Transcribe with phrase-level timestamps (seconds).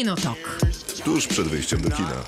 [0.00, 0.58] Kinotok.
[1.04, 2.24] Tuż przed wyjściem do kina.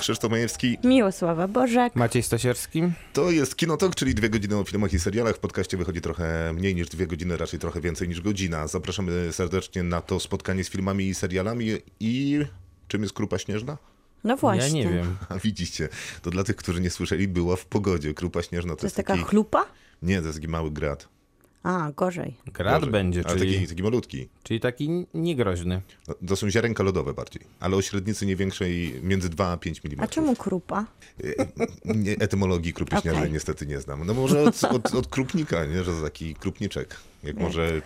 [0.00, 0.78] Krzysztof Majewski.
[0.84, 1.96] Miłosława Bożek.
[1.96, 2.82] Maciej Stasierski.
[3.12, 5.36] To jest Kinotok, czyli dwie godziny o filmach i serialach.
[5.36, 8.66] W podcaście wychodzi trochę mniej niż dwie godziny, raczej trochę więcej niż godzina.
[8.66, 11.70] Zapraszamy serdecznie na to spotkanie z filmami i serialami.
[12.00, 12.40] I
[12.88, 13.76] czym jest Krupa Śnieżna?
[14.24, 14.82] No właśnie.
[14.82, 15.16] Ja nie wiem.
[15.28, 15.88] A widzicie,
[16.22, 18.14] to dla tych, którzy nie słyszeli, była w pogodzie.
[18.14, 19.30] Krupa Śnieżna to, To jest jest taka taki...
[19.30, 19.66] chlupa?
[20.02, 21.08] Nie, to jest taki mały grad.
[21.62, 22.36] A, gorzej.
[22.46, 24.28] Grad Boże, będzie, Ale czyli, taki, taki malutki.
[24.42, 25.82] czyli taki niegroźny.
[26.08, 29.80] No, To są ziarenka lodowe bardziej, ale o średnicy nie większej między 2 a 5
[29.84, 30.00] mm.
[30.00, 30.86] A czemu krupa?
[31.84, 33.10] Nie, etymologii krupy Okej.
[33.10, 34.06] śnieżnej niestety nie znam.
[34.06, 35.84] No może od, od, od krupnika, nie?
[35.84, 36.96] że to taki krupniczek.
[37.22, 37.82] Jak może...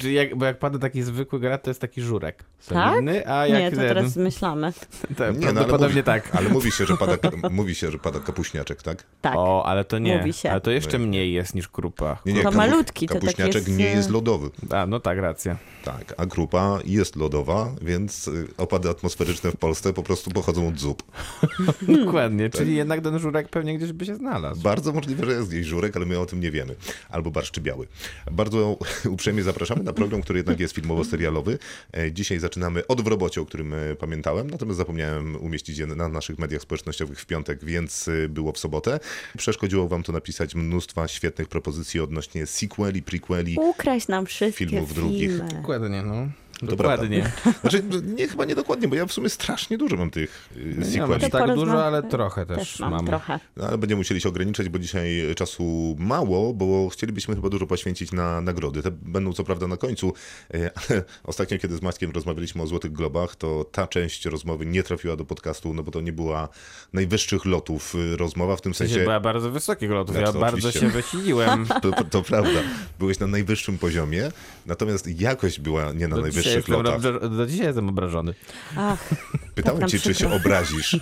[0.00, 2.88] Czyli jak, bo jak pada taki zwykły grad, to jest taki żurek Tak?
[2.90, 4.72] solidny, a jak Nie, to ten, teraz myślamy.
[5.16, 6.36] to Nie, no, ale prawdopodobnie mówi, tak.
[6.36, 7.16] Ale mówi się, że pada,
[7.50, 9.04] mówi się, że pada kapuśniaczek, tak?
[9.20, 9.34] Tak.
[9.36, 10.18] O, ale to nie.
[10.18, 10.50] Mówi się.
[10.50, 11.06] Ale to jeszcze Nie.
[11.06, 12.18] mniej jest niż krupa.
[12.26, 14.50] Nie, nie, To kapu- malutki, to tak Kapuśniaczek jest, nie e, jest lodowy.
[14.70, 15.56] A, no tak, racja.
[15.84, 20.78] Tak, a krupa jest lodowa, więc y, opady atmosferyczne w Polsce po prostu pochodzą od
[20.78, 21.02] zup.
[22.04, 22.60] Dokładnie, Tak.
[22.60, 24.62] czyli jednak ten żurek pewnie gdzieś by się znalazł.
[24.62, 26.74] Bardzo możliwe, że jest gdzieś żurek, ale my o tym nie wiemy.
[27.10, 27.86] Albo barszczy biały.
[28.30, 28.76] Bardzo
[29.14, 31.58] uprzejmie zapraszamy na program, który jednak jest filmowo-serialowy.
[31.96, 36.08] E, Dzisiaj zaczynamy od w robocie, o którym e, pamiętałem, natomiast zapomniałem umieścić je na
[36.08, 39.00] naszych mediach społecznościowych w piątek, więc e, było w sobotę.
[39.38, 43.56] Przeszkodziło wam to napisać mnóstwa świetnych propozycji odnośnie sequeli, prequeli.
[43.60, 45.30] Ukraść nam wszystkie Filmów drugich.
[45.30, 45.48] filmy.
[45.48, 46.28] Dokładnie, no.
[46.60, 47.32] To Dokładnie.
[47.60, 47.82] Znaczy,
[48.16, 50.84] nie, chyba nie dokładnie, bo ja w sumie strasznie dużo mam tych y, Nie mam
[50.88, 51.20] sequeli.
[51.20, 53.06] To tak porozma- dużo, ale trochę też, Też mam mam.
[53.06, 53.40] trochę.
[53.56, 58.12] No, ale będziemy musieli się ograniczać, bo dzisiaj czasu mało, bo chcielibyśmy chyba dużo poświęcić
[58.12, 58.82] na nagrody.
[58.82, 60.12] Te będą co prawda na końcu,
[60.54, 64.82] e, ale ostatnio, kiedy z Maćkiem rozmawialiśmy o Złotych Globach, to ta część rozmowy nie
[64.82, 66.48] trafiła do podcastu, no bo to nie była
[66.92, 70.16] najwyższych lotów y, rozmowa, w tym sensie była bardzo wysokich lotów.
[70.16, 71.66] Znaczy, Ja bardzo się wysiliłem.
[71.82, 72.60] To, to prawda,
[72.98, 74.32] byłeś na najwyższym poziomie,
[74.66, 76.22] natomiast jakość była nie na Do
[76.58, 78.34] dzisiaj, jestem, do dzisiaj jestem obrażony.
[78.76, 79.08] Ach,
[79.54, 80.36] Pytałem tak cię, nam czy się przykro.
[80.36, 80.96] obrazisz.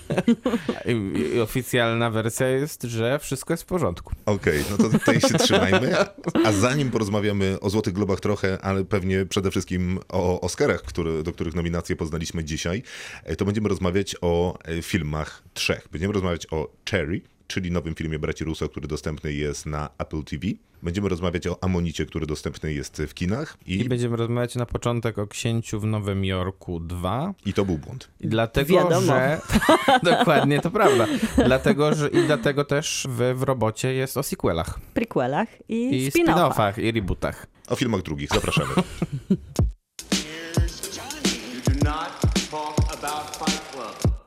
[0.87, 4.15] I, i oficjalna wersja jest, że wszystko jest w porządku.
[4.27, 5.97] Okej, no to tej się trzymajmy.
[6.45, 11.33] A zanim porozmawiamy o Złotych Globach trochę, ale pewnie przede wszystkim o Oscarach, które, do
[11.33, 12.83] których nominacje poznaliśmy dzisiaj,
[13.25, 15.89] e, to będziemy rozmawiać o e, filmach trzech.
[15.93, 20.47] Będziemy rozmawiać o Cherry, czyli nowym filmie braci Russo, który dostępny jest na Apple TV.
[20.83, 23.59] Będziemy rozmawiać o Amonicie, który dostępny jest w kinach.
[23.67, 27.35] I I, będziemy rozmawiać na początek o Księciu w Nowym Jorku 2.
[27.47, 28.11] i to był błąd.
[28.21, 29.07] I dlatego, Wiadomo.
[29.07, 29.41] że...
[30.19, 31.07] Dokładnie, to prawda.
[31.45, 34.81] Dlatego, że i dlatego też w, w robocie jest o sequelach.
[34.95, 36.73] prequelach i, I spin-offach.
[36.73, 37.47] spin-offach, i rebootach.
[37.69, 38.71] O filmach drugich, zapraszamy.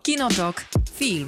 [0.04, 0.66] Kinotok.
[0.96, 1.28] Film.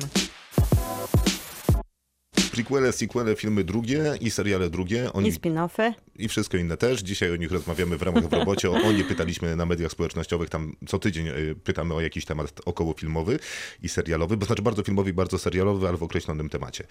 [2.53, 5.13] Prequele, sequele, filmy drugie i seriale drugie.
[5.13, 5.93] Oni I spin-offy.
[6.15, 7.01] i wszystko inne też.
[7.01, 8.71] Dzisiaj o nich rozmawiamy w ramach w robocie.
[8.71, 10.49] O, o nie pytaliśmy na mediach społecznościowych.
[10.49, 13.39] Tam co tydzień y, pytamy o jakiś temat około filmowy
[13.83, 16.83] i serialowy, bo znaczy bardzo filmowy i bardzo serialowy, ale w określonym temacie.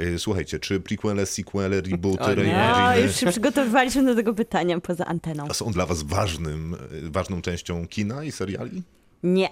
[0.00, 2.68] Y, Słuchajcie, czy prequele, sequele, rebooty, O nie.
[2.78, 5.54] No, już się przygotowywaliśmy do tego pytania poza anteną.
[5.54, 8.82] są dla was ważnym, y, ważną częścią kina i seriali?
[9.22, 9.48] Nie.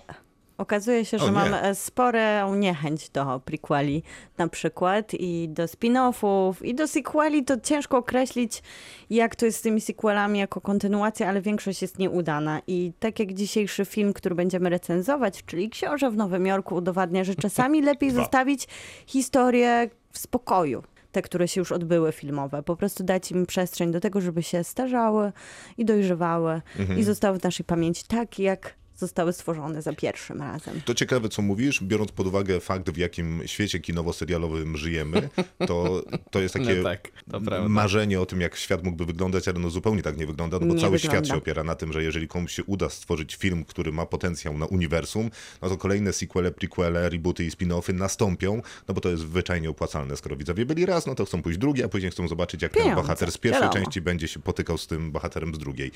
[0.58, 4.02] Okazuje się, że O, mam e, sporą niechęć do prequeli
[4.38, 8.62] na przykład i do spin-offów i do sequeli to ciężko określić
[9.10, 13.32] jak to jest z tymi sequelami jako kontynuacja, ale większość jest nieudana i tak jak
[13.32, 18.68] dzisiejszy film, który będziemy recenzować, czyli Książę w Nowym Jorku udowadnia, że czasami lepiej zostawić
[19.06, 20.82] historię w spokoju.
[21.12, 22.62] Te, które się już odbyły filmowe.
[22.62, 25.32] Po prostu dać im przestrzeń do tego, żeby się starzały
[25.78, 26.98] i dojrzewały Mhm.
[26.98, 30.80] i zostały w naszej pamięci tak, jak zostały stworzone za pierwszym razem.
[30.84, 35.28] To ciekawe, co mówisz, biorąc pod uwagę fakt, w jakim świecie kinowo-serialowym żyjemy,
[35.66, 39.58] to, to jest takie No tak, to marzenie o tym, jak świat mógłby wyglądać, ale
[39.58, 41.16] no zupełnie tak nie wygląda, no bo Nie cały wygląda.
[41.18, 44.58] świat się opiera na tym, że jeżeli komuś się uda stworzyć film, który ma potencjał
[44.58, 45.30] na uniwersum,
[45.62, 50.16] no to kolejne sequele, prequele, rebooty i spin-offy nastąpią, no bo to jest zwyczajnie opłacalne.
[50.16, 52.82] Skoro widzowie byli raz, no to chcą pójść drugi, a później chcą zobaczyć, jak ten
[52.82, 53.84] Pieniądze, bohater z pierwszej wiadomo.
[53.84, 55.90] części będzie się potykał z tym bohaterem z drugiej.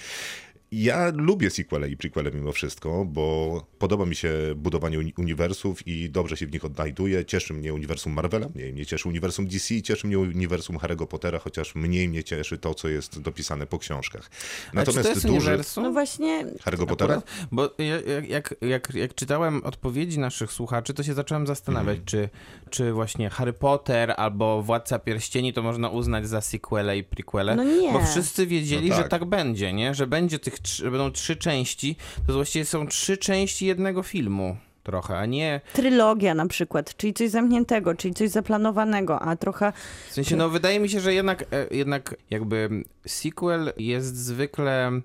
[0.73, 6.11] Ja lubię sequele i prequele mimo wszystko, bo podoba mi się budowanie uni- uniwersów i
[6.11, 7.25] dobrze się w nich odnajduję.
[7.25, 11.75] Cieszy mnie uniwersum Marvela, mniej mnie cieszy uniwersum DC, cieszy mnie uniwersum Harry'ego Pottera, chociaż
[11.75, 14.31] mniej mnie cieszy to, co jest dopisane po książkach.
[14.75, 15.29] Ale czy to jest duży...
[15.35, 15.85] uniwersum?
[15.85, 17.15] No właśnie, Harry'ego Pottera?
[17.15, 21.99] Akurat, bo ja- jak, jak, jak, jak czytałem odpowiedzi naszych słuchaczy, to się zacząłem zastanawiać,
[21.99, 22.07] Mhm.
[22.07, 22.29] czy,
[22.71, 27.57] czy właśnie Harry Potter albo Władca Pierścieni to można uznać za sequele i prequele.
[27.57, 27.93] No nie.
[27.93, 29.05] Bo wszyscy wiedzieli, No tak.
[29.05, 29.95] że tak będzie, nie?
[29.95, 31.97] Że będzie tych, że będą trzy części,
[32.27, 34.57] to właściwie są trzy części jednego filmu.
[34.85, 35.61] trochę, a nie...
[35.73, 39.73] Trylogia na przykład, czyli coś zamkniętego, czyli coś zaplanowanego, a trochę
[40.11, 45.01] W sensie, no wydaje mi się, że jednak, e, jednak jakby sequel jest zwykle,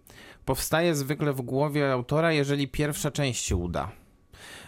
[0.46, 3.92] powstaje zwykle w głowie autora, jeżeli pierwsza część się uda.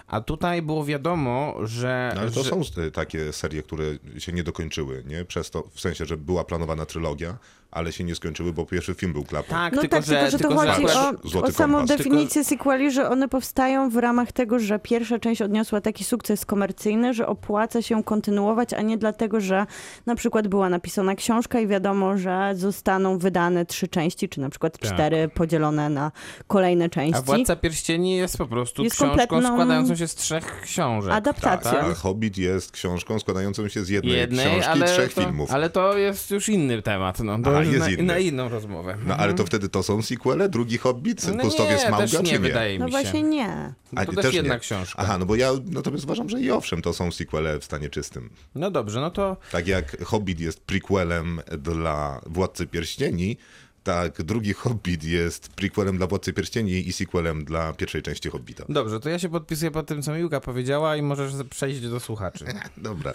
[0.08, 2.12] A tutaj było wiadomo, że...
[2.16, 2.50] No, ale to że...
[2.50, 2.62] są
[2.94, 3.86] takie serie, które
[4.18, 5.26] się nie dokończyły, nie?
[5.26, 7.38] Przez to, w sensie, że była planowana trylogia,
[7.76, 9.50] ale się nie skończyły, bo pierwszy film był klapą.
[9.50, 11.98] Tak, No tylko, tak, że, tylko że to chodzi akurat o, o samą Kompas.
[11.98, 17.14] definicję sequeli, że one powstają w ramach tego, że pierwsza część odniosła taki sukces komercyjny,
[17.14, 19.66] że opłaca się kontynuować, a nie dlatego, że
[20.06, 24.78] na przykład była napisana książka i wiadomo, że zostaną wydane trzy części, czy na przykład
[24.78, 24.94] Tak.
[24.94, 26.12] cztery podzielone na
[26.48, 27.20] kolejne części.
[27.20, 31.14] A Władca Pierścieni jest po prostu Jest książką kompletną składającą się z trzech książek.
[31.14, 31.72] Adaptacją.
[31.72, 31.86] Tak?
[31.92, 35.52] A Hobbit jest książką składającą się z jednej, Jednej, książki trzech to, filmów.
[35.52, 37.20] Ale to jest już inny temat.
[37.20, 38.04] No, to Jest na, inny.
[38.04, 38.98] na inną rozmowę.
[39.08, 40.50] No ale to wtedy to są sequele?
[40.50, 41.28] Drugi Hobbit?
[41.36, 42.40] no Pustowiec nie, Małga, też nie, czy nie?
[42.40, 42.98] wydaje No mi się.
[42.98, 43.74] właśnie nie.
[43.94, 44.38] No to A, też, też nie.
[44.38, 45.02] jedna książka.
[45.04, 48.30] Aha, no bo ja natomiast uważam, że i owszem, to są sequele w stanie czystym.
[48.56, 53.38] No dobrze, no to Tak jak Hobbit jest prequelem dla Władcy Pierścieni,
[53.86, 58.66] tak drugi Hobbit jest prequelem dla Władcy Pierścieni i sequelem dla pierwszej części Hobbita.
[58.70, 62.46] dobrze, to ja się podpisuję pod tym, co Miłka powiedziała i możesz przejść do słuchaczy.
[62.78, 63.14] Dobra.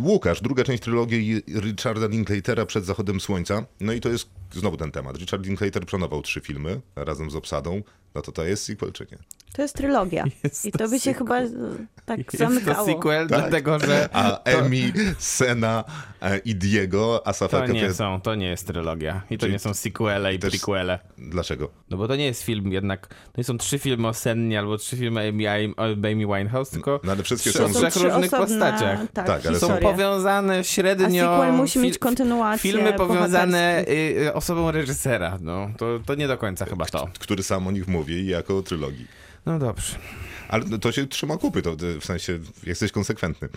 [0.00, 3.64] Łukasz, druga część trylogii Richarda Linklatera przed zachodem słońca.
[3.80, 5.16] No i to jest znowu ten temat.
[5.18, 7.82] Richard Linklater planował trzy filmy razem z obsadą.
[8.14, 9.18] No to to jest sequel czy nie?
[9.52, 10.24] To jest trylogia.
[10.44, 11.18] Jest I to to by się sequel.
[11.18, 12.86] chyba e, tak Jest to zamykało.
[12.86, 13.40] sequel, Tak.
[13.40, 15.84] dlatego że A Emi, Sena
[16.22, 19.22] e, i Diego, a to Safaka nie są, to nie jest trylogia.
[19.30, 20.98] I to Czyli nie są sequele i też- prequele.
[21.18, 21.68] Dlaczego?
[21.90, 24.78] No bo to nie jest film jednak, to nie są trzy filmy o Sennie albo
[24.78, 27.64] trzy filmy Amy, o Amy Winehouse, tylko No ale wszystkie są...
[27.64, 29.00] o trzech trzy różnych osobne, postaciach.
[29.12, 31.34] Tak, Tak, ale są powiązane średnio...
[31.34, 33.92] A sequel musi mieć kontynuację Filmy powiązane y,
[34.26, 37.08] y, osobą reżysera, no to, to nie do końca chyba to.
[37.18, 39.06] który sam o nich mówi jako trylogii.
[39.46, 39.96] No dobrze.
[40.48, 43.48] Ale to się trzyma kupy, to w sensie jesteś konsekwentny.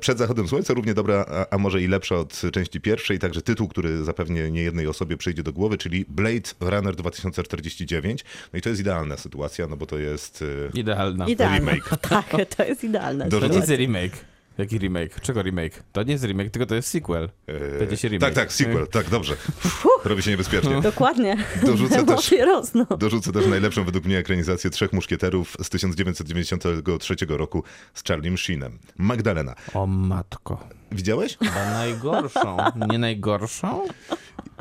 [0.00, 4.04] Przed zachodem słońca równie dobra, a, może i lepsza od części pierwszej, także tytuł, który
[4.04, 8.24] zapewnie nie jednej osobie przyjdzie do głowy, czyli Blade Runner 2049.
[8.52, 11.26] No i to jest idealna sytuacja, no bo to jest y, Idealna.
[11.28, 11.58] Idealne.
[11.58, 11.90] remake.
[12.08, 13.28] Tak, to jest idealne.
[13.28, 13.66] Do To nie rzucenia.
[13.66, 14.24] jest remake.
[14.58, 15.20] Jaki remake?
[15.20, 15.82] Czego remake?
[15.92, 17.28] To nie jest remake, tylko to jest sequel.
[17.46, 18.20] e, Będzie się remake.
[18.34, 19.36] Tak, tak, sequel, tak, dobrze.
[20.04, 20.80] Robi się niebezpiecznie.
[20.92, 21.36] Dokładnie.
[21.66, 22.84] Dorzucę też- rosną.
[22.98, 27.62] Dorzucę też najlepszą według mnie ekranizację Trzech Muszkieterów z 1993 roku
[27.94, 28.78] z Charliem Sheenem.
[28.96, 29.54] Magdalena.
[29.74, 30.68] O matko.
[30.92, 31.36] Widziałeś?
[31.38, 32.56] Chyba najgorszą.
[32.90, 33.84] Nie najgorszą?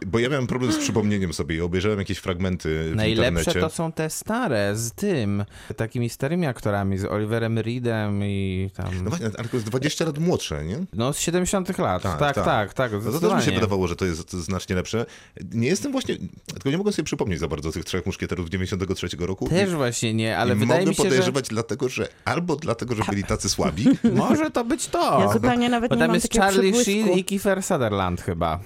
[0.06, 3.60] Bo ja miałem problem z przypomnieniem sobie i obejrzałem jakieś fragmenty w Najlepsze internecie.
[3.60, 5.46] to są te stare, z tym,
[5.76, 9.04] takimi starymi aktorami, z Oliverem Reedem i tam...
[9.04, 10.78] No właśnie, ale to jest 20 lat młodsze, nie?
[10.94, 13.96] No z 70 lat, tak, tak, tak, tak, No to też mi się wydawało, że
[13.96, 15.06] to jest znacznie lepsze.
[15.54, 16.18] Nie jestem właśnie,
[16.54, 19.50] tylko nie mogę sobie przypomnieć za bardzo tych trzech muszkieterów 93 roku.
[19.50, 22.96] Też I, właśnie nie, ale wydaje mogę mi się, że podejrzewać dlatego, że albo dlatego,
[22.96, 25.20] że byli tacy słabi, może to być to.
[25.20, 26.84] Ja zupełnie nawet Bo nie tam mam jest Charlie.
[26.84, 28.60] Sheen i Kiefer Sutherland chyba.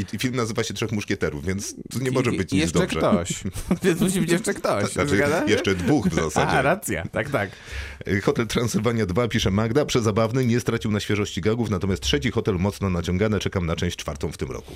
[0.00, 2.78] I, i film nazywa się Trzech Muszkieterów, więc to nie może być i nic jeszcze
[2.78, 2.98] dobrze.
[2.98, 3.32] ktoś.
[3.82, 4.92] Więc musi być jeszcze ktoś.
[4.92, 5.52] Znaczy, Zgadza się?
[5.52, 6.50] jeszcze dwóch w zasadzie.
[6.52, 7.50] A, racja, tak, tak.
[8.22, 12.90] Hotel Transylwania 2 pisze Magda, przezabawny, nie stracił na świeżości gagów, natomiast trzeci hotel mocno
[12.90, 14.74] naciągane, czekam na część czwartą w tym roku.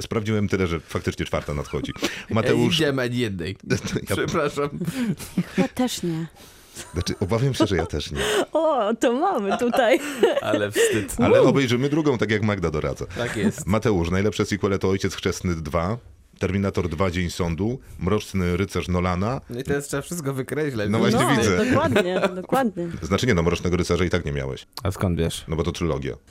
[0.00, 1.92] Sprawdziłem tyle, że faktycznie czwarta nadchodzi.
[2.30, 3.56] Mateusz, Idziemy ani jednej.
[4.14, 4.70] Przepraszam.
[5.58, 6.26] Ja też nie.
[6.92, 8.20] Znaczy, obawiam się, że ja też nie.
[8.52, 10.00] O, to mamy tutaj.
[10.42, 11.14] Ale wstyd.
[11.18, 13.06] Ale obejrzymy drugą, tak jak Magda doradza.
[13.06, 13.66] Tak jest.
[13.66, 15.96] Mateusz, najlepsze sequele to Ojciec Chrzestny 2,
[16.38, 19.40] Terminator 2 Dzień Sądu, Mroczny Rycerz Nolana.
[19.50, 20.90] No i teraz trzeba wszystko wykreślać.
[20.90, 21.64] No właśnie no, widzę.
[21.64, 22.88] dokładnie, dokładnie.
[23.02, 25.44] Znaczy nie, no Mrocznego Rycerza i tak nie miałeś, A skąd wiesz?
[25.48, 26.14] no bo to trylogia.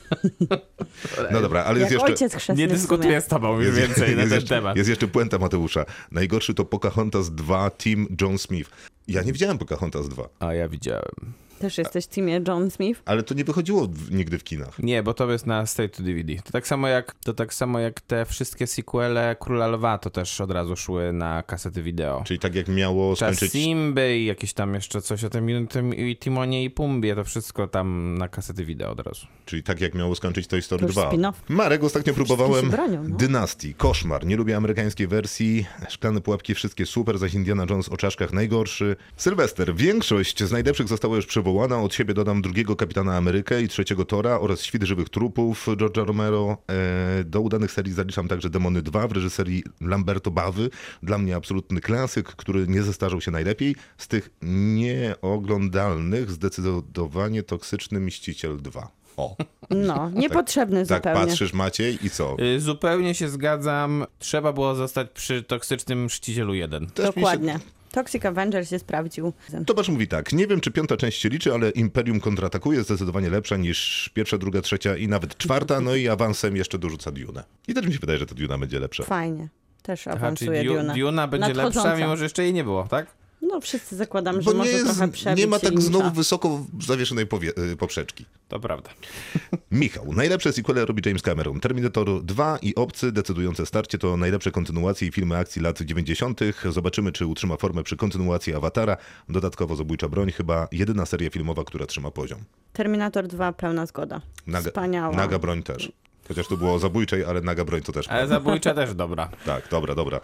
[1.31, 2.13] No dobra, ale jest Jak jeszcze...
[2.13, 4.77] ojciec chrzestny Nie dyskutuję z tobą już więcej na jest ten jeszcze, temat.
[4.77, 5.85] Jest jeszcze puenta Mateusza.
[6.11, 8.69] Najgorszy to Pocahontas 2, Team John Smith.
[9.07, 11.33] Ja nie widziałem Pocahontas 2, A ja widziałem.
[11.59, 13.01] Też jesteś w teamie John Smith?
[13.05, 14.79] ale to nie wychodziło w, nigdy w kinach.
[14.79, 16.35] Nie, bo to jest na State to DVD.
[16.35, 20.41] To tak samo jak, to tak samo jak te wszystkie sequele Króla Lwa, to też
[20.41, 22.23] od razu szły na kasety wideo.
[22.25, 23.51] Czyli tak jak miało Czas skończyć...
[23.51, 27.67] Simby i jakieś tam jeszcze coś o tym, tym i Timonie i Pumbie, to wszystko
[27.67, 29.27] tam na kasety wideo od razu.
[29.45, 31.09] Czyli tak jak miało skończyć Toy Story To już 2.
[31.11, 31.33] spin-off.
[31.49, 33.15] Marek, ostatnio próbowałem bronią, no.
[33.17, 34.25] Dynastii, koszmar.
[34.25, 35.65] Nie lubię amerykańskiej wersji.
[35.89, 38.95] Szklane pułapki wszystkie super, zaś Indiana Jones o czaszkach najgorszy.
[39.17, 41.81] Sylwester, większość z najlepszych została już przywołana.
[41.81, 46.57] Od siebie dodam drugiego Kapitana Amerykę i trzeciego Tora oraz Świt żywych trupów George'a Romero.
[46.69, 50.69] E, do udanych serii zaliczam także Demony 2 w reżyserii Lamberto Bawy.
[51.03, 53.75] Dla mnie absolutny klasyk, który nie zestarzał się najlepiej.
[53.97, 58.87] Z tych nieoglądalnych zdecydowanie Toksyczny Mściciel 2.
[59.17, 59.35] O.
[59.69, 61.25] No, niepotrzebny Tak zupełnie.
[61.27, 62.35] patrzysz Maciej i co?
[62.55, 64.05] Y, Zupełnie się zgadzam.
[64.19, 66.87] Trzeba było zostać przy toksycznym Mszcicielu 1.
[66.87, 67.59] Też mi się- Dokładnie.
[67.95, 69.33] Toxic Avenger się sprawdził.
[69.65, 73.57] Tomasz mówi tak, nie wiem czy piąta część się liczy, ale Imperium kontratakuje zdecydowanie lepsza
[73.57, 77.43] niż pierwsza, druga, trzecia i nawet czwarta, no i awansem jeszcze dorzuca Dune.
[77.67, 79.03] I też mi się wydaje, że ta Duna będzie lepsza.
[79.03, 79.49] Fajnie.
[79.81, 80.93] Też Aha, awansuje czyli Duna.
[80.93, 83.07] Duna, będzie lepsza, mimo że jeszcze jej nie było, tak?
[83.41, 87.27] No wszyscy zakładam, że Bo może jest, trochę przebić nie ma tak znowu wysoko zawieszonej
[87.27, 88.25] powie, y, poprzeczki.
[88.47, 88.89] To prawda.
[89.71, 91.59] Michał, najlepsze sequele robi James Cameron.
[91.59, 96.39] Terminator 2 i Obcy, decydujące starcie to najlepsze kontynuacje i filmy akcji lat 90.
[96.69, 98.97] Zobaczymy, czy utrzyma formę przy kontynuacji Awatara.
[99.29, 102.39] Dodatkowo Zabójcza Broń, chyba jedyna seria filmowa, która trzyma poziom.
[102.73, 104.21] Terminator 2, pełna zgoda.
[104.47, 105.15] Naga, Wspaniała.
[105.15, 105.91] naga Broń też.
[106.27, 108.07] Chociaż tu było zabójczej, ale Naga Broń to też.
[108.07, 109.29] Ale zabójcza też dobra.
[109.45, 110.19] Tak, dobra, dobra.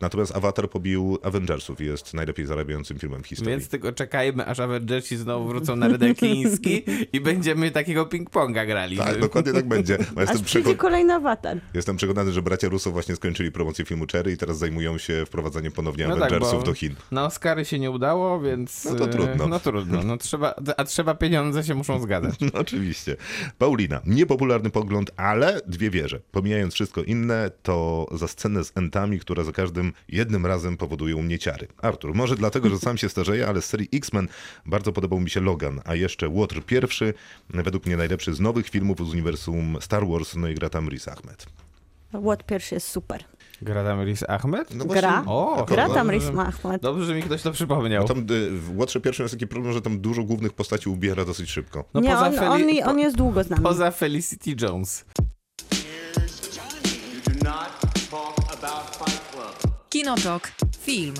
[0.00, 3.50] Natomiast Avatar pobił Avengersów i jest najlepiej zarabiającym filmem w historii.
[3.56, 6.82] Więc tylko czekajmy, aż Avengersi znowu wrócą na rynek chiński
[7.12, 8.96] i będziemy takiego ping-ponga grali.
[8.96, 9.98] Tak, dokładnie tak będzie.
[10.14, 11.58] Bo Aż jestem, przyjdzie kolejny awatar.
[11.74, 15.72] jestem przekonany, że bracia Russo właśnie skończyli promocję filmu Cherry i teraz zajmują się wprowadzaniem
[15.72, 16.94] ponownie No tak, Avengersów bo do Chin.
[17.10, 18.84] Na Oscary się nie udało, więc...
[18.84, 19.44] No to trudno.
[19.44, 22.34] e, No trudno, no trzeba, a trzeba pieniądze się muszą zgadzać.
[22.40, 23.16] No, oczywiście.
[23.58, 26.20] Paulina, niepopularny pogląd, ale dwie wieże.
[26.30, 31.38] Pomijając wszystko inne, to za scenę z entami, które za każdym jednym razem powodują mnie
[31.38, 31.68] ciary.
[31.82, 34.28] Artur, może dlatego, że sam się starzeję, ale z serii X-Men
[34.66, 37.14] bardzo podobał mi się Logan, a jeszcze Łotr pierwszy,
[37.50, 41.08] według mnie najlepszy z nowych filmów z uniwersum Star Wars, no i gra tam Riz
[41.08, 41.46] Ahmed.
[42.14, 43.24] Łot pierwszy jest super.
[43.62, 44.74] Gra tam Riz Ahmed?
[44.74, 45.22] No Gra?
[45.26, 46.82] O, Gra tam dobrze, Riz że- Ahmed.
[46.82, 48.02] Dobrze, że mi ktoś to przypomniał.
[48.02, 51.24] No tam y, w Łotrze pierwszym jest taki problem, że tam dużo głównych postaci ubiera
[51.24, 51.84] dosyć szybko.
[51.94, 53.62] No nie, poza on, Feli- on, on jest długo z nami.
[53.62, 55.04] Poza Felicity Jones.
[59.90, 60.52] Kinotok.
[60.78, 61.14] Film.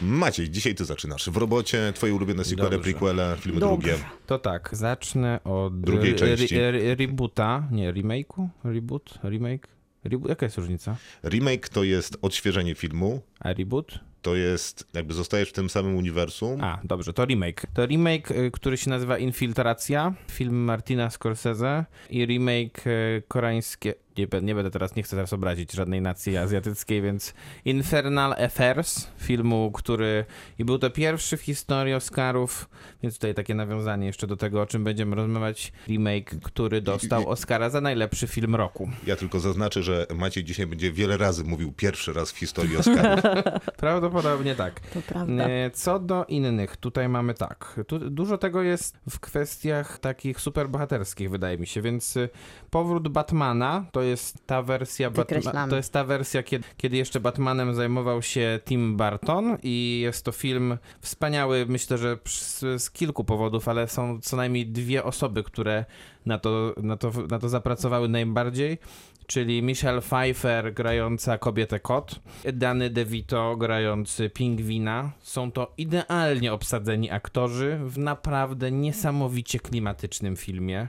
[0.00, 1.30] Maciej, dzisiaj ty zaczynasz.
[1.30, 2.92] W robocie twoje ulubione sequele, Dobrze.
[2.92, 3.88] prequele, filmy Dobrze.
[3.90, 4.04] drugie.
[4.26, 6.56] To tak, zacznę od Drugiej re- części.
[6.56, 8.48] re- re- reboota, nie, remake'u?
[8.64, 9.18] Reboot?
[9.24, 9.68] Remake?
[10.04, 10.96] Rebo- Jaka jest różnica?
[11.24, 13.98] Remake to jest odświeżenie filmu, A reboot?
[14.22, 16.64] to jest jakby zostajesz w tym samym uniwersum.
[16.64, 17.66] A, dobrze, to remake.
[17.74, 24.26] To remake, y, który się nazywa Infiltracja, film Martina Scorsese i remake y, koreańskie, nie,
[24.42, 30.24] nie będę teraz, nie chcę teraz obrazić żadnej nacji azjatyckiej, więc Infernal Affairs, filmu, który
[30.58, 32.68] i był to pierwszy w historii Oscarów,
[33.02, 37.70] więc tutaj takie nawiązanie jeszcze do tego, o czym będziemy rozmawiać, remake, który dostał Oscara
[37.70, 38.90] za najlepszy film roku.
[39.06, 43.20] Ja tylko zaznaczę, że Maciej dzisiaj będzie wiele razy mówił pierwszy raz w historii Oscarów.
[43.76, 44.80] Prawdopodobnie tak.
[44.80, 45.48] To prawda.
[45.48, 47.80] E, Co do innych, tutaj mamy tak.
[47.86, 52.28] Tu dużo tego jest w kwestiach takich superbohaterskich, wydaje mi się, więc y,
[52.70, 57.74] powrót Batmana to jest ta wersja Batma- to jest ta wersja, kiedy, kiedy jeszcze Batmanem
[57.74, 63.68] zajmował się Tim Burton i jest to film wspaniały, myślę, że z, z kilku powodów,
[63.68, 65.84] ale są co najmniej dwie osoby, które
[66.26, 68.78] na to, na to, na to zapracowały najbardziej
[69.26, 72.20] czyli Michelle Pfeiffer grająca kobietę kot,
[72.52, 75.12] Danny DeVito grający pingwina.
[75.20, 80.88] Są to idealnie obsadzeni aktorzy w naprawdę niesamowicie klimatycznym filmie.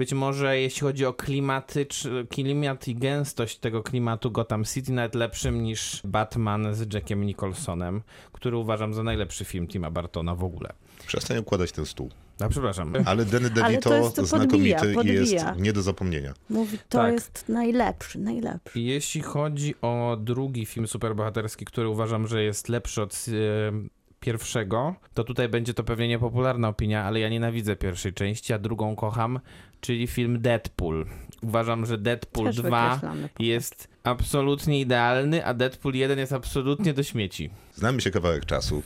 [0.00, 5.62] Być może jeśli chodzi o klimatycz, klimat i gęstość tego klimatu Gotham City nawet lepszym
[5.62, 8.02] niż Batman z Jackiem Nicholsonem,
[8.32, 10.72] który uważam za najlepszy film Tima Bartona w ogóle.
[11.06, 12.10] Przestań układać ten stół.
[12.40, 12.92] A przepraszam.
[13.04, 15.20] Ale Danny Ale to DeVito jest- to znakomity podbija, i podbija.
[15.20, 16.34] jest nie do zapomnienia.
[16.50, 17.12] Mówi, to Tak.
[17.12, 18.80] jest najlepszy, najlepszy.
[18.80, 23.72] Jeśli chodzi o drugi film superbohaterski, który uważam, że jest lepszy od e,
[24.20, 28.96] pierwszego, to tutaj będzie to pewnie niepopularna opinia, ale ja nienawidzę pierwszej części, a drugą
[28.96, 29.40] kocham,
[29.80, 31.06] czyli film Deadpool.
[31.42, 33.28] Uważam, że Deadpool Też 2 wykreślamy.
[33.38, 37.50] jest absolutnie idealny, a Deadpool 1 jest absolutnie do śmieci.
[37.74, 38.82] Znamy się kawałek czasu.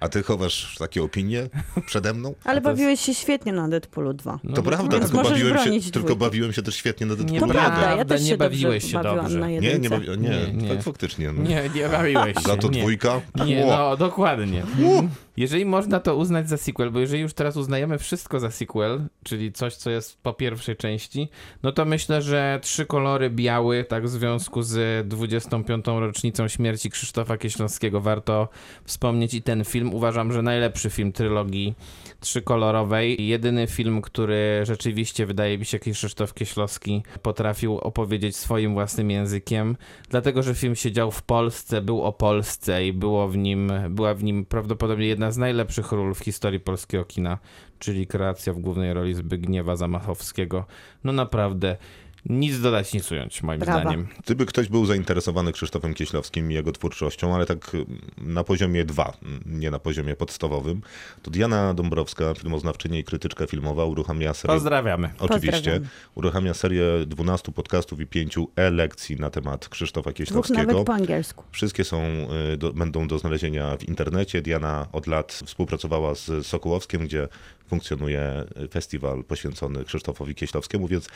[0.00, 1.48] A ty chowasz takie opinie
[1.86, 2.34] przede mną?
[2.44, 4.38] Ale to jest- bawiłeś się świetnie na Deadpoolu 2.
[4.44, 7.18] No To prawda, Więc tylko bawiłem, się, bronić tylko bawiłem się też świetnie na Nie
[7.18, 9.38] To Deadpoolu Prawda, ja też nie się bawiłeś się dobrze.
[9.38, 9.78] na Nie, jedynce.
[9.78, 10.08] nie, bawi...
[10.10, 10.68] nie, Nie, nie.
[10.68, 11.32] tak faktycznie.
[11.38, 12.40] Nie, nie bawiłeś się.
[12.42, 13.20] Za to dwójka?
[13.46, 14.62] Nie, no dokładnie.
[15.36, 19.52] Jeżeli można to uznać za sequel, bo jeżeli już teraz uznajemy wszystko za sequel, czyli
[19.52, 21.28] coś, co jest po pierwszej części,
[21.62, 25.86] no to myślę, że trzy kolory biały, tak w związku z 25.
[25.86, 28.48] rocznicą śmierci Krzysztofa Kieślowskiego, warto
[28.84, 29.94] wspomnieć i ten film.
[29.94, 31.74] Uważam, że najlepszy film trylogii
[32.20, 33.26] trzykolorowej.
[33.26, 39.76] Jedyny film, który rzeczywiście, wydaje mi się, Krzysztof Kieślowski potrafił opowiedzieć swoim własnym językiem,
[40.10, 44.14] dlatego, że film się dział w Polsce, był o Polsce i było w nim, była
[44.14, 47.38] w nim prawdopodobnie jedna z najlepszych ról w historii polskiego kina,
[47.78, 50.64] czyli kreacja w głównej roli Zbigniewa Zamachowskiego.
[51.04, 51.76] No naprawdę
[52.30, 53.80] Nic dodać, nic ująć, moim Brawa.
[53.80, 54.06] zdaniem.
[54.24, 57.70] Gdyby ktoś był zainteresowany Krzysztofem Kieślowskim i jego twórczością, ale tak
[58.18, 59.16] na poziomie dwa,
[59.46, 60.80] nie na poziomie podstawowym,
[61.22, 64.54] to Diana Dąbrowska, filmoznawczyni i krytyczka filmowa, uruchamia serię...
[64.54, 65.10] Pozdrawiamy.
[65.18, 65.52] Oczywiście.
[65.52, 65.88] Pozdrawiam.
[66.14, 70.66] Uruchamia serię 12 podcastów i 5 e-lekcji na temat Krzysztofa Dwóch Kieślowskiego.
[70.66, 71.44] nawet po angielsku.
[71.50, 72.02] Wszystkie są,
[72.52, 74.42] y, do, będą do znalezienia w internecie.
[74.42, 77.28] Diana od lat współpracowała z Sokołowskiem, gdzie
[77.68, 81.08] funkcjonuje festiwal poświęcony Krzysztofowi Kieślowskiemu, więc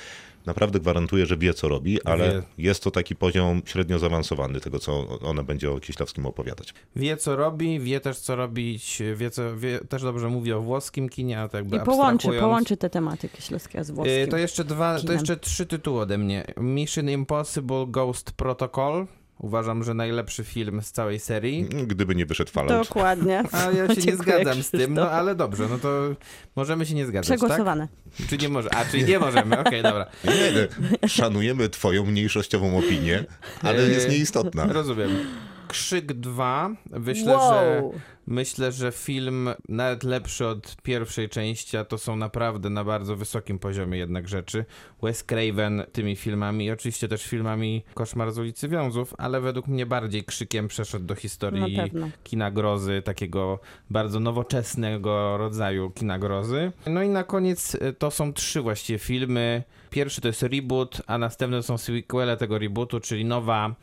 [0.46, 2.42] naprawdę gwarantuję, że wie co robi, ale Wie.
[2.58, 6.74] jest to taki poziom średnio zaawansowany tego, co ona będzie o Kieślowskim opowiadać.
[6.96, 11.08] Wie, co robi, wie też, co robić, wie, co, wie też dobrze mówi o włoskim
[11.08, 14.14] kinie, a tak jakby I połączy, połączy te tematy Kieślowskiego z włoskim.
[14.16, 15.14] Y, To jeszcze dwa, to kinem.
[15.14, 16.44] jeszcze trzy tytuły ode mnie.
[16.56, 19.06] Mission Impossible Ghost Protocol.
[19.40, 21.64] Uważam, że najlepszy film z całej serii.
[21.86, 22.86] Gdyby nie wyszedł Fallout.
[22.88, 23.42] Dokładnie.
[23.52, 25.88] A ja się nie zgadzam z tym, no ale dobrze, no to
[26.56, 27.88] możemy się nie zgadzać, Przegłosowane.
[28.18, 28.26] tak?
[28.28, 28.74] Czy nie może?
[28.74, 30.06] A, czy nie możemy, okej, dobra.
[30.24, 33.24] Nie, nie, szanujemy twoją mniejszościową opinię,
[33.62, 34.66] ale Y, jest nieistotna.
[34.72, 35.10] Rozumiem.
[35.68, 36.70] Krzyk 2.
[36.90, 37.94] Myślę, że wow.
[38.30, 43.58] Myślę, że film nawet lepszy od pierwszej części, a to są naprawdę na bardzo wysokim
[43.58, 44.64] poziomie jednak rzeczy.
[45.02, 49.86] Wes Craven tymi filmami i oczywiście też filmami Koszmar z ulicy Wiązów, ale według mnie
[49.86, 51.78] bardziej krzykiem przeszedł do historii
[52.24, 53.58] kina grozy, takiego
[53.90, 56.72] bardzo nowoczesnego rodzaju kina grozy.
[56.86, 59.62] No i na koniec y, to są trzy właściwie filmy.
[59.90, 63.74] Pierwszy to jest reboot, a następne są sequele tego rebootu, czyli nowa,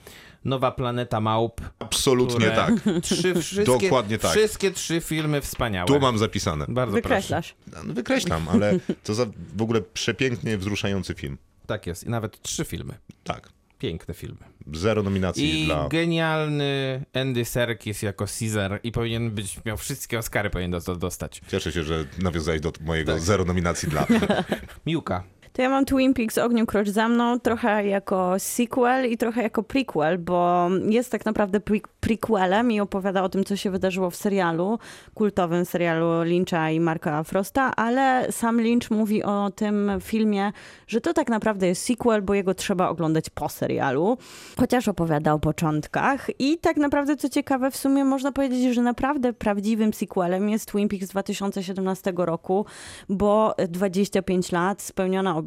[0.46, 1.62] nowa Planeta Małp.
[1.80, 2.74] Absolutnie tak.
[3.04, 4.32] Trzy, wszystkie, Dokładnie tak.
[4.32, 5.88] Wszystkie trzy filmy wspaniałe.
[5.88, 6.66] Tu mam zapisane.
[6.70, 7.56] Bardzo Wykreślasz.
[7.74, 9.26] No, Wykreślam, ale to za
[9.56, 11.38] w ogóle przepięknie wzruszający film.
[11.38, 11.68] proszę.
[11.68, 12.04] Tak jest.
[12.04, 12.94] I nawet trzy filmy.
[13.24, 13.50] Tak.
[13.80, 14.38] Piękne filmy.
[14.74, 15.88] Zero nominacji I dla...
[15.88, 21.42] genialny Andy Serkis jako Caesar i powinien być, miał wszystkie Oscary powinien do- dostać.
[21.48, 23.22] Cieszę się, że nawiązałeś do mojego Tak.
[23.22, 24.08] zero nominacji dla.
[24.86, 25.24] Miłka.
[25.58, 29.64] To ja mam Twin Peaks Ogniu Krocz za mną trochę jako sequel i trochę jako
[29.64, 34.16] prequel, bo jest tak naprawdę pre prequelem i opowiada o tym, co się wydarzyło w
[34.16, 34.80] serialu,
[35.14, 40.52] kultowym serialu Lyncha i Marka Frosta, ale sam Lynch mówi o tym filmie,
[40.88, 44.18] że to tak naprawdę jest sequel, bo jego trzeba oglądać po serialu,
[44.60, 46.28] chociaż opowiada o początkach.
[46.40, 50.90] I tak naprawdę, co ciekawe, w sumie można powiedzieć, że naprawdę prawdziwym sequelem jest Twin
[50.90, 52.66] Peaks z 2017 roku,
[53.10, 55.47] bo 25 lat, spełniona obietnica,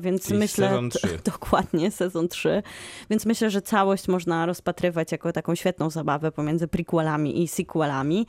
[0.00, 0.68] więc Czyli myślę...
[0.68, 1.18] sezon trzy.
[1.32, 2.62] Dokładnie, sezon 3.
[3.10, 8.26] Więc myślę, że całość można rozpatrywać jako taką świetną zabawę pomiędzy prequelami i sequelami.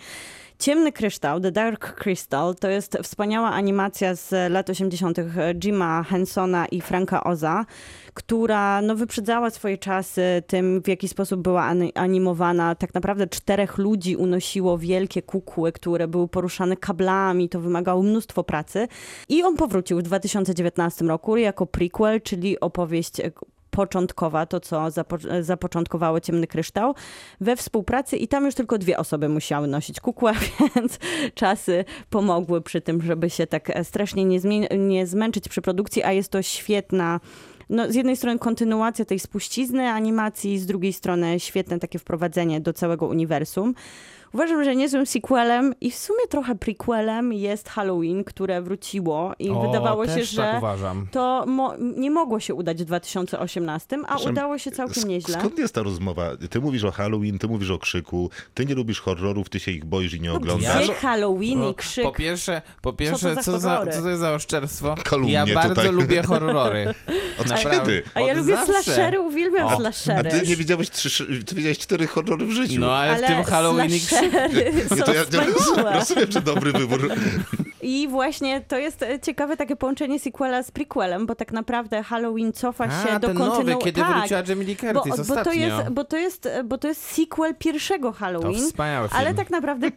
[0.60, 5.17] Ciemny Kryształ, The Dark Crystal, to jest wspaniała animacja z lat 80.
[5.56, 7.65] Jima Hensona i Franka Oza,
[8.13, 12.76] która no, wyprzedzała swoje czasy tym, w jaki sposób była ani- animowana.
[12.76, 18.88] Tak naprawdę czterech ludzi unosiło wielkie kukły, które były poruszane kablami, to wymagało mnóstwo pracy.
[19.30, 23.32] I on powrócił w 2019 roku jako prequel, czyli opowieść e,
[23.72, 26.95] początkowa, to co zapo- zapoczątkowało Ciemny Kryształ,
[27.41, 30.34] we współpracy i tam już tylko dwie osoby musiały nosić kukłę,
[30.76, 31.00] więc
[31.36, 34.39] czasy pomogły przy tym, żeby się tak e, strasznie nie,
[34.78, 37.19] nie zmęczyć przy produkcji, a jest to świetna
[37.69, 42.73] no, z jednej strony kontynuacja tej spuścizny animacji, z drugiej strony świetne takie wprowadzenie do
[42.73, 43.73] całego uniwersum.
[44.34, 49.62] Uważam, że niezłym sequelem i w sumie trochę prequelem jest Halloween, które wróciło i O,
[49.62, 51.08] wydawało się, tak że uważam.
[51.12, 55.34] to mo- nie mogło się udać w 2018, a Przepraszam, udało się całkiem Sk- nieźle.
[55.39, 56.29] Skąd jest ta rozmowa?
[56.49, 59.86] Ty mówisz o Halloween, ty mówisz o krzyku, ty nie lubisz horrorów, ty się ich
[59.86, 60.84] boisz i nie No oglądasz.
[60.84, 62.03] gdzie Halloween No, i krzyk?
[62.03, 64.95] Po pierwsze, po pierwsze za co, za, co to jest za oszczerstwo?
[65.03, 65.91] Kalumnie ja bardzo tutaj.
[65.91, 66.93] lubię horrory.
[67.41, 67.47] Od.
[67.63, 68.04] Kiedy?
[68.13, 68.84] A ja Od lubię zawsze.
[68.84, 70.30] slashery, uwielbiam O, A slashery.
[70.32, 72.80] ty nie widziałeś trzy, ty widziałeś cztery horrory w życiu.
[72.80, 75.22] No ale, w tym Halloween slashery są Nie, to ja,
[75.84, 77.10] ja rozumiem, że dobry wybór.
[77.82, 82.54] I właśnie to jest e, ciekawe takie połączenie sequela z prequelem, bo tak naprawdę Halloween
[82.54, 83.86] cofa się A, do ten nowy, kontynuacji.
[83.86, 85.54] kiedy tak, wróciła Jamie Lee bo, Curtis bo, to ostatnio.
[85.54, 88.63] jest, bo, to jest, bo to jest sequel pierwszego To Halloween.
[89.12, 89.92] Ale tak naprawdę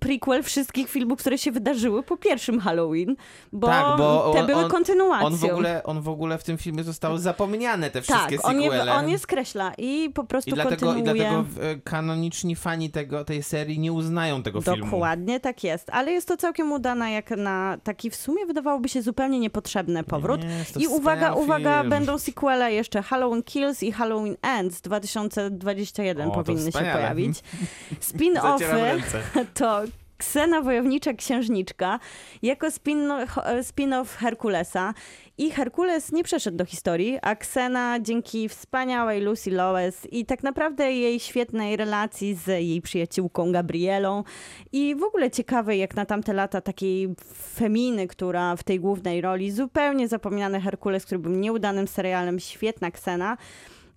[0.00, 3.16] prequel wszystkich filmów, które się wydarzyły po pierwszym Halloween,
[3.52, 5.26] bo, Tak, bo te on- były on- kontynuacją.
[5.26, 8.60] On w, ogóle, on w ogóle w tym filmie zostały zapomniane te wszystkie tak, on
[8.60, 8.94] je, sequele.
[8.94, 11.14] on je skreśla i po prostu I dlatego, I kontynuuje.
[11.30, 14.84] dlatego e, kanoniczni fani tego, tej serii nie uznają tego filmu.
[14.84, 19.02] Dokładnie tak jest, ale jest to całkiem udane jak na taki w sumie wydawałoby się
[19.02, 20.40] zupełnie niepotrzebny powrót.
[20.58, 21.90] Jest I uwaga, uwaga, film.
[21.90, 27.42] będą sequele jeszcze Halloween Kills i Halloween Ends 2021 O, powinny się pojawić.
[28.10, 29.02] Spin-offy
[29.54, 29.82] to
[30.24, 32.00] Ksena Wojownicza Księżniczka
[32.42, 33.26] jako spin-
[33.62, 34.94] spin-off Herkulesa.
[35.38, 40.92] I Herkules nie przeszedł do historii, a Ksena dzięki wspaniałej Lucy Lowes i tak naprawdę
[40.92, 44.24] jej świetnej relacji z jej przyjaciółką Gabrielą
[44.72, 47.14] i w ogóle ciekawej jak na tamte lata takiej
[47.54, 53.36] feminy, która w tej głównej roli, zupełnie zapominany Herkules, który był nieudanym serialem, świetna Ksena.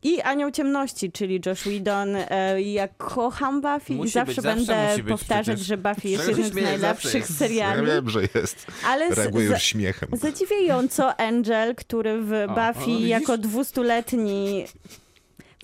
[0.03, 2.15] I Anioł Ciemności, czyli Josh Whedon.
[2.15, 5.67] E, ja kocham Buffy i Musi zawsze być, zawsze będę być powtarzać, przecież.
[5.67, 6.49] że Buffy jest jednym z?
[6.53, 7.87] Zawsze najlepszych seriali.
[7.87, 8.67] Ja wiem, że jest.
[8.85, 10.09] Ale z- Reaguję już śmiechem.
[10.13, 14.65] Zadziwiająco Angel, który w O, Buffy o, jako dwustuletni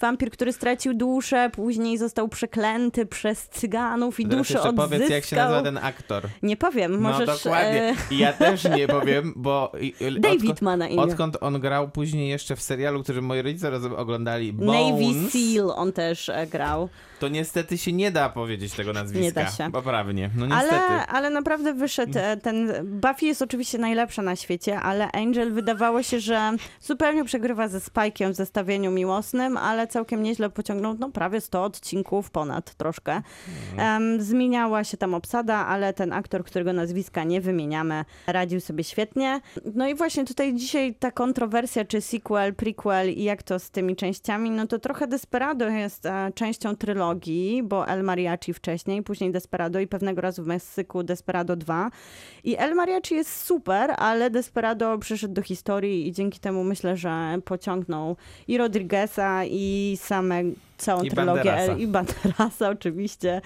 [0.01, 4.89] wampir, który stracił duszę, później został przeklęty przez cyganów i Teraz duszę jeszcze odzyskał.
[4.89, 6.23] powiedz, jak się nazywa ten aktor.
[6.43, 7.27] Nie powiem, możesz...
[7.27, 7.95] no dokładnie.
[8.11, 9.71] e, Ja też nie powiem, bo...
[10.19, 11.01] David odkąd, ma na imię.
[11.01, 15.71] odkąd on grał później jeszcze w serialu, który moi rodzice razem oglądali, Bones, Navy Seal
[15.75, 16.89] on też e, grał.
[17.23, 19.41] To niestety się nie da powiedzieć tego nazwiska.
[19.41, 19.71] Nie da się.
[19.71, 20.29] Poprawnie.
[20.35, 20.75] No niestety.
[20.75, 22.73] Ale, ale naprawdę wyszedł e, ten.
[22.83, 28.31] Buffy jest oczywiście najlepsza na świecie, ale Angel wydawało się, że zupełnie przegrywa ze Spike'iem
[28.31, 33.21] w zestawieniu miłosnym, ale całkiem nieźle pociągnął no, prawie 100 odcinków, ponad troszkę.
[33.77, 39.41] Em, zmieniała się tam obsada, ale ten aktor, którego nazwiska nie wymieniamy, radził sobie świetnie.
[39.75, 43.95] No i właśnie tutaj dzisiaj ta kontrowersja, czy sequel, prequel i jak to z tymi
[43.95, 47.12] częściami, no to trochę Desperado jest e, częścią trylogii,
[47.63, 51.91] bo El Mariachi wcześniej, później Desperado i pewnego razu w Meksyku Desperado 2.
[52.43, 57.37] I El Mariachi jest super, ale Desperado przyszedł do historii i dzięki temu myślę, że
[57.45, 60.43] pociągnął i Rodrigueza i same
[60.77, 61.77] całą I trylogię Banderasa.
[61.77, 63.41] i Banderasa oczywiście.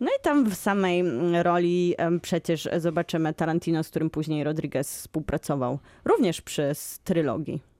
[0.00, 5.78] No i tam w samej mm, roli przecież zobaczymy Tarantino, z którym później Rodriguez współpracował,
[6.04, 7.73] również przez trylogii.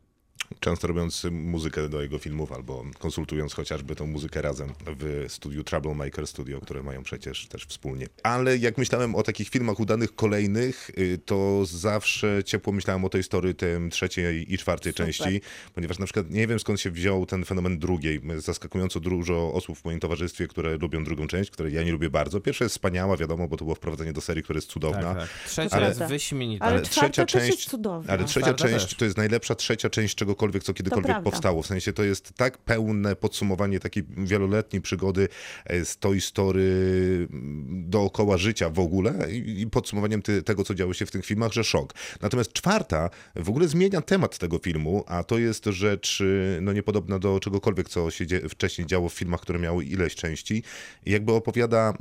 [0.61, 6.27] Często robiąc muzykę do jego filmów albo konsultując chociażby tą muzykę razem w studiu Troublemaker
[6.27, 8.07] Studio, które mają przecież też wspólnie.
[8.23, 13.23] Ale jak myślałem o takich filmach udanych kolejnych, y, to zawsze ciepło myślałem o tej
[13.23, 15.07] story tym trzeciej i czwartej Super.
[15.07, 15.41] części,
[15.75, 18.21] ponieważ na przykład nie wiem skąd się wziął ten fenomen drugiej.
[18.39, 22.41] Zaskakująco dużo osób w moim towarzystwie, które lubią drugą część, której ja nie lubię bardzo.
[22.41, 25.15] Pierwsza jest wspaniała, wiadomo, bo to było wprowadzenie do serii, która jest cudowna.
[25.15, 25.29] Tak, tak.
[25.47, 26.65] Trzecia Ale- jest wyśmienita.
[26.65, 28.13] Ale Ale trzecia też jest część- cudowna.
[28.13, 28.95] Ale trzecia Czwarta część też.
[28.95, 31.63] to jest najlepsza trzecia część czegokolwiek, co kiedykolwiek powstało.
[31.63, 35.29] W sensie to jest tak pełne podsumowanie takiej wieloletniej przygody
[35.65, 40.95] e, z Toy Story mm, dookoła życia w ogóle i, podsumowaniem ty, tego, co działo
[40.95, 41.95] się w tych filmach, że szok.
[42.21, 47.19] Natomiast czwarta w ogóle zmienia temat tego filmu, a to jest rzecz y, no, niepodobna
[47.19, 50.63] do czegokolwiek, co się dzie- wcześniej działo w filmach, które miały ileś części.
[51.07, 51.95] I jakby opowiada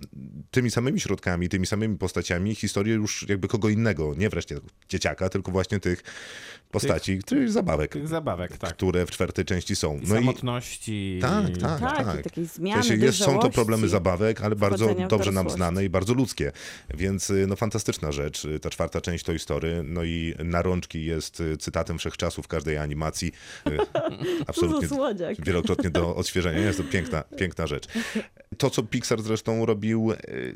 [0.51, 4.55] tymi samymi środkami, tymi samymi postaciami historię już jakby kogo innego, nie wreszcie
[4.89, 6.03] dzieciaka, tylko właśnie tych
[6.71, 8.22] postaci, tych zabawek, Tych zabawek,
[8.59, 8.73] tak.
[8.73, 9.97] które w czwartej części są.
[9.97, 11.19] I No i samotności.
[11.21, 12.19] tak, tak, Tak, tak.
[12.19, 15.85] i takiej W zmiany, sensie jest, są to problemy zabawek, ale bardzo dobrze nam znane
[15.85, 16.51] i bardzo ludzkie.
[16.93, 19.83] Więc y, no fantastyczna rzecz, y, ta czwarta część Toy Story.
[19.83, 23.31] No i na rączki jest y, cytatem wszechczasów każdej animacji.
[24.47, 24.87] Absolutnie
[25.39, 26.59] wielokrotnie do odświeżenia.
[26.59, 27.87] Jest to piękna, piękna rzecz.
[28.57, 30.13] To, co Pixar zresztą robił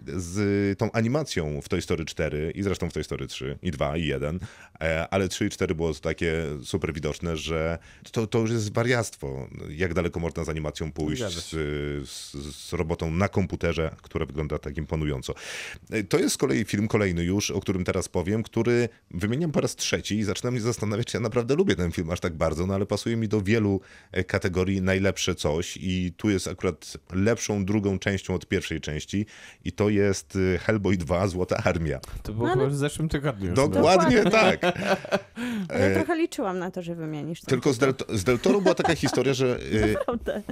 [0.08, 3.97] z tą animacją w Toy Story 4 i zresztą w Toy Story 3 i 2
[3.97, 4.39] i 1,
[4.82, 7.57] e, ale 3 i 4 było to takie super widoczne, że
[8.12, 9.48] to, to już jest wariactwo.
[9.70, 11.50] Jak daleko można z animacją pójść z,
[12.10, 15.34] z, z robotą na komputerze, która wygląda tak imponująco.
[15.91, 19.62] E, To jest z kolei film kolejny już, o którym teraz powiem, który wymieniam po
[19.62, 22.65] raz trzeci i zaczynam się zastanawiać, czy ja naprawdę lubię ten film aż tak bardzo,
[22.67, 27.65] no ale pasuje mi do wielu e, kategorii najlepsze coś i tu jest akurat lepszą
[27.65, 29.26] drugą częścią od pierwszej części
[29.65, 32.00] i to jest y, Hellboy 2 Złota Armia.
[32.24, 33.46] To było No, ale- już w zeszłym tygodniu.
[33.48, 34.62] już Dokładnie tak.
[35.70, 37.41] Ja trochę liczyłam na to, że wymienisz.
[37.47, 39.95] Tylko z Del, z Del Toro była taka historia, że y,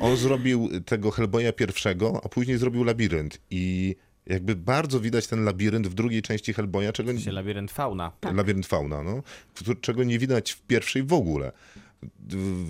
[0.02, 5.88] on zrobił tego Hellboya pierwszego, a później zrobił Labirynt i jakby bardzo widać ten labirynt
[5.88, 7.20] w drugiej części Hellboya, czego.
[7.20, 8.12] Się labirynt fauna.
[8.34, 9.24] Labirynt Fauna, no,
[9.82, 11.52] czego nie widać w pierwszej w ogóle.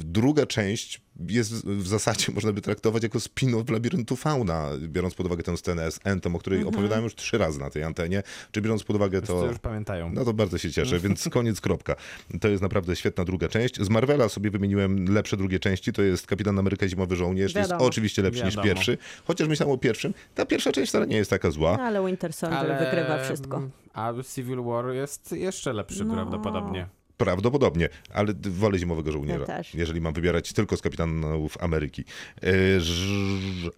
[0.04, 5.43] Druga część jest w zasadzie, można by traktować jako spin-off Labiryntu Fauna, biorąc pod uwagę
[5.43, 8.84] tę scenę z Entem, o której opowiadałem już trzy razy na tej antenie, czy biorąc
[8.84, 10.12] pod uwagę To już pamiętają.
[10.13, 11.95] No to bardzo się cieszę, więc koniec, kropka.
[12.41, 13.82] To jest naprawdę świetna druga część.
[13.82, 17.86] Z Marvela sobie wymieniłem lepsze drugie części, to jest Kapitan Ameryka Zimowy Żołnierz, jest Wiadomo.
[17.89, 18.74] oczywiście lepszy niż Wiadomo.
[18.74, 20.13] pierwszy, chociaż myślałem o pierwszym.
[20.36, 21.78] Ta pierwsza część wcale nie jest taka zła.
[21.78, 23.62] No, ale Winter Soldier wygrywa wszystko.
[23.93, 26.13] A Civil War jest jeszcze lepszy No.
[26.13, 26.88] prawdopodobnie.
[27.17, 29.73] Prawdopodobnie, ale wolę Zimowego Żołnierza, Ja też.
[29.73, 32.04] jeżeli mam wybierać tylko z Kapitanów Ameryki.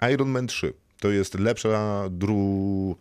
[0.02, 2.96] E, Iron Man 3 to jest lepsza dru...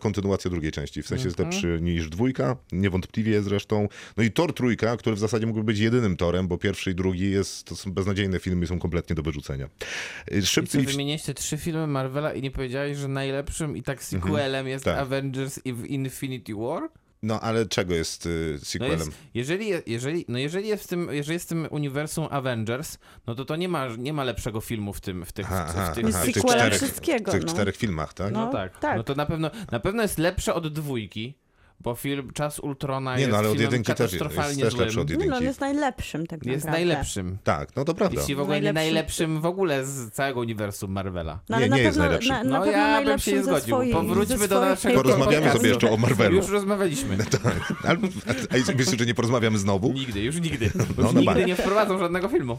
[0.00, 1.02] kontynuacja drugiej części.
[1.02, 1.54] W sensie jest Mhm.
[1.54, 3.88] lepszy niż dwójka, niewątpliwie zresztą.
[4.16, 7.30] No i Tor trójka, który w zasadzie mógłby być jedynym torem, bo pierwszy i drugi
[7.30, 9.68] jest, to są beznadziejne filmy i są kompletnie do wyrzucenia.
[10.30, 10.86] I co, Szybcy i...
[10.86, 14.98] wymieniliście trzy filmy Marvela i nie powiedziałeś, że najlepszym i tak sequelem jest tak.
[14.98, 16.82] Avengers i Infinity War?
[17.22, 18.98] No ale czego jest y, No sequelem?
[18.98, 22.98] jest, jeżeli, je- jeżeli, no jeżeli jest w tym, jeżeli jest w tym uniwersum Avengers,
[23.26, 25.92] no to to nie ma, nie ma lepszego filmu w tym, w tych, Aha, w,
[25.92, 27.52] w tych, aha, w tych sequelem czterech, wszystkiego, w tych no.
[27.52, 28.32] czterech filmach, tak?
[28.32, 28.78] No No, tak.
[28.78, 28.96] tak.
[28.96, 31.34] No to na pewno, na pewno jest lepsze od dwójki,
[31.80, 34.62] bo film Czas Ultrona Nie jest no, ale od filmem jedynki też jest, jest katastrofalnie
[34.62, 34.82] też złym.
[34.84, 35.34] lepszy od no, jedynki.
[35.36, 36.86] on jest najlepszym tak Jest naprawdę.
[36.86, 37.38] najlepszym.
[37.44, 38.20] Tak, no to prawda.
[38.20, 41.40] Jeśli w ogóle nie Najlepszym- najlepszym w ogóle z całego uniwersum Marvela.
[41.48, 42.32] No, ale Nie, nie jest najlepszym.
[42.32, 43.66] Na, na No ja bym się najlepszym nie zgodził.
[43.74, 46.36] swojej, Powróćmy do naszego Porozmawiamy sobie jeszcze o Marvelu.
[46.36, 47.16] Już rozmawialiśmy.
[47.42, 47.72] Tak.
[47.84, 49.92] Ale, a, a myślisz, że nie porozmawiamy znowu?
[49.92, 50.70] Nigdy, już nigdy.
[50.74, 52.56] No, już no nigdy nie wprowadzą żadnego filmu.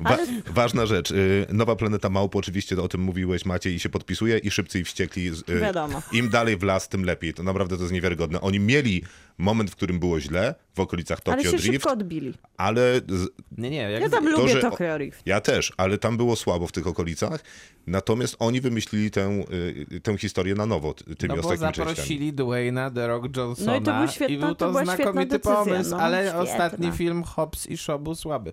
[0.00, 1.10] Wa ważna rzecz.
[1.10, 4.84] y, Nowa Planeta Małp, oczywiście o tym mówiłeś Maciej i się podpisuje i Szybcy i
[4.84, 5.28] Wściekli.
[5.48, 6.02] y, Wiadomo.
[6.12, 7.34] Im dalej w las, tym lepiej.
[7.34, 8.40] To naprawdę to jest niewiarygodne.
[8.48, 9.02] Oni mieli
[9.38, 12.34] moment, w którym było źle, w okolicach Ale Tokyo się Drift, szybko odbili.
[12.56, 15.22] ale z, Nie, nie, jak Ja tam To, lubię że- Tokyo Drift.
[15.26, 17.44] ja też, ale tam było słabo w tych okolicach.
[17.86, 19.44] Natomiast oni wymyślili tę,
[19.92, 21.88] y, tę historię na nowo, ty- tymi No bo ostatnimi częściami.
[21.96, 25.26] zaprosili Dwayna The Rock Johnsona No i to był świetna- i był to to znakomity
[25.38, 26.40] decyzja, pomysł, no, ale świetna.
[26.40, 28.52] ostatni film Hobbs i Shaw był słaby.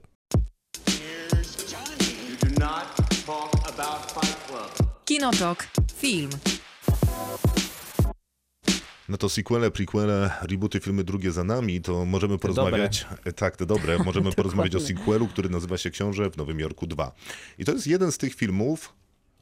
[5.05, 5.67] Kinotok.
[5.95, 6.29] Film.
[9.09, 13.05] No to sequele, prequele, rebooty, filmy drugie za nami, to możemy porozmawiać.
[13.35, 13.97] Tak, te dobre.
[14.05, 17.11] Możemy porozmawiać o sequelu, który nazywa się Książę w Nowym Jorku 2.
[17.57, 18.93] I to jest jeden z tych filmów,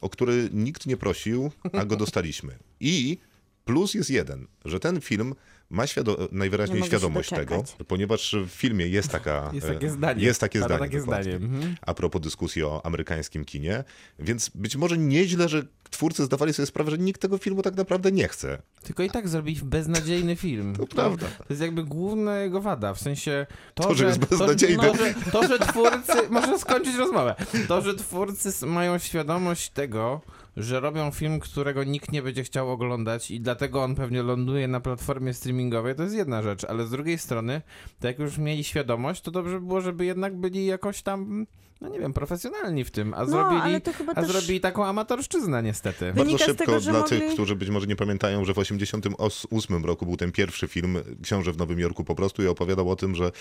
[0.02, 2.58] o który nikt nie prosił, a go dostaliśmy.
[2.80, 3.18] I
[3.66, 5.36] plus jest jeden, że ten film
[5.74, 9.50] ma świado- najwyraźniej Nie świadomość tego, ponieważ w filmie jest taka...
[9.54, 10.24] Jest e, takie zdanie.
[10.24, 11.76] Jest takie zdanie, takie zdanie, mhm.
[11.82, 13.84] A propos dyskusji o amerykańskim kinie.
[14.20, 18.12] Więc być może nieźle, że twórcy zdawali sobie sprawę, że nikt tego filmu tak naprawdę
[18.12, 18.62] nie chce.
[18.84, 20.76] Tylko i tak zrobili beznadziejny film.
[20.76, 21.28] To prawda.
[21.28, 24.84] To jest jakby główna jego wada, w sensie to, To, że jest beznadziejny.
[24.84, 26.14] To, że, to, że twórcy...
[26.30, 27.36] Może skończyć rozmowę.
[27.68, 30.22] To, że twórcy mają świadomość tego,
[30.58, 34.80] że robią film, którego nikt nie będzie chciał oglądać i dlatego on pewnie ląduje na
[34.80, 37.62] platformie streamingowej, to jest jedna rzecz, ale z drugiej strony,
[38.00, 41.48] to jak już mieli świadomość, to dobrze by było, żeby jednak byli jakoś tam,
[41.84, 44.60] no nie wiem, profesjonalni w tym, a No, zrobili, ale to chyba a też- zrobili
[44.62, 46.06] taką amatorszczyznę niestety.
[46.06, 48.54] Bardzo Wynika z szybko tego, że dla mogli- tych, którzy być może nie pamiętają, że
[48.54, 52.90] w 1988 roku był ten pierwszy film Książę w Nowym Jorku po prostu i opowiadał
[52.90, 53.32] o tym, że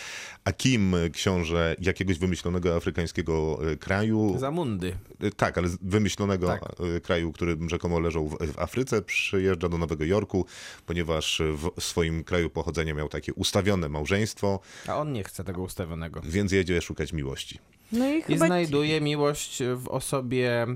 [0.45, 4.97] Akim, książę jakiegoś wymyślonego afrykańskiego e, kraju, Zamundy.
[5.21, 6.63] e, tak, ale z wymyślonego Tak.
[6.97, 10.47] e, kraju, który rzekomo leżał w, w Afryce, przyjeżdża do Nowego Jorku,
[10.87, 11.43] ponieważ
[11.77, 16.21] w swoim kraju pochodzenia miał takie ustawione małżeństwo, A on nie chce tego ustawionego.
[16.25, 17.59] więc jedzie szukać miłości.
[17.93, 20.67] No i I znajduje miłość w osobie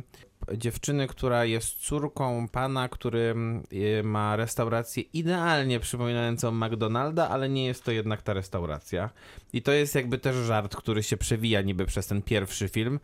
[0.54, 3.34] dziewczyny, która jest córką pana, który
[3.72, 9.10] y, ma restaurację idealnie przypominającą McDonalda, ale nie jest to jednak ta restauracja.
[9.52, 13.00] I to jest jakby też żart, który się przewija niby przez ten pierwszy film.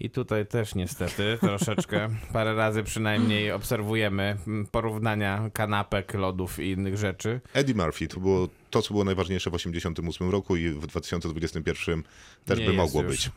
[0.00, 6.96] I tutaj też niestety troszeczkę, parę razy przynajmniej obserwujemy mm, porównania kanapek, lodów i innych
[6.96, 7.40] rzeczy.
[7.52, 12.02] Eddie Murphy to było to, co było najważniejsze w 1988 roku i w 2021
[12.44, 13.10] też Nie by mogło już.
[13.10, 13.30] być.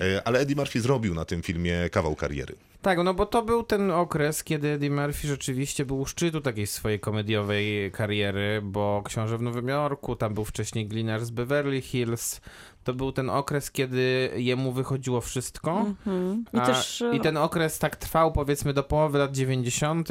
[0.00, 2.54] E, Ale Eddie Murphy zrobił na tym filmie kawał kariery.
[2.82, 6.66] Tak, no bo to był ten okres, kiedy Eddie Murphy rzeczywiście był u szczytu takiej
[6.66, 12.40] swojej komediowej kariery, bo Książę w Nowym Jorku, tam był wcześniej Gliniarz z Beverly Hills.
[12.84, 15.80] To był ten okres, kiedy jemu wychodziło wszystko.
[15.86, 16.44] Mhm.
[16.52, 20.08] I A, też e, I ten okres tak trwał powiedzmy do połowy lat 90.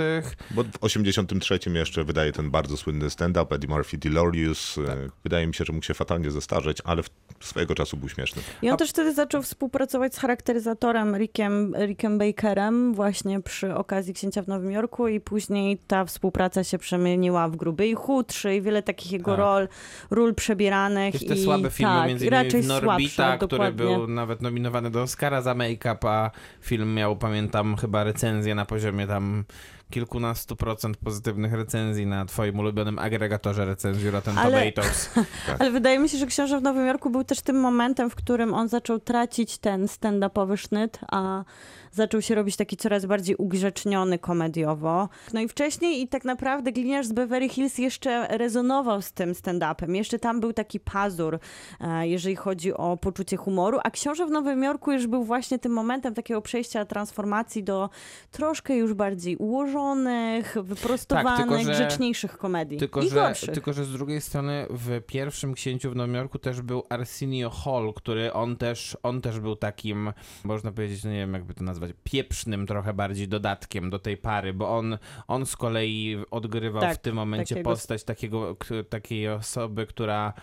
[0.51, 4.77] Bo w 83 jeszcze wydaje ten bardzo słynny stand-up Eddie Murphy Delirious.
[4.77, 7.09] E, Wydaje mi się, że mógł się fatalnie zestarzeć, ale w
[7.41, 8.41] swojego czasu był śmieszny.
[8.61, 14.41] I on też wtedy zaczął współpracować z charakteryzatorem Rickiem, Rickiem Bakerem właśnie przy okazji Księcia
[14.41, 18.83] w Nowym Jorku i później ta współpraca się przemieniła w Gruby i Chudszy i wiele
[18.83, 19.39] takich jego Tak.
[19.39, 19.67] rol,
[20.11, 21.15] ról przebieranych.
[21.27, 23.85] Te i, słabe filmy, tak, między innymi w Norbita, który dokładnie.
[23.85, 29.07] był nawet nominowany do Oscara za make-up, a film miał, pamiętam, chyba recenzję na poziomie
[29.07, 29.43] tam
[29.89, 35.09] kilkunastu procent pozytywnych recenzji na twoim ulubionym agregatorze recenzji Rotten Ale- Tomatoes.
[35.59, 38.53] Ale wydaje mi się, że Książę w Nowym Jorku był też tym momentem, w którym
[38.53, 41.43] on zaczął tracić ten stand-upowy sznyt, a
[41.91, 45.09] zaczął się robić taki coraz bardziej ugrzeczniony komediowo.
[45.33, 49.95] No i wcześniej i tak naprawdę Gliniarz z Beverly Hills jeszcze rezonował z tym stand-upem.
[49.95, 51.39] Jeszcze tam był taki pazur,
[51.81, 55.71] e, jeżeli chodzi o poczucie humoru, a Książę w Nowym Jorku już był właśnie tym
[55.71, 57.89] momentem takiego przejścia transformacji do
[58.31, 59.37] troszkę już bardziej
[59.79, 62.77] ułożonych, wyprostowanych, Tak, tylko że- grzeczniejszych komedii.
[62.77, 63.51] Tylko I że, gorszych.
[63.53, 67.93] tylko, że z drugiej strony w pierwszym księciu w Nowym Jorku też był Arsenio Hall,
[67.95, 70.13] który on też, on też był takim,
[70.43, 74.53] można powiedzieć, no nie wiem jakby to nazwać, pieprznym trochę bardziej dodatkiem do tej pary,
[74.53, 78.55] bo on, on z kolei odgrywał Tak, w tym momencie takiego- postać takiego,
[78.89, 80.33] takiej osoby, która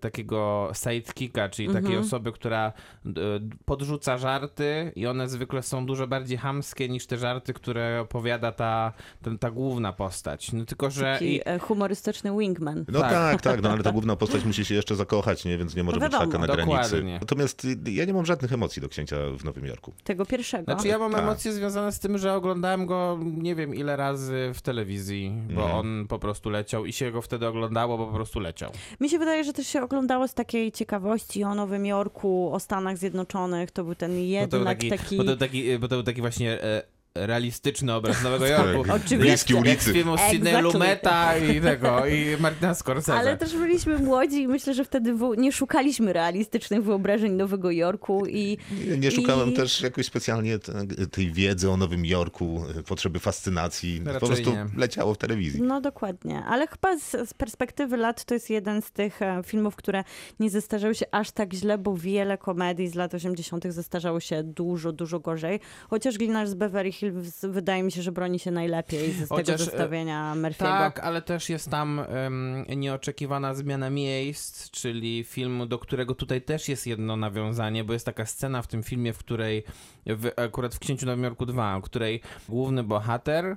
[0.00, 2.04] takiego sidekicka, czyli takiej Mhm.
[2.04, 2.72] osoby, która
[3.04, 3.20] d-
[3.64, 8.92] podrzuca żarty i one zwykle są dużo bardziej hamskie niż te żarty, które opowiada ta,
[9.22, 10.52] ten, ta główna postać.
[10.52, 11.12] No tylko, że...
[11.12, 12.84] Taki i- e, humorystyczny wingman.
[12.88, 13.10] No Tak.
[13.12, 13.40] tak.
[13.42, 15.58] tak, no ale ta główna postać musi się jeszcze zakochać, nie?
[15.58, 16.66] więc nie może No być taka na granicy.
[16.66, 17.18] Dokładnie.
[17.20, 19.92] Natomiast y, ja nie mam żadnych emocji do księcia w Nowym Jorku.
[20.04, 20.64] Tego pierwszego.
[20.64, 21.20] Znaczy ja mam Tak.
[21.20, 25.78] emocje związane z tym, że oglądałem go nie wiem ile razy w telewizji, bo Mhm.
[25.80, 28.70] on po prostu leciał i się go wtedy oglądało, bo po prostu leciał.
[29.00, 32.98] Mi się wydaje, że też się oglądało z takiej ciekawości o Nowym Jorku, o Stanach
[32.98, 33.70] Zjednoczonych.
[33.70, 35.16] To był ten Bo to był jednak taki, taki...
[35.16, 36.82] Bo to był taki, bo to był taki właśnie e,
[37.14, 38.66] realistyczny obraz Nowego Tak.
[38.66, 38.92] Jorku.
[38.92, 39.16] Oczywiście.
[39.18, 39.92] Bliski Jak z ulicy.
[39.92, 40.62] filmu Sidney.
[40.62, 43.14] Lumeta i tego, i Martina Scorsese.
[43.18, 48.58] Ale też byliśmy młodzi i myślę, że wtedy nie szukaliśmy realistycznych wyobrażeń Nowego Jorku i
[48.88, 54.02] Nie, nie szukałem I- też jakoś specjalnie te- tej wiedzy o Nowym Jorku, potrzeby fascynacji.
[54.04, 54.66] Raczej po prostu nie.
[54.76, 55.62] leciało w telewizji.
[55.62, 59.76] No dokładnie, ale chyba z, z perspektywy lat to jest jeden z tych e, filmów,
[59.76, 60.04] które
[60.40, 63.64] nie zestarzały się aż tak źle, bo wiele komedii z lat 80.
[63.68, 65.60] zestarzało się dużo, dużo gorzej.
[65.90, 69.58] Chociaż Gliniarz z Beverly Hills wydaje mi się, że broni się najlepiej z, Chociaż, tego
[69.70, 70.58] zestawienia Murphy'ego.
[70.58, 76.68] Tak, ale też jest tam em, nieoczekiwana zmiana miejsc, czyli film, do którego tutaj też
[76.68, 79.64] jest jedno nawiązanie, bo jest taka scena w tym filmie, w której,
[80.06, 83.56] w, akurat w Księciu Nowym Jorku 2, w której główny bohater,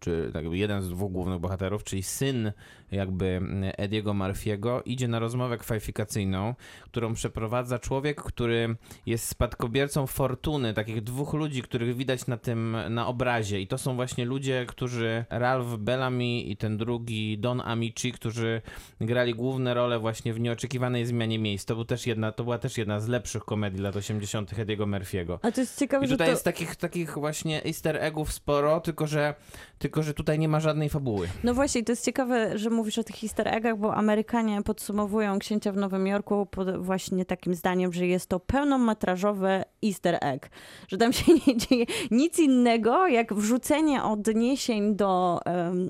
[0.00, 2.52] czy tak jeden z dwóch głównych bohaterów, czyli syn
[2.92, 3.40] jakby
[3.76, 11.32] Ediego Murphy'ego, idzie na rozmowę kwalifikacyjną, którą przeprowadza człowiek, który jest spadkobiercą fortuny, takich dwóch
[11.32, 16.40] ludzi, których widać na tym, na obrazie i to są właśnie ludzie, którzy, Ralph Bellamy
[16.40, 18.62] i ten drugi Don Amici, którzy
[19.00, 21.64] grali główne role właśnie w nieoczekiwanej zmianie miejsc.
[21.64, 24.58] To, był też jedna, to była też jedna z lepszych komedii lat 80.
[24.58, 25.38] Ediego Murphy'ego.
[25.42, 26.30] A to jest ciekawe, I że tutaj to...
[26.30, 29.34] jest takich, takich właśnie easter eggów sporo, tylko że,
[29.78, 31.28] tylko że tutaj nie ma żadnej fabuły.
[31.44, 35.72] No właśnie, to jest ciekawe, że mówisz o tych easter eggach, bo Amerykanie podsumowują Księcia
[35.72, 36.46] w Nowym Jorku
[36.78, 40.50] właśnie takim zdaniem, że jest to pełnometrażowy easter egg.
[40.88, 45.40] Że tam się nie dzieje nic innego, jak wrzucenie odniesień do,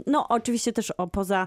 [0.07, 1.47] no oczywiście też o, poza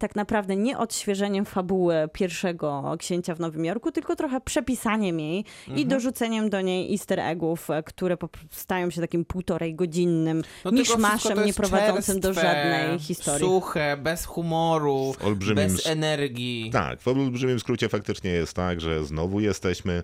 [0.00, 5.78] tak naprawdę nie odświeżeniem fabuły pierwszego Księcia w Nowym Jorku, tylko trochę przepisaniem jej Mhm.
[5.78, 8.16] i dorzuceniem do niej easter eggów, e, które
[8.50, 13.46] stają się takim półtorej godzinnym No miszmaszem to nie jest prowadzącym do żadnej historii.
[13.46, 15.14] Suche, bez humoru,
[15.54, 16.70] bez energii.
[16.72, 20.02] Tak, w olbrzymim skrócie faktycznie jest tak, że znowu jesteśmy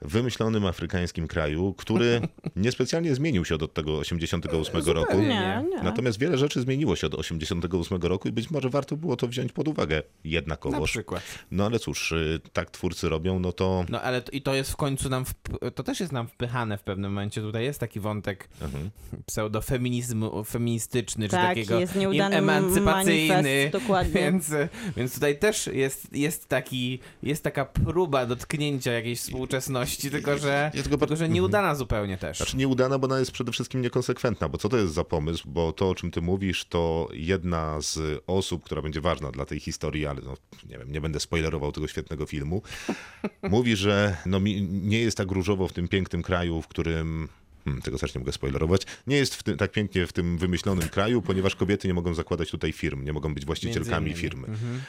[0.00, 2.20] wymyślonym afrykańskim kraju, który
[2.56, 5.18] niespecjalnie zmienił się od tego 88 roku.
[5.18, 5.82] Nie, nie.
[5.82, 9.52] Natomiast wiele rzeczy zmieniło się od 88 roku i być może warto było to wziąć
[9.52, 10.90] pod uwagę Na jednakowoż.
[10.90, 11.22] przykład.
[11.50, 14.72] No ale cóż, y, tak twórcy robią, no to No ale to, i to jest
[14.72, 17.40] w końcu nam, wp- to też jest nam wpychane w pewnym momencie.
[17.40, 18.90] Tutaj jest taki wątek Mhm.
[19.26, 23.28] pseudofeminizmu, feministyczny, czy Tak, takiego jest nieudany emancypacyjny.
[23.34, 24.20] manifest, dokładnie.
[24.28, 24.50] Więc,
[24.96, 30.82] więc tutaj też jest, jest, taki, jest taka próba dotknięcia jakiejś współczesności, tylko że, Ja
[30.82, 32.36] tylko- tylko, że nieudana zupełnie też.
[32.36, 35.48] Znaczy nieudana, bo ona jest przede wszystkim niekonsekwentna, bo co to jest za pomysł?
[35.50, 39.60] Bo to, o czym ty mówisz, to jedna z osób, która będzie ważna dla tej
[39.60, 40.34] historii, ale no,
[40.70, 42.62] nie wiem, nie będę spoilerował tego świetnego filmu,
[43.50, 47.28] mówi, że no, mi- nie jest tak różowo w tym pięknym kraju, w którym...
[47.68, 48.82] Hmm, tego też nie mogę spoilerować.
[49.06, 52.50] Nie jest w tym, tak pięknie w tym wymyślonym kraju, ponieważ kobiety nie mogą zakładać
[52.50, 54.48] tutaj firm, nie mogą być właścicielkami firmy.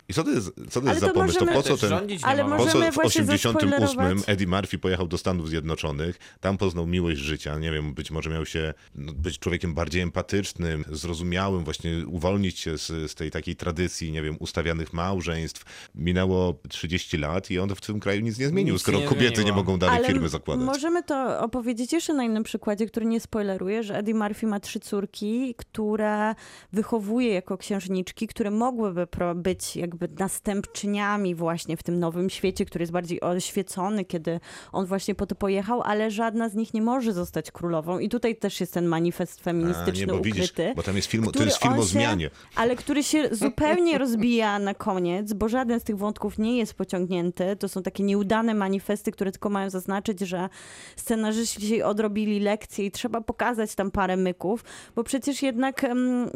[0.09, 1.39] I co to jest, co to jest Ale za to pomysł?
[1.39, 1.93] To możemy- po co ten...
[2.23, 2.45] Ale.
[2.57, 4.29] Po co w właśnie 88 zaspoilerować.
[4.29, 8.45] Eddie Murphy pojechał do Stanów Zjednoczonych, tam poznał miłość życia, nie wiem, być może miał
[8.45, 14.11] się no, być człowiekiem bardziej empatycznym, zrozumiałym, właśnie uwolnić się z, z tej takiej tradycji,
[14.11, 15.89] nie wiem, ustawianych małżeństw.
[15.95, 19.35] Minęło 30 lat i on w tym kraju nic nie zmienił, Nic skoro nie kobiety
[19.35, 19.55] zmieniło.
[19.55, 20.65] nie mogą dalej Ale firmy zakładać.
[20.65, 24.79] Możemy to opowiedzieć jeszcze na innym przykładzie, który nie spoileruje, że Eddie Murphy ma trzy
[24.79, 26.35] córki, które
[26.73, 32.91] wychowuje jako księżniczki, które mogłyby być jakby następczyniami właśnie w tym nowym świecie, który jest
[32.91, 34.39] bardziej oświecony, kiedy
[34.71, 37.99] on właśnie po to pojechał, ale żadna z nich nie może zostać królową.
[37.99, 40.35] I tutaj też jest ten manifest A, feministyczny nie, bo ukryty.
[40.35, 42.29] widzisz, bo tam jest film, to jest film o się- zmianie.
[42.55, 47.55] ale który się zupełnie rozbija na koniec, bo żaden z tych wątków nie jest pociągnięty.
[47.55, 50.49] To są takie nieudane manifesty, które tylko mają zaznaczyć, że
[50.95, 54.63] scenarzyści odrobili lekcję i trzeba pokazać tam parę myków,
[54.95, 55.85] bo przecież jednak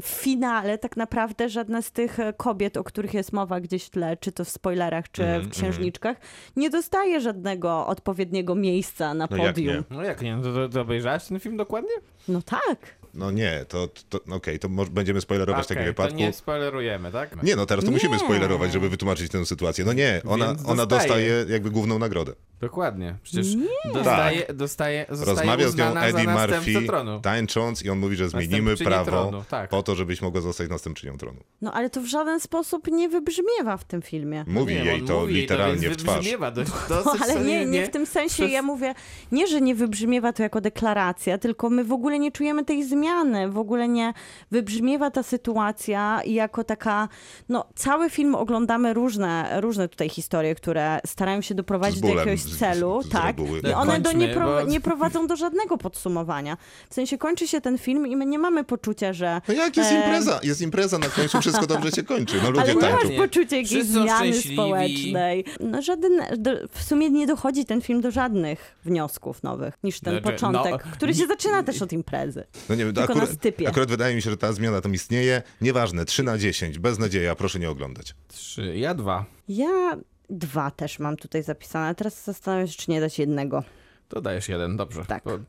[0.01, 3.89] w finale tak naprawdę żadna z tych e, kobiet, o których jest mowa gdzieś w
[3.89, 6.17] tle, czy to w spoilerach, czy Mhm, w księżniczkach,
[6.55, 9.75] nie dostaje żadnego odpowiedniego miejsca na No jak podium.
[9.75, 9.83] nie?
[9.89, 11.91] No jak nie, no to, to obejrzałeś ten film dokładnie?
[12.27, 12.77] No tak.
[13.13, 16.11] No nie, to, to no okej, to może będziemy spoilerować w takim wypadku.
[16.13, 17.43] to nie spoilerujemy, tak?
[17.43, 17.95] Nie, no teraz to Nie.
[17.97, 19.85] musimy spoilerować, żeby wytłumaczyć tę sytuację.
[19.85, 22.33] No nie, ona, ona dostaje jakby główną nagrodę.
[22.63, 23.15] Dokładnie.
[23.23, 23.47] Przecież
[23.93, 27.19] dostaje, dostaje, zostaje Rozmawia z nią Eddie Murphy, tronu.
[27.19, 29.69] tańcząc i on mówi, że zmienimy prawo tak.
[29.69, 31.39] po to, żebyś mogła zostać następczynią tronu.
[31.61, 34.45] No ale to w żaden sposób nie wybrzmiewa w tym filmie.
[34.47, 36.15] Mówi Nie, jej to mówi jej to, literalnie więc w twarz.
[36.15, 38.93] wybrzmiewa dość, No, ale nie, nie w tym sensie, Przez- ja mówię,
[39.31, 43.49] nie, że nie wybrzmiewa to jako deklaracja, tylko my w ogóle nie czujemy tej zmiany,
[43.49, 44.13] w ogóle nie
[44.51, 47.07] wybrzmiewa ta sytuacja jako taka,
[47.49, 52.55] no cały film oglądamy różne, różne tutaj historie, które starają się doprowadzić do jakiegoś z-
[52.55, 53.59] z- celu, z tak, reguły.
[53.59, 56.57] i one do nie, pro, nie prowadzą do żadnego podsumowania.
[56.89, 59.41] W sensie kończy się ten film i my nie mamy poczucia, że...
[59.47, 60.39] No jak jest impreza?
[60.43, 62.35] Jest impreza, na końcu wszystko dobrze się kończy.
[62.43, 65.45] No ludzie ale nie masz poczucia jakiejś zmiany społecznej.
[65.59, 70.13] No żaden, do, w sumie nie dochodzi ten film do żadnych wniosków nowych niż ten
[70.13, 72.43] Znaczy, początek, no, który się zaczyna też od imprezy.
[72.69, 73.67] No nie wiem, Tylko akurat, na stypie.
[73.67, 75.41] akurat wydaje mi się, że ta zmiana tam istnieje.
[75.61, 78.15] Nieważne, 3 na 10, bez nadzieja, proszę nie oglądać.
[78.27, 79.25] Trzy, ja dwa.
[79.47, 79.97] Ja
[80.29, 83.63] dwa też mam tutaj zapisane, a teraz zastanawiam się, czy nie dać jednego.
[84.09, 85.05] To dajesz jeden, dobrze.
[85.05, 85.23] Tak.
[85.23, 85.39] Bo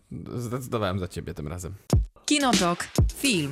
[0.41, 1.75] zdecydowałem za ciebie tym razem.
[2.27, 2.89] Kinotok.
[3.15, 3.51] Film.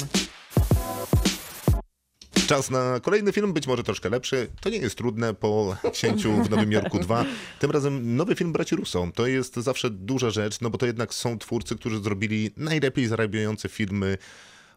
[2.47, 4.49] Czas na kolejny film, być może troszkę lepszy.
[4.61, 7.25] To nie jest trudne po Księciu w Nowym Jorku 2.
[7.59, 9.09] Tym razem nowy film braci Russo.
[9.15, 13.69] To jest zawsze duża rzecz, no bo to jednak są twórcy, którzy zrobili najlepiej zarabiające
[13.69, 14.19] filmy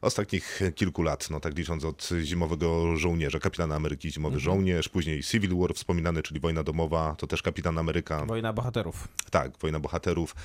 [0.06, 5.58] ostatnich kilku lat, no tak licząc od Zimowego Żołnierza, Kapitana Ameryki Zimowy Żołnierz, później Civil
[5.58, 9.08] War wspominany, czyli Wojna Domowa, to też Kapitan Ameryka, Wojna bohaterów.
[9.32, 10.36] tak, Wojna Bohaterów,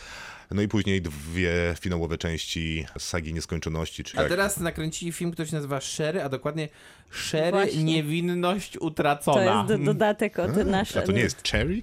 [0.50, 5.48] no i później dwie finałowe części Sagi Nieskończoności, czyli A jak- teraz nakręcili film, który
[5.48, 6.68] się nazywa Sherry, a dokładnie
[7.10, 7.84] Sherry Właśnie.
[7.84, 9.64] Niewinność To Utracona.
[9.68, 10.98] jest do, dodatek od nasze...
[10.98, 11.82] A to nie jest Cherry?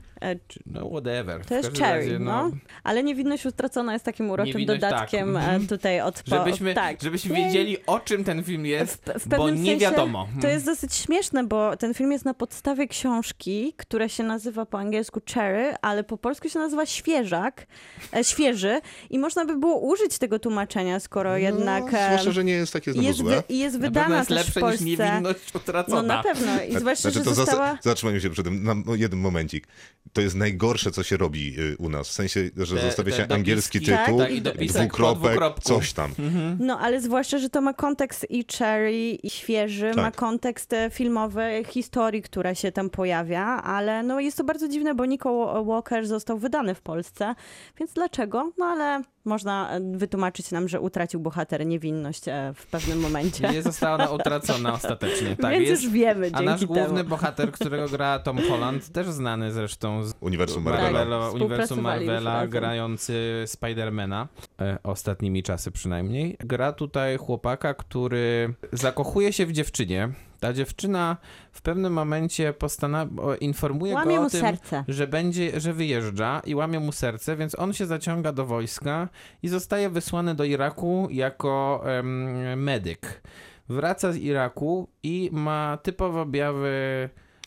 [0.66, 1.46] No whatever.
[1.46, 2.52] To jest Cherry, razie, no.
[2.84, 5.62] Ale niewinność utracona jest takim uroczym Niewinność, dodatkiem tak.
[5.70, 6.24] tutaj od...
[6.24, 7.02] po- Żebyśmy, tak.
[7.02, 10.28] żebyśmy wiedzieli, o czym ten film jest, W, w bo nie sensie wiadomo.
[10.42, 14.80] To jest dosyć śmieszne, bo ten film jest na podstawie książki, która się nazywa po
[14.80, 17.68] angielsku Cherry, ale po polsku się nazywa Świeżak,
[18.14, 22.44] e, Świeży i można by było użyć tego tłumaczenia, skoro jednak No, e, zwłaszcza, że
[22.44, 23.44] nie jest takie znowu jest, złe.
[23.50, 25.17] jest wydana jest też lepsze w Polsce.
[25.54, 26.02] Utracona.
[26.02, 27.78] No na pewno i zwłaszcza, Znaczy, że to została...
[27.82, 29.68] zatrzymajmy się przy tym na no, jeden momencik.
[30.14, 32.10] To jest najgorsze, co się robi y, u nas.
[32.10, 33.34] W sensie, że Te- zostawia te się dopiski.
[33.34, 36.12] angielski Tak, tytuł, tak, i dopisek dwukropek, coś tam.
[36.60, 40.04] No, ale zwłaszcza, że to ma kontekst i cherry, i świeży, Tak.
[40.04, 44.96] ma kontekst e, filmowy, historii, która się tam pojawia, ale no jest to bardzo dziwne,
[44.96, 47.36] bo Nico Walker został wydany w Polsce,
[47.80, 48.52] więc dlaczego?
[48.58, 53.50] No ale można e, wytłumaczyć nam, że utracił bohater niewinność e, w pewnym momencie.
[53.50, 55.36] Nie została ona utracona ostatecznie.
[55.36, 57.10] Tak, Więc jest, już wiemy a nasz główny temu.
[57.10, 60.74] bohater, którego gra Tom Holland, też znany zresztą z Uniwersum Tak.
[60.74, 60.92] Marvela.
[60.92, 64.28] Marvela, uniwersum Marvela, grający Spidermana,
[64.62, 66.38] e, ostatnimi czasy przynajmniej.
[66.40, 70.10] Gra tutaj chłopaka, który zakochuje się w dziewczynie.
[70.40, 71.18] Ta dziewczyna
[71.52, 73.08] w pewnym momencie postana-
[73.42, 74.84] informuje Łamie go o mu tym, serce.
[74.88, 79.10] że będzie, że wyjeżdża i łamie mu serce, więc on się zaciąga do wojska
[79.44, 83.22] i zostaje wysłany do Iraku jako em, medyk.
[83.70, 86.70] Wraca z Iraku i ma typowo objawy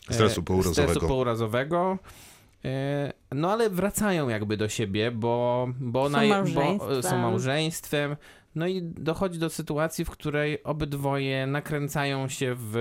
[0.09, 0.89] e, Stresu pourazowego.
[0.93, 1.97] stresu pourazowego.
[2.65, 7.03] E, No ale wracają jakby do siebie, bo, bo, Są ona, bo małżeństwem.
[7.03, 8.15] są małżeństwem.
[8.55, 12.77] No i dochodzi do sytuacji, w której obydwoje nakręcają się w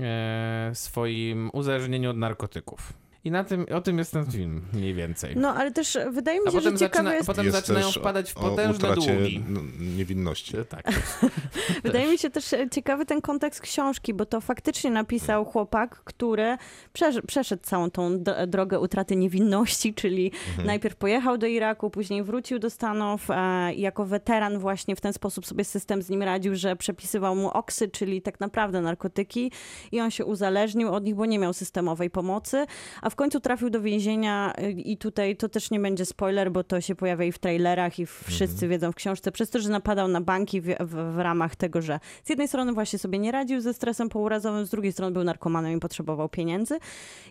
[0.00, 2.92] e, swoim uzależnieniu od narkotyków.
[3.24, 5.36] I na tym, o tym jest ten film, mniej więcej.
[5.36, 7.26] No, ale też wydaje mi się, że ciekawe zaczyna, jest...
[7.26, 9.44] potem Jest zaczynają wpadać w o potężne utracie długi.
[9.48, 9.60] no,
[9.96, 10.54] niewinności.
[10.68, 10.92] Tak.
[11.84, 16.56] Wydaje mi się też e, ciekawy ten kontekst książki, bo to faktycznie napisał chłopak, który
[16.94, 20.32] przesz- przeszedł całą tą drogę utraty niewinności, czyli
[20.64, 25.12] najpierw pojechał do Iraku, później wrócił do Stanów e, i jako weteran właśnie w ten
[25.12, 29.52] sposób sobie system z nim radził, że przepisywał mu oksy, czyli tak naprawdę narkotyki
[29.92, 32.66] i on się uzależnił od nich, bo nie miał systemowej pomocy,
[33.02, 36.64] a w końcu trafił do więzienia y, i tutaj to też nie będzie spoiler, bo
[36.64, 40.08] to się pojawia i w trailerach i wszyscy wiedzą w książce, przez to, że napadał
[40.08, 43.60] na banki w, w, w ramach tego, że z jednej strony właśnie sobie nie radził
[43.60, 46.78] ze stresem pourazowym, z drugiej strony był narkomanem i potrzebował pieniędzy.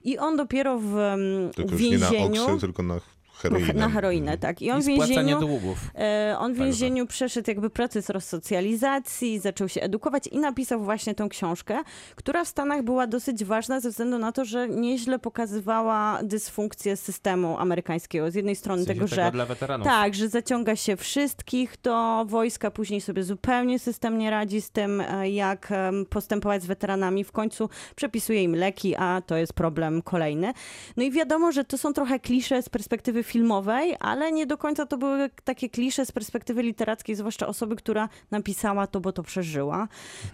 [0.03, 2.43] I on dopiero w, mm, Tylko w już nie na więzieniu...
[2.43, 2.99] oksy, tylko na
[3.41, 3.73] heroinę.
[3.73, 4.61] na heroinę, tak.
[4.61, 5.39] I on I w więzieniu...
[5.39, 5.77] długów.
[5.95, 11.29] E, On w więzieniu przeszedł jakby proces resocjalizacji, zaczął się edukować i napisał właśnie tą
[11.29, 11.79] książkę,
[12.15, 17.57] która w Stanach była dosyć ważna ze względu na to, że nieźle pokazywała dysfunkcję systemu
[17.59, 18.31] amerykańskiego.
[18.31, 19.87] Z jednej strony W sensie tego, że dla weteranów.
[19.87, 25.01] tak, że zaciąga się wszystkich do wojska, później sobie zupełnie system nie radzi z tym,
[25.01, 25.73] e, jak
[26.09, 27.23] postępować z weteranami.
[27.23, 30.53] W końcu przepisuje im leki, a to jest problem kolejny.
[30.97, 34.85] No i wiadomo, że to są trochę klisze z perspektywy filmowej, ale nie do końca
[34.85, 39.87] to były takie klisze z perspektywy literackiej, zwłaszcza osoby, która napisała to, bo to przeżyła.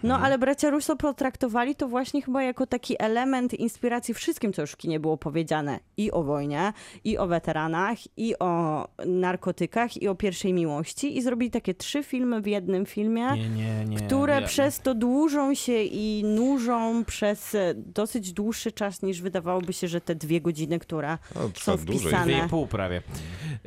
[0.04, 0.24] No Mhm.
[0.26, 4.78] ale bracia Russo potraktowali to właśnie chyba jako taki element inspiracji wszystkim, co już w
[4.78, 5.80] kinie było powiedziane.
[5.98, 6.74] I o wojnie,
[7.04, 11.18] i o weteranach, i o narkotykach, i o pierwszej miłości.
[11.18, 13.98] I zrobili takie trzy filmy w jednym filmie Nie, nie, nie.
[13.98, 14.48] które nie.
[14.48, 20.02] przez to dłużą się i nużą przez e, dosyć dłuższy czas niż wydawałoby się, że
[20.02, 22.00] te dwie godziny, które No, są dłużej.
[22.02, 22.26] wpisane.
[22.26, 22.87] Dwie i pół prawie.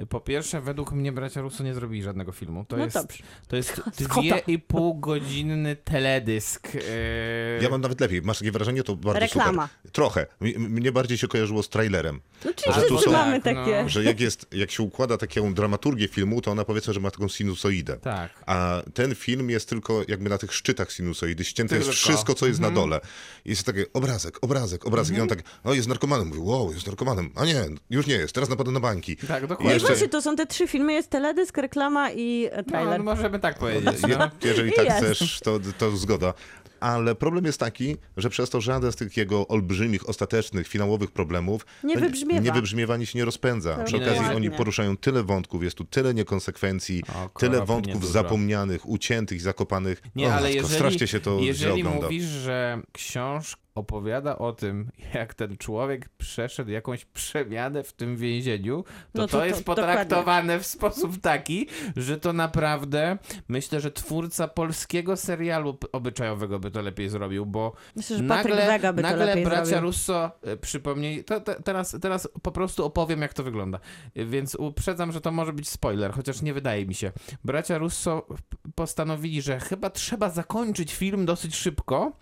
[0.08, 2.64] Po pierwsze, według mnie bracia Russo nie zrobili żadnego filmu.
[2.64, 3.22] To No jest, dobrze.
[3.48, 6.68] To jest dwie i pół godzinny teledysk.
[6.74, 8.22] e, Ja mam nawet lepiej.
[8.22, 9.68] Masz takie wrażenie, to bardzo Reklama.
[9.76, 9.92] super.
[9.92, 10.26] Trochę.
[10.40, 12.20] Mi- Mnie bardziej się kojarzyło z trailerem.
[12.44, 13.82] No czyli Że tu są- mamy Tak, takie.
[13.82, 13.88] no.
[13.88, 17.28] Że jak, jest, jak się układa taką dramaturgię filmu, to ona powiedzmy, że ma taką
[17.28, 17.96] sinusoidę.
[17.96, 18.30] Tak.
[18.46, 21.44] A ten film jest tylko jakby na tych szczytach sinusoidy.
[21.44, 21.98] Ścięte jest Tylko.
[22.00, 22.74] wszystko, co jest Mhm.
[22.74, 23.00] na dole.
[23.44, 25.16] I jest taki obrazek, obrazek, obrazek.
[25.16, 26.28] I on tak, o jest narkomanem.
[26.28, 27.30] Mówi, wow, jest narkomanem.
[27.36, 28.34] A nie, już nie jest.
[28.34, 29.09] Teraz napada na banki.
[29.16, 29.74] Tak, I dokładnie.
[29.74, 32.98] jeszcze, Właśnie to są te trzy filmy, jest teledysk, reklama i e, No, trailer.
[32.98, 34.02] no, możemy tak powiedzieć.
[34.08, 34.30] je, No.
[34.44, 34.98] jeżeli I tak jest.
[34.98, 36.34] chcesz, to, to zgoda.
[36.80, 41.66] Ale problem jest taki, że przez to żaden z tych jego olbrzymich, ostatecznych, finałowych problemów
[41.84, 42.40] Nie no, wybrzmiewa.
[42.40, 43.76] nie wybrzmiewa ani się nie rozpędza.
[43.76, 44.36] To Przy okazji dokładnie.
[44.36, 47.02] oni poruszają tyle wątków, jest tu tyle niekonsekwencji,
[47.34, 50.02] O, tyle wątków zapomnianych, uciętych i zakopanych.
[50.16, 52.02] Nie, O, ale jeżeli, strasznie się to jeżeli ogląda.
[52.06, 58.82] mówisz, że książka opowiada o tym, jak ten człowiek przeszedł jakąś przemianę w tym więzieniu,
[58.82, 61.66] to No to, to- jest to- potraktowane w sposób taki,
[61.96, 63.18] że to naprawdę
[63.48, 68.92] myślę, że twórca polskiego serialu obyczajowego by to lepiej zrobił, bo Myślę, że nagle, to
[68.92, 69.82] nagle bracia zrobił.
[69.86, 73.80] Russo e, przypomnieli, to, te, teraz, teraz po prostu opowiem, jak to wygląda.
[74.14, 77.12] E, Więc uprzedzam, że to może być spoiler, chociaż nie wydaje mi się.
[77.44, 78.26] Bracia Russo
[78.74, 82.12] postanowili, że chyba trzeba zakończyć film dosyć szybko,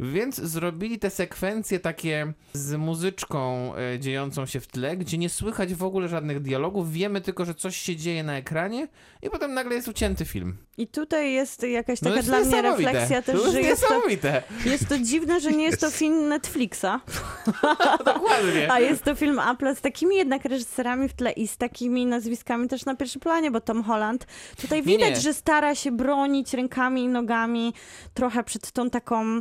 [0.00, 5.74] więc zrobili te sekwencje takie z muzyczką e, dziejącą się w tle, gdzie nie słychać
[5.74, 8.88] w ogóle żadnych dialogów, wiemy tylko, że coś się dzieje na ekranie
[9.22, 10.56] i potem nagle jest ucięty film.
[10.78, 12.92] I tutaj jest jakaś No taka jest dla mnie niesamowite.
[12.92, 14.42] refleksja też, to że jest jest to, niesamowite.
[14.64, 16.84] jest to dziwne, że nie jest to film Netflixa,
[18.04, 18.72] Dokładnie.
[18.72, 22.68] a jest to film Apple z takimi jednak reżyserami w tle i z takimi nazwiskami
[22.68, 24.26] też na pierwszym planie, bo Tom Holland
[24.60, 25.20] tutaj Nie, widać, nie.
[25.20, 27.74] że stara się bronić rękami i nogami
[28.14, 29.40] trochę przed tą taką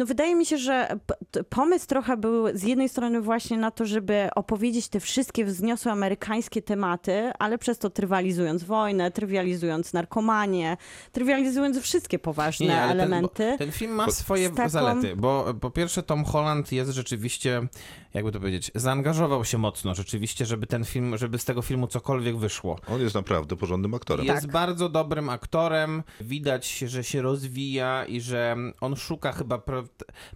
[0.00, 0.88] no wydaje mi się, że
[1.48, 6.62] pomysł trochę był z jednej strony właśnie na to, żeby opowiedzieć te wszystkie wzniosłe amerykańskie
[6.62, 10.76] tematy, ale przez to trywializując wojnę, trywializując narkomanię,
[11.12, 13.34] trywializując wszystkie poważne Nie, ale elementy.
[13.36, 17.62] Ten, ten film ma swoje taką- zalety, bo po pierwsze Tom Holland jest rzeczywiście,
[18.14, 22.36] jakby to powiedzieć, zaangażował się mocno rzeczywiście, żeby ten film, żeby z tego filmu cokolwiek
[22.36, 22.78] wyszło.
[22.88, 24.26] On jest naprawdę porządnym aktorem.
[24.26, 29.58] Jest bardzo dobrym aktorem, widać, że się rozwija i że on szuka chyba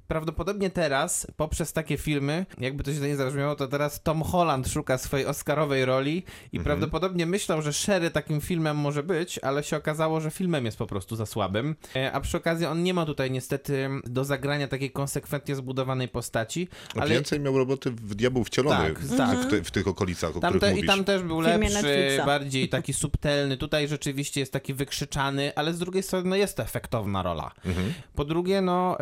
[0.08, 4.98] prawdopodobnie teraz, poprzez takie filmy, jakby to się nie zabrzmiało, to teraz Tom Holland szuka
[4.98, 10.20] swojej oscarowej roli i prawdopodobnie myślał, że Sherry takim filmem może być, ale się okazało,
[10.20, 11.76] że filmem jest po prostu za słabym.
[11.96, 16.68] E, A przy okazji on nie ma tutaj niestety do zagrania takiej konsekwentnie zbudowanej postaci,
[16.96, 19.38] ale Więcej miał roboty w Diabeł Wcielony Tak, w, tak.
[19.38, 22.68] w, ty, w tych okolicach, o Tam których te, I tam też był lepszy, bardziej
[22.68, 23.56] taki subtelny.
[23.56, 27.50] Tutaj rzeczywiście jest taki wykrzyczany, ale z drugiej strony no jest to efektowna rola.
[27.64, 27.92] Mhm.
[28.14, 28.96] Po drugie, no,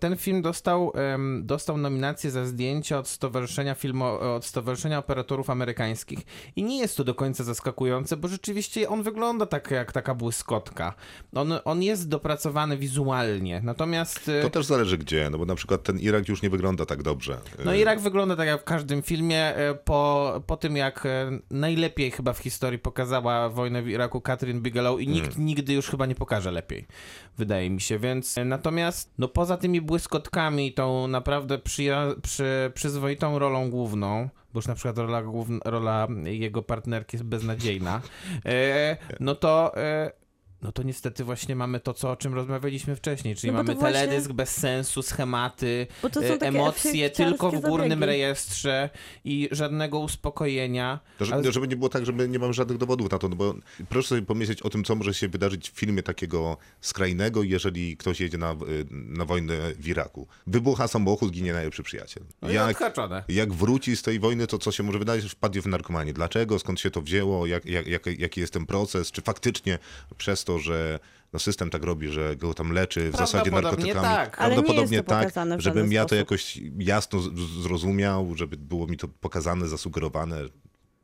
[0.00, 0.92] ten film dostał,
[1.42, 6.18] dostał nominację za zdjęcia od Stowarzyszenia, Filmo, od Stowarzyszenia Operatorów Amerykańskich.
[6.56, 10.94] I nie jest to do końca zaskakujące, bo rzeczywiście on wygląda tak jak taka błyskotka.
[11.34, 14.28] On, on jest dopracowany wizualnie, natomiast...
[14.28, 17.02] e, To też zależy gdzie, no bo na przykład ten Irak już nie wygląda tak
[17.02, 17.38] dobrze.
[17.64, 21.30] No E, Irak wygląda tak jak w każdym filmie, e, po, po tym jak e,
[21.50, 26.06] najlepiej chyba w historii pokazała wojnę w Iraku Catherine Bigelow i nikt nigdy już chyba
[26.06, 26.86] nie pokaże lepiej,
[27.38, 33.70] wydaje mi się, więc natomiast no poza tymi błyskotkami tą naprawdę przyja- przy, przyzwoitą rolą
[33.70, 38.00] główną, bo już na przykład rola, główna, rola jego partnerki jest beznadziejna,
[38.46, 39.72] e, no to...
[40.62, 43.92] No to niestety właśnie mamy to, co, o czym rozmawialiśmy wcześniej, czyli No mamy właśnie-
[44.00, 45.86] teledysk bez sensu, schematy,
[46.22, 48.06] e, emocje tylko w górnym zabiegi.
[48.06, 48.90] rejestrze
[49.24, 51.00] i żadnego uspokojenia.
[51.18, 53.28] To, że- Ale- Żeby nie było tak, że my nie mamy żadnych dowodów na to,
[53.28, 53.54] no bo
[53.88, 58.20] proszę sobie pomyśleć o tym, co może się wydarzyć w filmie takiego skrajnego, jeżeli ktoś
[58.20, 58.56] jedzie na,
[58.90, 60.26] na wojnę w Iraku.
[60.46, 62.22] Wybucha samochód, ginie najlepszy przyjaciel.
[62.42, 63.24] No Jak, odhaczone.
[63.28, 66.12] jak wróci z tej wojny, to co się może wydarzyć, wpadnie w narkomanię.
[66.12, 69.78] Dlaczego, skąd się to wzięło, jak, jak, jak, jaki jest ten proces, czy faktycznie
[70.16, 70.98] przez to, że
[71.32, 73.92] no system tak robi, że go tam leczy w zasadzie narkotykami.
[73.92, 74.38] tak.
[74.38, 77.20] Ale nie Prawdopodobnie jest to tak, żebym ja to jakoś jasno
[77.62, 80.36] zrozumiał, żeby było mi to pokazane, zasugerowane.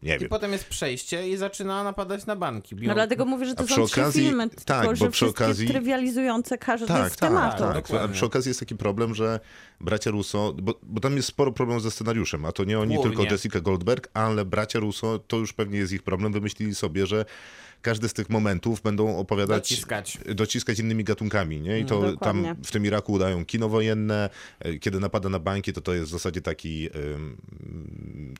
[0.05, 0.29] Nie I wiem.
[0.29, 2.75] potem jest przejście i zaczyna napadać na banki.
[2.83, 5.11] No dlatego mówię, że to A są przy trzy okazji- filmy, tak, tylko bo że
[5.11, 7.59] przy wszystkie okazji- trywializujące każdy Tak, z tak, tematu.
[7.59, 7.71] tak.
[7.71, 8.15] A dokładnie.
[8.15, 9.41] przy okazji jest taki problem, że
[9.81, 13.17] bracia Russo, bo, bo tam jest sporo problemów ze scenariuszem, a to nie oni, Głównie.
[13.17, 17.25] tylko Jessica Goldberg, ale bracia Russo, to już pewnie jest ich problem, wymyślili sobie, że
[17.83, 20.19] każdy z tych momentów będą opowiadać, Dociskać.
[20.35, 21.79] dociskać innymi gatunkami, nie?
[21.81, 22.45] I to dokładnie.
[22.55, 24.31] tam w tym Iraku udają kino wojenne,
[24.61, 27.37] e, kiedy napada na banki, to to jest w zasadzie taki, ym,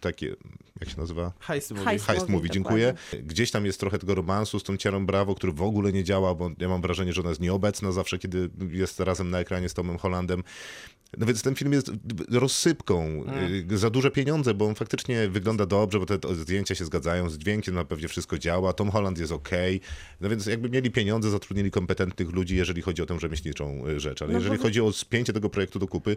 [0.01, 0.37] takie,
[0.81, 1.33] jak się nazywa?
[1.55, 1.85] Heist movie.
[1.85, 2.07] Heist.
[2.07, 2.95] Heist Mówi, mówi, dziękuję.
[3.23, 6.35] Gdzieś tam jest trochę tego romansu z tą Ciarą Brawo, który w ogóle nie działa,
[6.35, 9.75] bo ja mam wrażenie, że ona jest nieobecna zawsze, kiedy jest razem na ekranie z
[9.75, 10.43] Tomem Hollandem.
[11.19, 11.91] No więc ten film jest
[12.31, 13.25] rozsypką,
[13.71, 17.39] y, za duże pieniądze, bo on faktycznie wygląda dobrze, bo te zdjęcia się zgadzają, z
[17.39, 19.81] dźwiękiem na pewnie wszystko działa, Tom Holland jest okej,
[20.21, 24.23] no więc jakby mieli pieniądze, zatrudnili kompetentnych ludzi, jeżeli chodzi o tę rzemieślniczą y, rzecz,
[24.23, 26.17] ale No jeżeli bo- chodzi o spięcie tego projektu do kupy,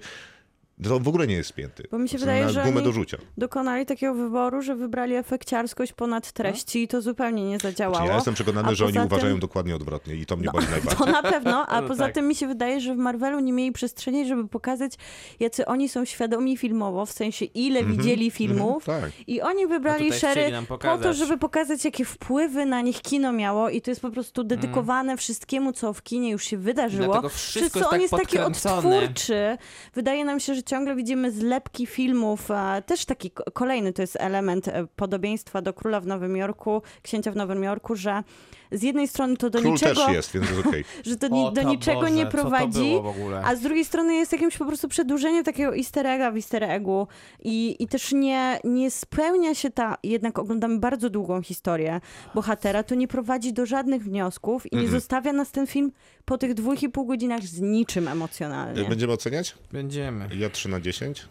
[0.83, 1.83] to w ogóle nie jest spięty.
[1.91, 3.17] Bo mi się To wydaje, na że gumę do rzucia.
[3.37, 7.95] Dokonali takiego wyboru, że wybrali efekciarskość ponad treści i to zupełnie nie zadziałało.
[7.97, 10.45] Znaczy, ja jestem przekonany, A że oni poza uważają tym- dokładnie odwrotnie i to mnie
[10.45, 11.05] No, boli najbardziej.
[11.05, 12.13] To na pewno, a No poza tak.
[12.13, 14.93] tym mi się wydaje, że w Marvelu nie mieli przestrzeni, żeby pokazać,
[15.39, 18.85] jacy oni są świadomi filmowo, w sensie ile widzieli filmów.
[18.85, 19.11] tak.
[19.27, 20.09] I oni wybrali
[20.51, 24.09] nam po to, żeby pokazać, jakie wpływy na nich kino miało i to jest po
[24.11, 27.29] prostu dedykowane wszystkiemu, co w kinie już się wydarzyło.
[27.29, 28.97] Wszystko Przez co jest on tak jest taki podkręcone.
[28.97, 29.57] odtwórczy.
[29.93, 32.49] Wydaje nam się, że ciągle widzimy zlepki filmów.
[32.85, 37.31] Też taki ko- kolejny to jest element e, podobieństwa do Króla w Nowym Jorku, Księcia
[37.31, 38.23] w Nowym Jorku, że
[38.71, 40.85] z jednej strony to do Król niczego też jest, więc jest okej.
[41.05, 44.57] że to ni- do niczego Boże, nie prowadzi, w a z drugiej strony jest jakimś
[44.57, 47.07] po prostu przedłużeniem takiego easter egga w easter eggu
[47.43, 52.01] i, i też nie, nie spełnia się ta, jednak oglądamy bardzo długą historię
[52.35, 55.91] bohatera, to nie prowadzi do żadnych wniosków i nie zostawia nas ten film
[56.25, 58.83] po tych dwóch i pół godzinach z niczym emocjonalnie.
[58.89, 59.55] Będziemy oceniać?
[59.71, 60.29] Będziemy.
[60.35, 61.25] Ja 3 na 10.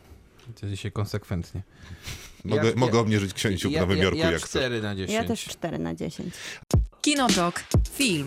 [0.61, 1.63] To dzisiaj konsekwentnie.
[2.45, 4.59] Mogę, Ja- mogę ja- obniżyć księciu w Ja, Nowym ja, Jorku, ja jak chcę.
[4.59, 5.15] 4 na 10.
[5.15, 6.35] Ja też 4 na 10.
[7.07, 7.65] Kinotok.
[7.93, 8.27] Film.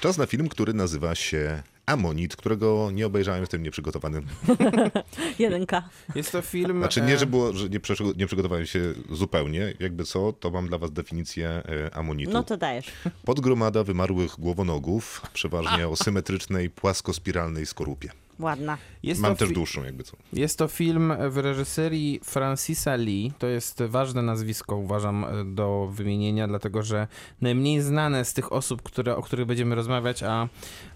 [0.00, 4.22] Czas na film, który nazywa się Amonit, którego nie obejrzałem, jestem nieprzygotowany.
[5.38, 5.88] Jedynka.
[6.14, 6.78] Jest to film...
[6.78, 7.80] Znaczy e, nie, że było, że nie,
[8.16, 9.74] nie przygotowałem się zupełnie.
[9.80, 12.32] Jakby co, to mam dla was definicję e, amonitu.
[12.32, 12.86] No to dajesz.
[13.24, 18.10] Podgromada wymarłych głowonogów, przeważnie o symetrycznej, płaskospiralnej skorupie.
[18.38, 18.78] Ładna.
[19.02, 20.16] Jest Mam też dłuższą, jakby co.
[20.32, 23.32] Jest to film w reżyserii Francisa Lee.
[23.38, 27.08] To jest ważne nazwisko, uważam, do wymienienia, dlatego że
[27.40, 30.48] najmniej znane z tych osób, które, o których będziemy rozmawiać, a,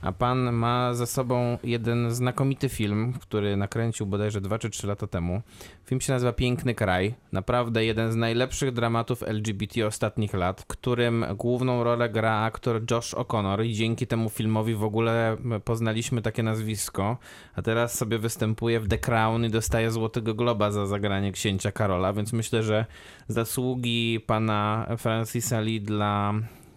[0.03, 5.07] a pan ma za sobą jeden znakomity film, który nakręcił bodajże 2 czy 3 lata
[5.07, 5.43] temu.
[5.85, 7.15] Film się nazywa Piękny Kraj.
[7.33, 13.15] Naprawdę jeden z najlepszych dramatów LGBT ostatnich lat, w którym główną rolę gra aktor Josh
[13.15, 17.19] O'Connor i dzięki temu filmowi w ogóle poznaliśmy takie nazwisko.
[17.55, 22.13] A teraz sobie występuje w The Crown i dostaje Złotego Globa za zagranie księcia Karola,
[22.13, 22.87] więc myślę, że
[23.29, 26.35] zasługi pana Francisa Lee dla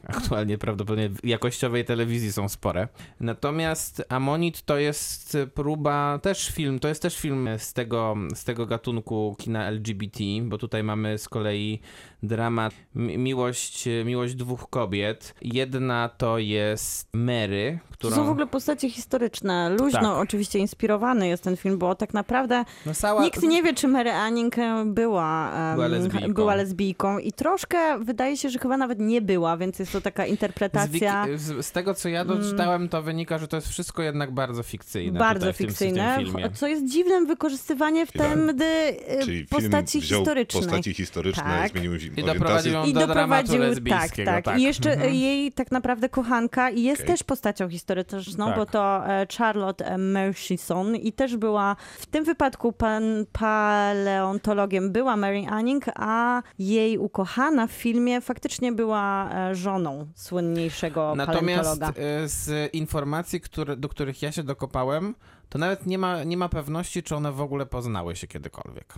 [0.07, 2.87] aktualnie prawdopodobnie jakościowej telewizji są spore.
[3.19, 8.65] Natomiast Amonit to jest próba, też film, to jest też film z tego, z tego
[8.65, 11.79] gatunku kina LGBT, bo tutaj mamy z kolei
[12.24, 15.36] dramat mi- miłość, miłość dwóch kobiet.
[15.41, 18.15] Jedna to jest Mary, To którą...
[18.15, 19.69] są w ogóle postacie historyczne.
[19.69, 20.17] Luźno Tak.
[20.17, 23.24] oczywiście inspirowany jest ten film, bo tak naprawdę no, cała...
[23.24, 26.34] Nikt nie wie, czy Mary Anning e, była, Była lesbijką.
[26.34, 30.26] była lesbijką i troszkę wydaje się, że chyba nawet nie była, więc jest to taka
[30.26, 34.01] Z, interpretacja wiki- z, z tego, co ja doczytałem, to wynika, że to jest wszystko
[34.03, 35.19] jednak bardzo fikcyjne.
[35.19, 36.49] bardzo tutaj w tym- w fikcyjne, tym filmie.
[36.53, 40.63] co jest dziwnym wykorzystywanie wtedy e, Czyli postaci historycznej.
[40.63, 41.72] postaci historyczne, Tak.
[41.72, 44.32] zmienił im I doprowadził ją I do dramatu doprowadził, tak, lesbijskiego.
[44.32, 44.45] tak.
[44.45, 44.59] tak.
[44.59, 45.14] I jeszcze Mhm.
[45.16, 47.14] jej tak naprawdę kochanka jest Okej.
[47.14, 48.55] też postacią historyczną, Tak.
[48.55, 55.18] bo to e, Charlotte e, Murchison i też była, w tym wypadku pan paleontologiem była
[55.18, 61.99] Mary Anning, a jej ukochana w filmie faktycznie była e, żoną słynniejszego Natomiast paleontologa.
[62.24, 65.16] e, z informacji, które, do których ja się dokopałem,
[65.51, 68.93] to nawet nie ma, nie ma pewności, czy one w ogóle poznały się kiedykolwiek.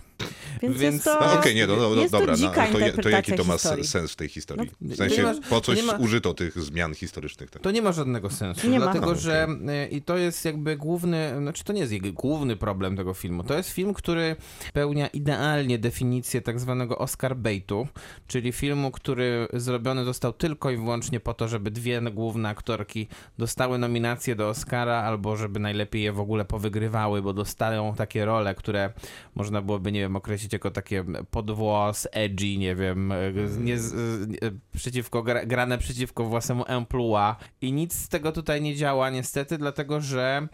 [0.62, 1.20] Więc, więc- jest to...
[1.20, 3.08] No okej, nie, no, no, no jest to dobra, no, dzika ale to, je- to
[3.08, 3.84] jaki to ma historii.
[3.84, 4.70] se- sens w tej historii?
[4.80, 7.50] No, W sensie, ma- po coś ma- użyto tych zmian historycznych.
[7.50, 7.62] Tak?
[7.62, 8.84] To nie ma żadnego sensu, Nie ma.
[8.84, 12.56] dlatego Aha, że e, i to jest jakby główny, znaczy to nie jest jego główny
[12.56, 13.44] problem tego filmu.
[13.44, 14.36] To jest film, który
[14.72, 17.88] pełnia idealnie definicję tak zwanego Oscar baitu,
[18.26, 23.78] czyli filmu, który zrobiony został tylko i wyłącznie po to, żeby dwie główne aktorki dostały
[23.78, 28.92] nominacje do Oscara, albo żeby najlepiej je w ogóle powygrywały, bo dostają takie role, które
[29.34, 33.12] można byłoby, nie wiem, określić jako takie podwłos, edgy, nie wiem,
[33.58, 33.76] nie,
[34.76, 40.00] przeciwko, gra- grane przeciwko własnemu emploi i nic z tego tutaj nie działa niestety, dlatego
[40.00, 40.48] że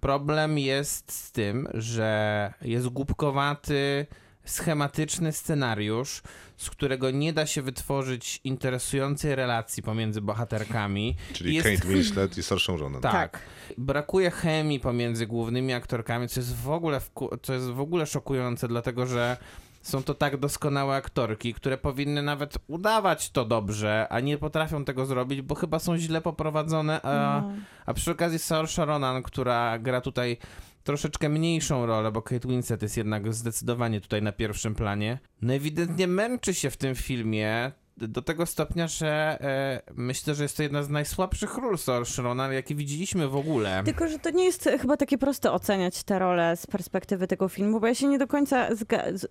[0.00, 4.06] problem jest z tym, że jest głupkowaty,
[4.44, 6.22] schematyczny scenariusz,
[6.56, 11.16] z którego nie da się wytworzyć interesującej relacji pomiędzy bohaterkami.
[11.32, 13.00] Czyli Jest- Kate Winslet i Saoirse Ronan.
[13.02, 13.12] Tak.
[13.12, 13.40] Tak.
[13.78, 18.68] Brakuje chemii pomiędzy głównymi aktorkami, co jest w ogóle, wku- co jest w ogóle szokujące,
[18.68, 19.36] dlatego że
[19.82, 25.06] są to tak doskonałe aktorki, które powinny nawet udawać to dobrze, a nie potrafią tego
[25.06, 27.52] zrobić, bo chyba są źle poprowadzone, a, No.
[27.86, 30.36] a przy okazji Saoirse Ronan, która gra tutaj
[30.84, 36.06] troszeczkę mniejszą rolę, bo Kate Winslet jest jednak zdecydowanie tutaj na pierwszym planie, no ewidentnie
[36.06, 40.82] męczy się w tym filmie do tego stopnia, że e, myślę, że jest to jedna
[40.82, 43.82] z najsłabszych ról Saoirse Ronan, jakie widzieliśmy w ogóle.
[43.84, 47.80] Tylko, że to nie jest chyba takie proste oceniać tę rolę z perspektywy tego filmu,
[47.80, 48.68] bo ja się nie do końca,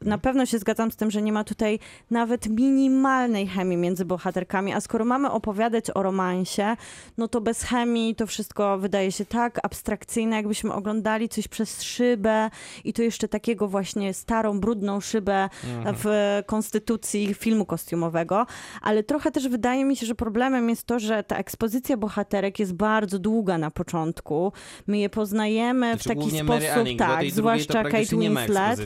[0.02, 1.80] na pewno się zgadzam z tym, że nie ma tutaj
[2.12, 6.76] nawet minimalnej chemii między bohaterkami, a skoro mamy opowiadać o romansie,
[7.18, 12.50] no to bez chemii to wszystko wydaje się tak abstrakcyjne, jakbyśmy oglądali coś przez szybę
[12.84, 15.50] i to jeszcze takiego właśnie starą, brudną szybę
[15.86, 18.46] w konstytucji filmu kostiumowego,
[18.82, 22.74] ale trochę też wydaje mi się, że problemem jest to, że ta ekspozycja bohaterek jest
[22.74, 24.52] bardzo długa na początku.
[24.88, 28.80] My je poznajemy w Znaczy, taki sposób, Anning, tak, zwłaszcza Kate Winslet.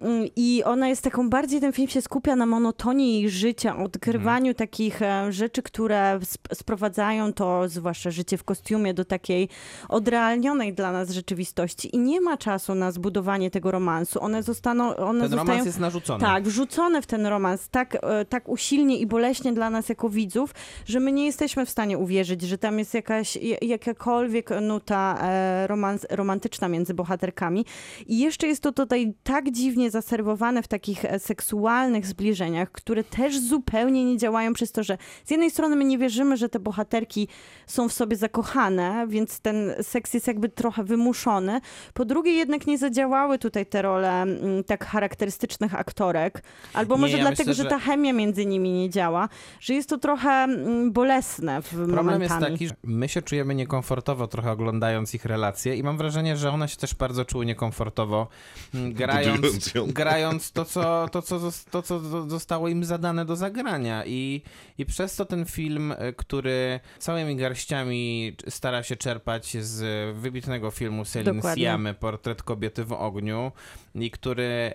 [0.00, 4.34] Mm, I ona jest taką bardziej, ten film się skupia na monotonii jej życia, odkrywaniu
[4.50, 4.54] Mhm.
[4.54, 9.48] takich e, rzeczy, które sp- sprowadzają to, zwłaszcza życie w kostiumie, do takiej
[9.88, 11.96] odrealnionej dla nas rzeczywistości.
[11.96, 14.22] I nie ma czasu na zbudowanie tego romansu.
[14.22, 15.48] One zostaną, one Ten zostają...
[15.48, 16.20] romans jest narzucony.
[16.20, 20.54] Tak, wrzucone w ten romans tak, e, tak usilnie i boleśnie dla nas jako widzów,
[20.86, 26.06] że my nie jesteśmy w stanie uwierzyć, że tam jest jakaś, jakakolwiek nuta e, romans,
[26.10, 27.64] romantyczna między bohaterkami.
[28.06, 33.38] I jeszcze jest to tutaj tak dziwnie zaserwowane w takich e, seksualnych zbliżeniach, które też
[33.40, 37.28] zupełnie nie działają przez to, że z jednej strony my nie wierzymy, że te bohaterki
[37.66, 41.60] są w sobie zakochane, więc ten seks jest jakby trochę wymuszony.
[41.94, 46.42] Po drugie jednak nie zadziałały tutaj te role mm, tak charakterystycznych aktorek,
[46.72, 49.28] albo Nie, może ja dlatego, myślę, że że- ta chemia między nimi nie działa,
[49.60, 52.22] że jest to trochę mm, bolesne w Problem momentami.
[52.22, 56.50] jest taki, że my się czujemy niekomfortowo trochę oglądając ich relacje i mam wrażenie, że
[56.50, 58.28] one się też bardzo czuły niekomfortowo
[58.74, 61.40] mm, grając, grając to, co, to, co,
[61.70, 64.42] to, co zo- zostało im zadane do zagrania i,
[64.78, 71.04] i przez to ten film, e, który całymi garściami stara się czerpać z wybitnego filmu
[71.24, 71.64] Dokładnie.
[71.64, 73.52] Siamy, Portret kobiety w ogniu
[73.94, 74.72] i który,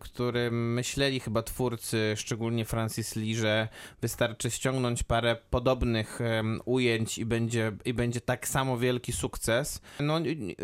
[0.00, 3.68] który myśleli chyba twórcy, szczególnie Francis Lee, że
[4.00, 6.18] wystarczy ściągnąć parę podobnych
[6.64, 9.80] ujęć i będzie, i będzie tak samo wielki sukces.
[10.00, 10.18] No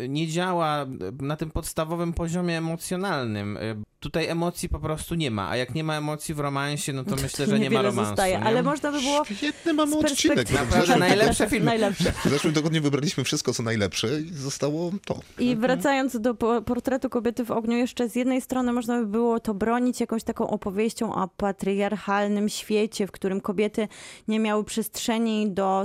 [0.09, 0.85] nie działa
[1.21, 3.57] na tym podstawowym poziomie emocjonalnym.
[3.99, 7.15] Tutaj emocji po prostu nie ma, a jak nie ma emocji w romansie, no to
[7.15, 8.09] myślę, że nie ma romansu.
[8.09, 8.43] zostaje, nie?
[8.43, 10.51] ale można by było Świetny mamy odcinek.
[10.51, 11.65] Naprawdę zeszłym, najlepsze filmy.
[11.65, 12.11] Najlepsze.
[12.25, 15.19] w zeszłym tygodniu wybraliśmy wszystko, co najlepsze i zostało to.
[15.39, 19.39] I wracając do po- portretu kobiety w ogniu, jeszcze z jednej strony można by było
[19.39, 23.87] to bronić jakąś taką opowieścią o patriarchalnym świecie, w którym kobiety
[24.27, 25.83] nie miały przestrzeni do,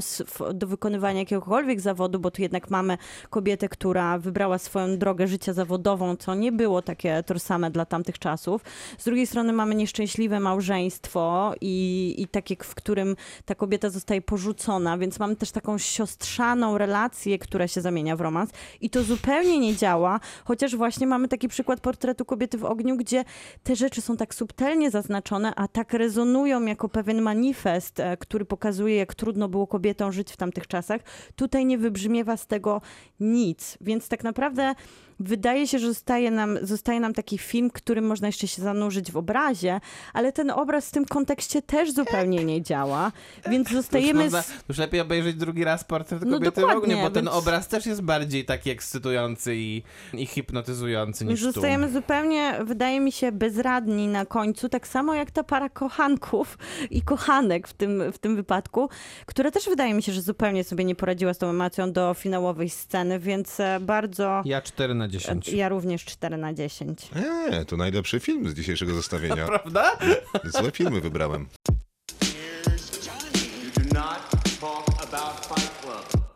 [0.54, 2.98] do wykonywania jakiegokolwiek zawodu, bo tu jednak mamy
[3.30, 8.62] kobietę, która wybrała swoją drogę życia zawodową, co nie było takie tożsame dla tamtych czasów.
[8.98, 14.98] Z drugiej strony mamy nieszczęśliwe małżeństwo i, i takie, w którym ta kobieta zostaje porzucona,
[14.98, 18.50] więc mamy też taką siostrzaną relację, która się zamienia w romans
[18.80, 23.24] i to zupełnie nie działa, chociaż właśnie mamy taki przykład portretu kobiety w ogniu, gdzie
[23.62, 28.96] te rzeczy są tak subtelnie zaznaczone, a tak rezonują jako pewien manifest, e, który pokazuje,
[28.96, 31.00] jak trudno było kobietom żyć w tamtych czasach.
[31.36, 32.80] Tutaj nie wybrzmiewa z tego
[33.20, 34.74] nic, więc tak naprawdę
[35.20, 39.16] wydaje się, że zostaje nam, zostaje nam taki film, którym można jeszcze się zanurzyć w
[39.16, 39.80] obrazie,
[40.12, 43.12] ale ten obraz w tym kontekście też zupełnie nie działa,
[43.50, 44.52] więc Już, zostajemy można, z...
[44.68, 47.68] już lepiej obejrzeć drugi raz portret No kobiety w dokładnie, ogniu, bo ten więc- obraz
[47.68, 51.52] też jest bardziej taki ekscytujący i, i hipnotyzujący niż tu.
[51.52, 56.58] Zostajemy zupełnie, wydaje mi się, bezradni na końcu, tak samo jak ta para kochanków
[56.90, 58.88] i kochanek w tym, w tym wypadku,
[59.26, 62.70] która też wydaje mi się, że zupełnie sobie nie poradziła z tą emocją do finałowej
[62.70, 64.42] sceny, więc e, bardzo...
[64.44, 65.48] Ja 4 na 10.
[65.48, 67.10] Ja również 4 na 10.
[67.16, 69.46] Eee, to najlepszy film z dzisiejszego zestawienia.
[69.62, 69.98] Prawda?
[70.44, 71.46] Złe filmy wybrałem.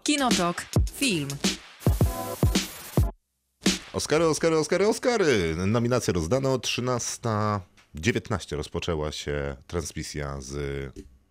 [0.03, 0.67] Kinotok.
[0.95, 1.29] Film.
[3.93, 5.55] Oscary, Oscary, Oscary, Oscary.
[5.67, 6.57] Nominacje rozdano.
[6.57, 10.57] 13.19 rozpoczęła się transmisja z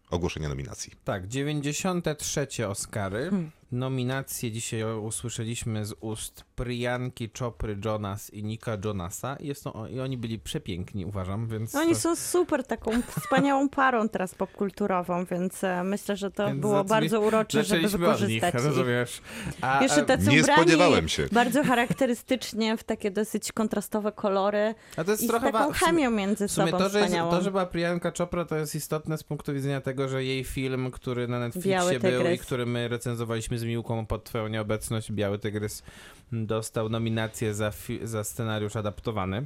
[0.10, 0.92] ogłoszenia nominacji.
[1.04, 3.32] Tak, 93 Oscary.
[3.72, 9.36] Nominacje dzisiaj usłyszeliśmy z ust Priyanki Chopry Jonas i Nika Jonasa.
[9.36, 11.76] I, jest to, I oni byli przepiękni, uważam, więc...
[11.76, 16.84] Oni są super taką wspaniałą parą teraz popkulturową, więc e, myślę, że to Więc było
[16.84, 18.68] bardzo urocze, żeby Zaczęliśmy od nich, wykorzystać ich.
[18.68, 19.22] rozumiesz?
[19.62, 21.28] A, Jeszcze a, tacy Nie ubrani spodziewałem się.
[21.32, 25.52] bardzo charakterystycznie w takie dosyć kontrastowe kolory a to jest i z trochę...
[25.52, 28.12] taką w sumie- chemią między W sumie sobą to że, jest, to, że była Priyanka
[28.18, 32.00] Chopra, to jest istotne z punktu widzenia tego, że jej film, który na Netflixie Biały
[32.00, 35.84] był i który my recenzowaliśmy z Miłką pod twoją nieobecność, Biały Tygrys
[36.32, 39.46] dostał nominację za, fi- za scenariusz adaptowany.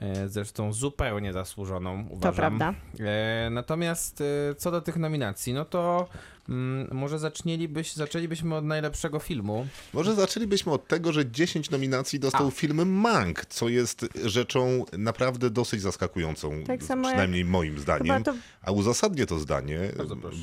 [0.00, 2.20] E, Zresztą zupełnie zasłużoną, uważam.
[2.20, 2.74] To prawda.
[3.00, 6.08] E, natomiast e, co do tych nominacji, no to
[6.48, 9.66] mm, może zaczęlibyś, zaczęlibyśmy od najlepszego filmu.
[9.94, 12.50] Może zaczęlibyśmy od tego, że 10 nominacji dostał A.
[12.50, 18.24] film Mank, co jest rzeczą naprawdę dosyć zaskakującą, Tak samo jak- przynajmniej moim zdaniem.
[18.24, 19.80] to A uzasadnię to zdanie,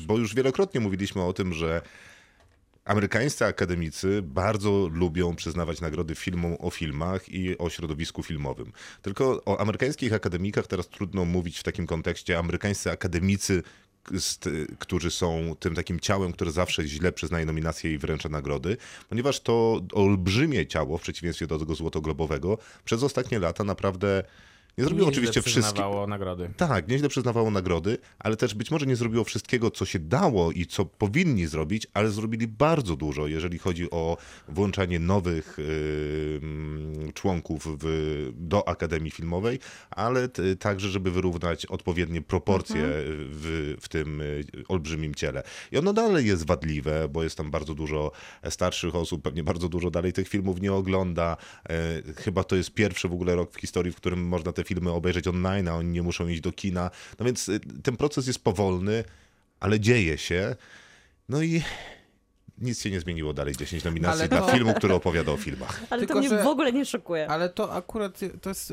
[0.06, 1.82] bo już wielokrotnie mówiliśmy o tym, że
[2.86, 8.72] amerykańscy akademicy bardzo lubią przyznawać nagrody filmom o filmach i o środowisku filmowym.
[9.02, 12.38] Tylko o amerykańskich akademikach teraz trudno mówić w takim kontekście.
[12.38, 13.62] Amerykańscy akademicy,
[14.78, 18.76] którzy są tym takim ciałem, które zawsze źle przyznaje nominacje i wręcza nagrody,
[19.08, 24.24] ponieważ to olbrzymie ciało, w przeciwieństwie do tego złotoglobowego, przez ostatnie lata naprawdę
[24.78, 25.72] nie zrobiło Nieźle oczywiście wszystkiego.
[25.72, 26.50] przyznawało nagrody.
[26.56, 30.66] Tak, nieźle przyznawało nagrody, ale też być może nie zrobiło wszystkiego, co się dało i
[30.66, 34.16] co powinni zrobić, ale zrobili bardzo dużo, jeżeli chodzi o
[34.48, 39.58] włączanie nowych yy, członków w, do Akademii Filmowej,
[39.90, 45.42] ale t, także, żeby wyrównać odpowiednie proporcje w, w tym y, olbrzymim ciele.
[45.72, 48.12] I ono dalej jest wadliwe, bo jest tam bardzo dużo
[48.50, 51.36] starszych osób, pewnie bardzo dużo dalej tych filmów nie ogląda.
[51.68, 54.90] E, Chyba to jest pierwszy w ogóle rok w historii, w którym można te filmy
[54.90, 56.90] obejrzeć online, a oni nie muszą iść do kina.
[57.18, 59.04] No więc y, ten proces jest powolny,
[59.60, 60.56] ale dzieje się.
[61.28, 61.62] No i
[62.58, 63.56] nic się nie zmieniło dalej.
[63.56, 65.80] 10 nominacji Ale dla to- filmu, który opowiada o filmach.
[65.90, 67.28] Ale Tylko, to mnie że- w ogóle nie szokuje.
[67.30, 68.72] Ale to akurat to jest.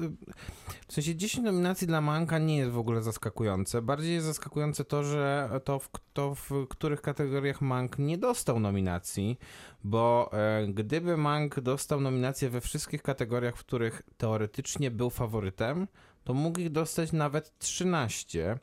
[0.88, 3.82] W sensie 10 nominacji dla Manka nie jest w ogóle zaskakujące.
[3.82, 9.40] Bardziej jest zaskakujące to, że to w, to w których kategoriach Mank nie dostał nominacji,
[9.84, 15.88] bo e, gdyby Mank dostał nominację we wszystkich kategoriach, w których teoretycznie był faworytem,
[16.24, 18.60] to mógł ich dostać nawet 13.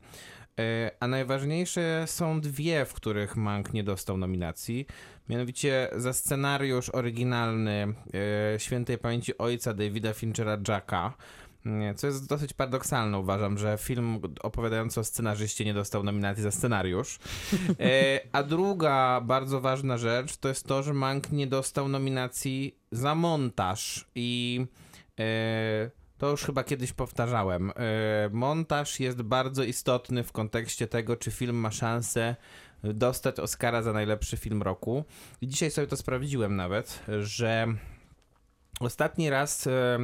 [0.59, 4.86] E, A najważniejsze są dwie, w których Mank nie dostał nominacji.
[5.28, 7.94] Mianowicie za scenariusz oryginalny
[8.55, 11.14] e, świętej pamięci ojca Davida Finchera Jacka.
[11.64, 16.51] Nie, Co jest dosyć paradoksalne, uważam, że film opowiadający o scenarzyście nie dostał nominacji za
[16.51, 17.18] scenariusz.
[17.80, 23.14] E, a druga bardzo ważna rzecz to jest to, że Mank nie dostał nominacji za
[23.14, 24.66] montaż i
[26.21, 27.71] to już chyba kiedyś powtarzałem.
[27.71, 27.73] E,
[28.33, 32.37] montaż jest bardzo istotny w kontekście tego, czy film ma szansę
[32.85, 35.05] dostać Oscara za najlepszy film roku.
[35.41, 37.66] I dzisiaj sobie to sprawdziłem nawet, że
[38.81, 39.99] ostatni raz e,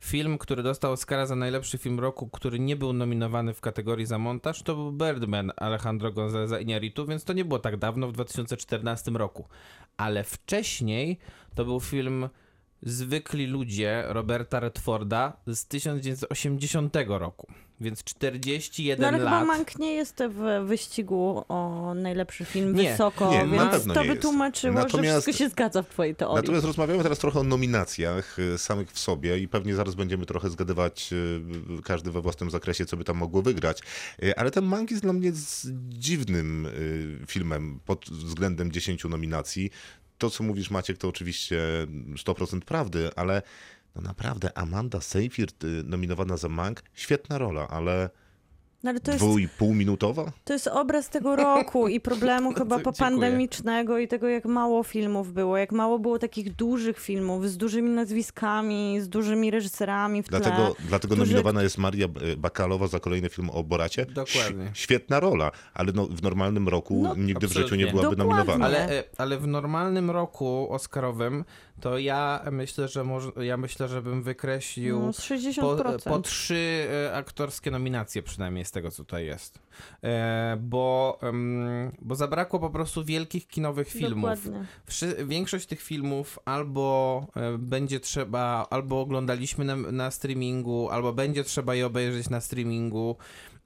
[0.00, 4.18] film, który dostał Oscara za najlepszy film roku, który nie był nominowany w kategorii za
[4.18, 9.10] montaż, to był Birdman Alejandro Gonzaleza Iñárritu, więc to nie było tak dawno, w 2014
[9.10, 9.48] roku.
[9.96, 11.18] Ale wcześniej
[11.54, 12.28] to był film
[12.86, 17.46] Zwykli ludzie Roberta Redforda z 1980 roku,
[17.80, 19.46] więc 41 No ale chyba lat.
[19.46, 24.00] Mank nie jest w wyścigu o najlepszy film Nie, wysoko, nie, na więc pewno to
[24.00, 24.22] nie by jest.
[24.22, 26.36] tłumaczyło, Natomiast- że wszystko się zgadza w twojej teorii.
[26.42, 30.50] Natomiast rozmawiamy teraz trochę o nominacjach y, samych w sobie i pewnie zaraz będziemy trochę
[30.50, 33.80] zgadywać y, każdy we własnym zakresie, co by tam mogło wygrać.
[34.22, 36.68] Y, Ale ten Mank jest dla mnie z dziwnym
[37.26, 39.70] filmem pod względem 10 nominacji.
[40.18, 41.60] To, co mówisz Maciek, to oczywiście
[42.14, 43.42] 100% prawdy, ale
[43.96, 48.10] no naprawdę Amanda Seyfried y, nominowana za Mank, świetna rola, ale
[48.84, 50.32] No ale to jest, dwu i pół minutowa?
[50.44, 55.56] to jest obraz tego roku i problemu chyba popandemicznego i tego, jak mało filmów było,
[55.58, 60.40] jak mało było takich dużych filmów z dużymi nazwiskami, z dużymi reżyserami w tle.
[60.40, 64.06] Dlatego, dlatego którzy- nominowana jest Maria y, Bakalowa za kolejny film o Boracie.
[64.06, 64.64] Dokładnie.
[64.64, 68.00] Ś- Świetna rola, ale no, w normalnym roku No, nigdy w życiu nie absolutnie.
[68.00, 68.34] byłaby Dokładnie.
[68.46, 68.66] nominowana.
[68.66, 71.44] Ale, e, ale w normalnym roku Oscarowym
[71.80, 76.02] to ja myślę, że może, ja myślę, że bym wykreślił No, z 60%.
[76.04, 79.58] po, po trzy e, aktorskie nominacje przynajmniej z tego, co tutaj jest.
[80.04, 81.18] E, bo,
[82.02, 84.30] bo zabrakło po prostu wielkich kinowych filmów.
[84.86, 91.44] Wszy, większość tych filmów albo e, będzie trzeba, albo oglądaliśmy na, na streamingu, albo będzie
[91.44, 93.16] trzeba je obejrzeć na streamingu.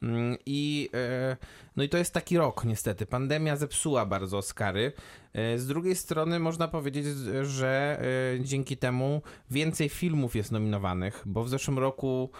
[0.03, 1.37] Mm, I, e,
[1.77, 3.07] no i to jest taki rok, niestety.
[3.07, 4.93] Pandemia zepsuła bardzo Oscary.
[5.33, 7.07] E, Z drugiej strony można powiedzieć,
[7.43, 8.03] że
[8.35, 12.31] e, dzięki temu więcej filmów jest nominowanych, bo w zeszłym roku,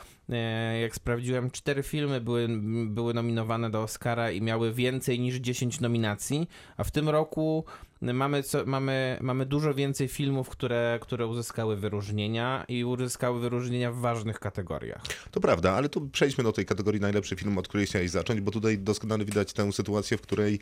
[0.81, 2.49] jak sprawdziłem, cztery filmy były,
[2.87, 7.65] były nominowane do Oscara i miały więcej niż 10 nominacji, a w tym roku
[8.03, 13.97] mamy, co, mamy, mamy dużo więcej filmów, które, które uzyskały wyróżnienia i uzyskały wyróżnienia w
[13.97, 15.03] ważnych kategoriach.
[15.31, 18.51] To prawda, ale tu przejdźmy do tej kategorii najlepszy film, od której chciałeś zacząć, bo
[18.51, 20.59] tutaj doskonale widać tę sytuację, w której,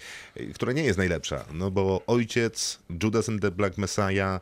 [0.55, 1.45] która nie jest najlepsza.
[1.53, 4.41] No bo Ojciec, Judas and the Black Messiah,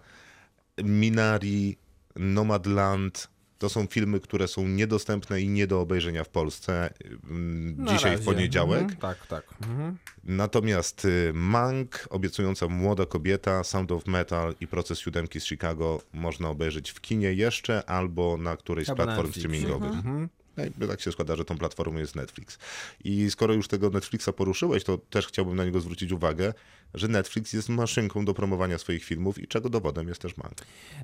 [0.85, 1.77] Minari,
[2.17, 6.91] Nomadland, to są filmy, które są niedostępne i nie do obejrzenia w Polsce
[7.31, 8.25] mm, Na dzisiaj w razie.
[8.25, 8.81] poniedziałek.
[8.83, 9.45] Mhm, tak, tak.
[9.63, 9.99] Mhm.
[10.25, 16.49] Natomiast y, Mank, obiecująca młoda kobieta, Sound of Metal i Proces Siódemki z Chicago można
[16.49, 19.91] obejrzeć w kinie jeszcze albo na którejś z platform streamingowych.
[19.93, 20.29] Mhm.
[20.57, 22.59] No i tak się składa, że tą platformą jest Netflix.
[23.05, 26.55] I skoro już tego Netflixa poruszyłeś, to też chciałbym na niego zwrócić uwagę,
[26.95, 30.61] że Netflix jest maszynką do promowania swoich filmów i czego dowodem jest też Mank.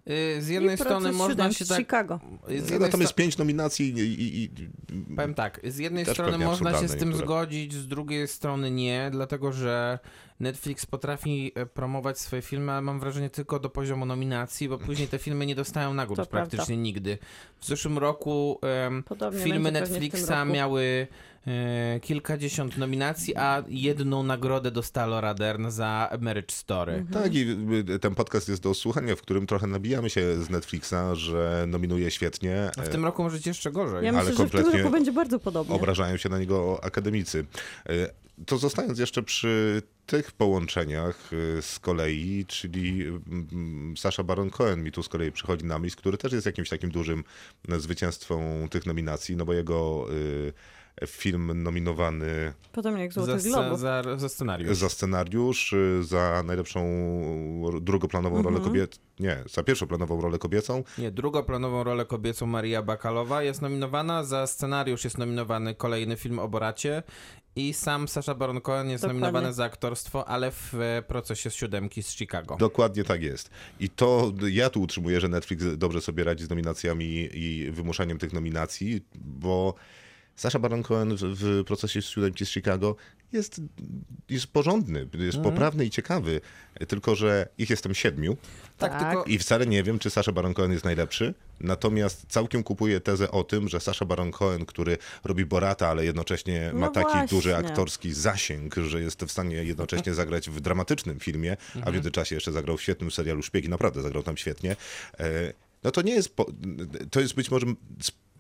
[0.08, 1.78] Y, Z jednej I strony można się tak...
[1.78, 2.20] Chicago.
[2.48, 4.50] Z jednej No, tam jest sto- pięć nominacji i, i, i
[5.16, 7.26] Powiem tak, z jednej strony można się z tym niektóre.
[7.26, 9.98] zgodzić, z drugiej strony nie, dlatego że
[10.40, 15.08] Netflix potrafi e, promować swoje filmy, ale mam wrażenie tylko do poziomu nominacji, bo później
[15.08, 16.82] te filmy nie dostają nagród To praktycznie prawda.
[16.82, 17.18] nigdy.
[17.58, 18.60] W zeszłym roku
[19.04, 20.52] Podobnie filmy Netflixa roku.
[20.52, 21.06] miały
[22.02, 26.92] kilkadziesiąt nominacji, a jedną nagrodę dostała Laura Dern za Marriage Story.
[26.92, 27.22] Mhm.
[27.22, 27.46] Tak, i
[27.94, 32.10] y, ten podcast jest do słuchania, w którym trochę nabijamy się z Netflixa, że nominuje
[32.10, 32.70] świetnie.
[32.76, 34.04] A w e, tym roku możecie jeszcze gorzej.
[34.04, 35.76] Ja Ale myślę, że w tym kompletnie roku będzie bardzo podobnie.
[35.76, 37.44] obrażają się na niego akademicy.
[37.88, 37.92] E,
[38.46, 44.92] To zostając jeszcze przy tych połączeniach e, z kolei, czyli mm, Sasha Baron Cohen mi
[44.92, 47.24] tu z kolei przychodzi na myśl, który też jest jakimś takim dużym
[47.78, 50.06] zwycięstwą tych nominacji, no bo jego
[50.48, 50.52] e,
[51.06, 53.80] film nominowany Podobnie jak za, Złotych za, Globów.
[53.80, 54.78] za, za scenariusz.
[54.78, 56.80] za scenariusz, y, za najlepszą
[57.80, 60.84] drugoplanową rolę kobiet, nie, za pierwszoplanową rolę kobiecą.
[60.98, 66.48] Nie, drugoplanową rolę kobiecą Maria Bakalowa jest nominowana, za scenariusz jest nominowany kolejny film o
[66.48, 67.02] Boracie
[67.56, 69.20] i sam Sasha Baron Cohen jest Dokładnie.
[69.20, 72.56] nominowany za aktorstwo, ale w e, procesie z siódemki z Chicago.
[72.56, 73.50] Dokładnie tak jest.
[73.80, 78.32] I to ja tu utrzymuję, że Netflix dobrze sobie radzi z nominacjami i wymuszaniem tych
[78.32, 79.74] nominacji, bo
[80.36, 82.96] Sasha Baron Cohen w, w procesie siódemki z Chicago
[83.32, 83.60] jest,
[84.28, 86.40] jest porządny, jest poprawny i ciekawy,
[86.88, 88.36] tylko że ich jestem siedmiu
[88.78, 93.00] tak, tylko i wcale nie wiem, czy Sasha Baron Cohen jest najlepszy, natomiast całkiem kupuję
[93.00, 97.10] tezę o tym, że Sasha Baron Cohen, który robi Borata, ale jednocześnie ma No taki
[97.10, 97.28] właśnie.
[97.28, 102.34] duży aktorski zasięg, że jest w stanie jednocześnie zagrać w dramatycznym filmie, a w międzyczasie
[102.34, 104.76] jeszcze zagrał w świetnym serialu Szpiegi, naprawdę zagrał tam świetnie.
[105.18, 105.52] E,
[105.84, 106.46] No to nie jest, po,
[107.10, 107.66] to jest być może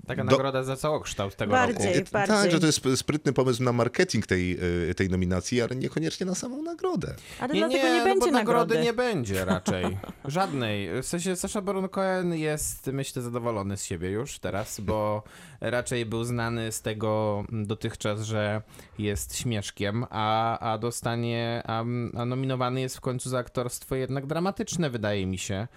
[0.06, 1.94] taka do- nagroda za całokształt tego Bardziej.
[1.94, 2.10] roku.
[2.10, 2.50] tak, bardziej.
[2.52, 4.58] że to jest sprytny pomysł na marketing tej,
[4.90, 7.14] e, tej nominacji, ale niekoniecznie na samą nagrodę.
[7.40, 8.80] Ale dlatego nie, no będzie bo nagrody nagrody.
[8.84, 9.98] nie będzie raczej.
[10.24, 11.02] Żadnej.
[11.02, 15.22] W sensie Sasha Baron Cohen jest, myślę, zadowolony z siebie już teraz, bo
[15.60, 18.62] raczej był znany z tego dotychczas, że
[18.98, 21.80] jest śmieszkiem, a, a dostanie, a,
[22.16, 25.68] a nominowany jest w końcu za aktorstwo jednak dramatyczne, wydaje mi się.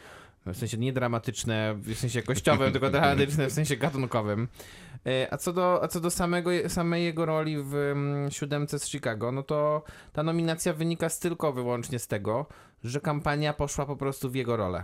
[0.46, 4.48] W sensie nie dramatyczne w sensie jakościowym, tylko dramatyczne w sensie gatunkowym.
[5.06, 8.88] E, A co do, a co do samego, samej jego roli w mm, siódemce z
[8.88, 9.84] Chicago, no to
[10.14, 12.46] ta nominacja wynika z tylko wyłącznie z tego,
[12.84, 14.84] że kampania poszła po prostu w jego rolę.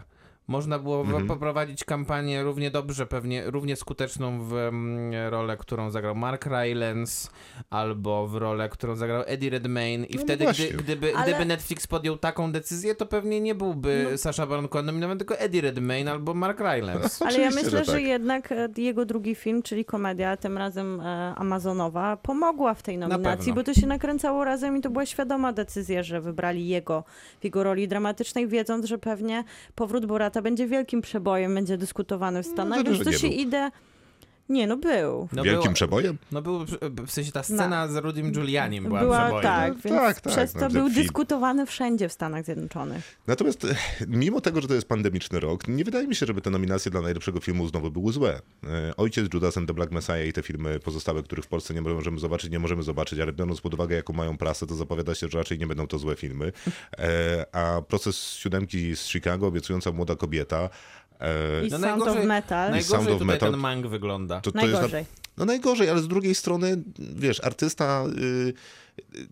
[0.49, 6.15] Można było w- poprowadzić kampanię równie dobrze, pewnie równie skuteczną w mm, rolę, którą zagrał
[6.15, 7.29] Mark Rylance,
[7.69, 10.67] albo w rolę, którą zagrał Eddie Redmayne i No wtedy, właśnie.
[10.67, 14.17] gdy, gdyby, Ale- gdyby Netflix podjął taką decyzję, to pewnie nie byłby No.
[14.17, 17.25] Sasha Baron Cohen nominowany, tylko Eddie Redmayne albo Mark Rylance.
[17.27, 18.01] Ale ja myślę, że że, tak.
[18.01, 23.53] jednak e, jego drugi film, czyli komedia, tym razem e, Amazonowa, pomogła w tej nominacji,
[23.53, 27.03] bo to się nakręcało razem i to była świadoma decyzja, że wybrali jego
[27.39, 29.43] w jego roli dramatycznej, wiedząc, że pewnie
[29.75, 33.71] powrót Borata będzie wielkim przebojem, będzie dyskutowany w Stanach, No, więc to nie się idę...
[34.49, 35.27] Nie, no był.
[35.33, 36.17] No Wielkim było- przebojem?
[36.31, 36.65] No był,
[37.07, 39.43] w sensie ta scena z Rudim Giulianim była, Była przebojem.
[39.43, 40.93] tak, No więc tak, tak, przez no, to był film.
[41.03, 43.17] dyskutowany wszędzie w Stanach Zjednoczonych.
[43.27, 43.75] Natomiast e,
[44.07, 47.01] mimo tego, że to jest pandemiczny rok, nie wydaje mi się, żeby te nominacje dla
[47.01, 48.41] najlepszego filmu znowu były złe.
[48.63, 51.81] E, Ojciec, Judas and the Black Messiah i te filmy pozostałe, których w Polsce nie
[51.81, 55.27] możemy zobaczyć, nie możemy zobaczyć, ale biorąc pod uwagę, jaką mają prasę, to zapowiada się,
[55.27, 56.51] że raczej nie będą to złe filmy.
[56.97, 60.69] E, A proces siódemki z Chicago, obiecująca młoda kobieta,
[61.19, 62.71] e, I No Sound najgorzej- of Metal.
[62.71, 63.51] Najgorzej Sound of tutaj Metal.
[63.51, 64.41] ten mang wygląda.
[64.41, 65.01] to, to jest Najgorzej.
[65.03, 65.07] na,
[65.37, 68.23] no najgorzej, ale z drugiej strony, wiesz, artysta y,
[69.15, 69.27] y,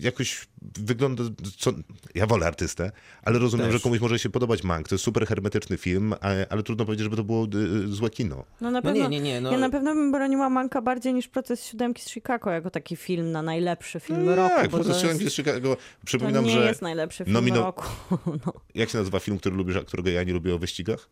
[0.00, 1.24] jakoś wygląda,
[1.58, 1.72] co,
[2.14, 3.74] ja wolę artystę, ale rozumiem, Też.
[3.74, 4.88] że komuś może się podobać Mank.
[4.88, 8.10] To jest super hermetyczny film, ale, ale trudno powiedzieć, żeby to było y, y, złe
[8.10, 8.44] kino.
[8.60, 9.40] No na No pewno, nie, nie, nie.
[9.40, 12.96] No, Ja na pewno bym broniła Manka bardziej niż Proces Siódemki z Chicago jako taki
[12.96, 14.54] film na najlepszy film No roku.
[14.62, 15.76] bo proces to, siódemki z Chicago.
[15.76, 17.84] to Przypominam, nie że jest najlepszy film nomino- roku.
[18.46, 18.52] No.
[18.74, 21.08] jak się nazywa film, który lubisz, a którego ja nie lubię o wyścigach?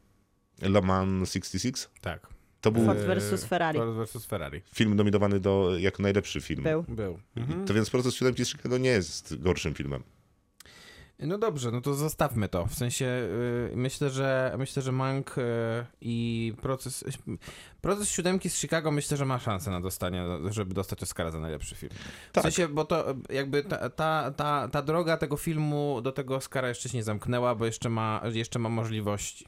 [0.62, 1.88] Le Mans 66?
[2.00, 2.26] tak.
[2.62, 3.78] To był Ford E, versus Ferrari.
[3.78, 4.62] Ford versus Ferrari.
[4.74, 6.62] film nominowany do, jako najlepszy film.
[6.62, 6.84] Był.
[6.88, 7.18] Był.
[7.66, 10.02] To więc proces siódemki z Chicago nie jest gorszym filmem.
[11.18, 12.66] No dobrze, no to zostawmy to.
[12.66, 13.04] W sensie
[13.72, 15.42] y, myślę, że myślę, że Mank y,
[16.00, 17.04] i proces
[17.80, 21.74] proces siódemki z Chicago myślę, że ma szansę na dostanie, żeby dostać Oscara za najlepszy
[21.74, 21.92] film.
[22.28, 22.42] W Tak.
[22.42, 26.88] sensie, bo to jakby ta, ta, ta, ta droga tego filmu do tego Oscara jeszcze
[26.88, 29.46] się nie zamknęła, bo jeszcze ma, jeszcze ma możliwości.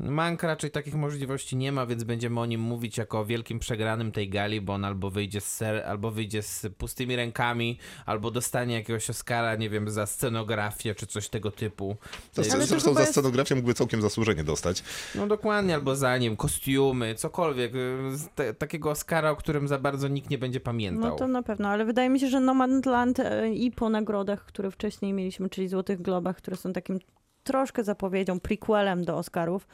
[0.00, 4.12] Mank raczej takich możliwości nie ma, więc będziemy o nim mówić jako o wielkim przegranym
[4.12, 8.74] tej gali, bo on albo wyjdzie z ser, albo wyjdzie z pustymi rękami, albo dostanie
[8.74, 11.96] jakiegoś Oscara, nie wiem, za scenografię czy coś tego typu.
[12.36, 14.82] Ale to zresztą za jest- scenografię mógłby całkiem zasłużenie dostać.
[15.14, 17.74] No dokładnie, albo za nim, kostiumy, cokolwiek.
[17.74, 17.98] y,
[18.34, 21.10] Te, takiego Oscara, o którym za bardzo nikt nie będzie pamiętał.
[21.10, 24.70] No to na pewno, ale wydaje mi się, że Nomadland e, i po nagrodach, które
[24.70, 26.98] wcześniej mieliśmy, czyli Złotych Globach, które są takim
[27.46, 29.66] troszkę zapowiedzią, prequelem do Oscarów,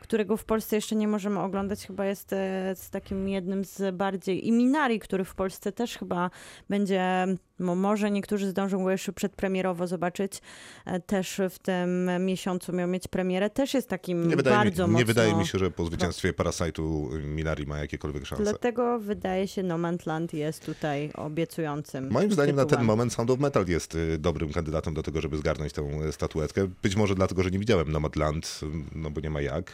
[0.00, 4.48] którego w Polsce jeszcze nie możemy oglądać, chyba jest e, z takim jednym z bardziej...
[4.48, 6.30] I Minari, który w Polsce też chyba
[6.68, 7.26] będzie,
[7.58, 10.42] no może niektórzy zdążą go jeszcze przedpremierowo zobaczyć,
[10.86, 14.98] e, też w tym miesiącu miał mieć premierę, też jest takim Nie bardzo mi, mocno...
[14.98, 18.44] nie wydaje mi się, że po zwycięstwie Parasite'u Minari ma jakiekolwiek szanse.
[18.44, 22.10] Dlatego wydaje się, Nomadland jest tutaj obiecującym.
[22.10, 22.86] Moim zdaniem na ten tytułem.
[22.86, 26.68] moment Sound of Metal jest y, dobrym kandydatem do tego, żeby zgarnąć tę statuetkę.
[26.82, 28.60] Być może dlatego, że nie widziałem Nomadland,
[28.94, 29.72] no bo nie ma jak,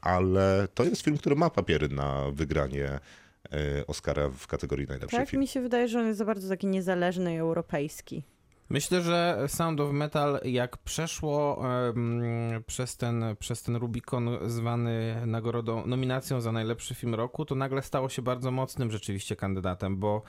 [0.00, 3.00] ale to jest film, który ma papiery na wygranie
[3.80, 5.40] y, Oscara w kategorii najlepszy Tak, film.
[5.40, 8.22] mi się wydaje, że on jest za bardzo taki niezależny i europejski.
[8.70, 12.22] Myślę, że Sound of Metal jak przeszło em,
[12.66, 18.08] przez, ten, przez ten Rubikon zwany nagrodą, nominacją za najlepszy film roku, to nagle stało
[18.08, 20.22] się bardzo mocnym rzeczywiście kandydatem, bo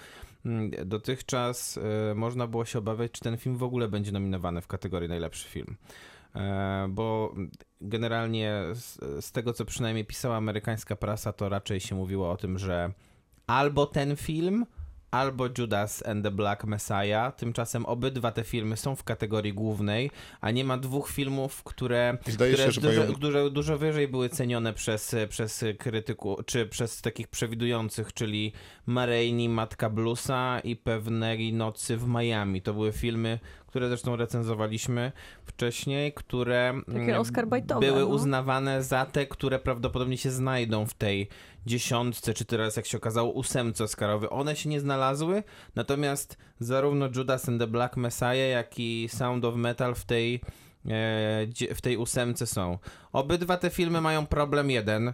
[0.45, 1.80] mm, dotychczas
[2.11, 5.47] e, można było się obawiać, czy ten film w ogóle będzie nominowany w kategorii najlepszy
[5.49, 5.76] film.
[6.36, 7.36] E, Bo
[7.82, 12.59] generalnie z, z tego, co przynajmniej pisała amerykańska prasa, to raczej się mówiło o tym,
[12.59, 12.91] że
[13.47, 14.65] albo ten film,
[15.11, 17.36] albo Judas and the Black Messiah.
[17.36, 20.11] Tymczasem obydwa te filmy są w kategorii głównej,
[20.41, 24.29] a nie ma dwóch filmów, które, Zdaje które się, dużo, mają- dużo, dużo wyżej były
[24.29, 28.53] cenione przez, przez krytyku, czy przez takich przewidujących, czyli
[28.86, 32.61] Mareini, Matka Bluesa i Pewnej Nocy w Miami.
[32.61, 33.39] To były filmy,
[33.72, 35.11] które zresztą recenzowaliśmy
[35.45, 36.84] wcześniej, które mm,
[37.80, 38.07] były no.
[38.07, 41.30] uznawane za te, które prawdopodobnie się znajdą w tej
[41.65, 44.30] dziesiątce, czy teraz jak się okazało ósemce Oscarowej.
[44.32, 45.43] One się nie znalazły,
[45.76, 50.41] natomiast zarówno Judas and the Black Messiah, jak i Sound of Metal w tej,
[50.86, 52.78] e, w tej ósemce są.
[53.11, 55.07] Obydwa te filmy mają problem jeden.
[55.07, 55.13] E,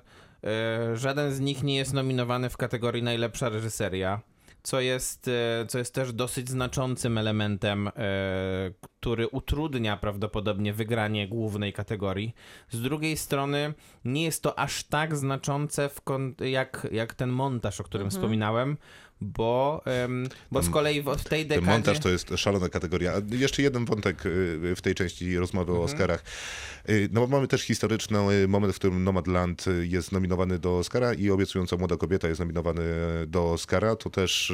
[0.96, 4.22] żaden z nich nie jest nominowany w kategorii najlepsza reżyseria
[4.68, 7.92] co jest, e, co jest też dosyć znaczącym elementem, e,
[9.00, 12.36] który utrudnia prawdopodobnie wygranie głównej kategorii.
[12.70, 13.74] Z drugiej strony
[14.06, 15.90] nie jest to aż tak znaczące
[16.40, 18.78] jak, jak ten montaż, o którym wspominałem,
[19.22, 19.84] bo,
[20.52, 21.72] bo z kolei w, tej Ten dekadzie...
[21.72, 23.14] montaż to jest szalona kategoria.
[23.32, 26.24] Jeszcze jeden wątek y, w tej części rozmowy o Oscarach.
[26.90, 31.14] Y, No bo mamy też historyczny y, moment, w którym Nomadland jest nominowany do Oscara
[31.14, 32.84] i obiecująca młoda kobieta jest nominowany
[33.28, 33.96] do Oscara.
[33.96, 34.54] To też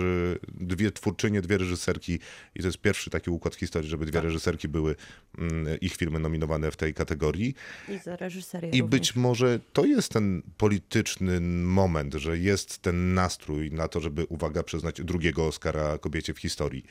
[0.53, 2.20] dwie twórczynie, dwie reżyserki
[2.55, 4.95] i to jest pierwszy taki układ w historii, żeby dwie reżyserki były
[5.38, 7.55] mm, ich filmy nominowane w tej kategorii.
[7.89, 8.89] I za reżyserię I również.
[8.99, 14.53] być może to jest ten polityczny moment, że jest ten nastrój na to, żeby, uwaga,
[14.64, 16.86] przyznać drugiego Oscara kobiecie w historii.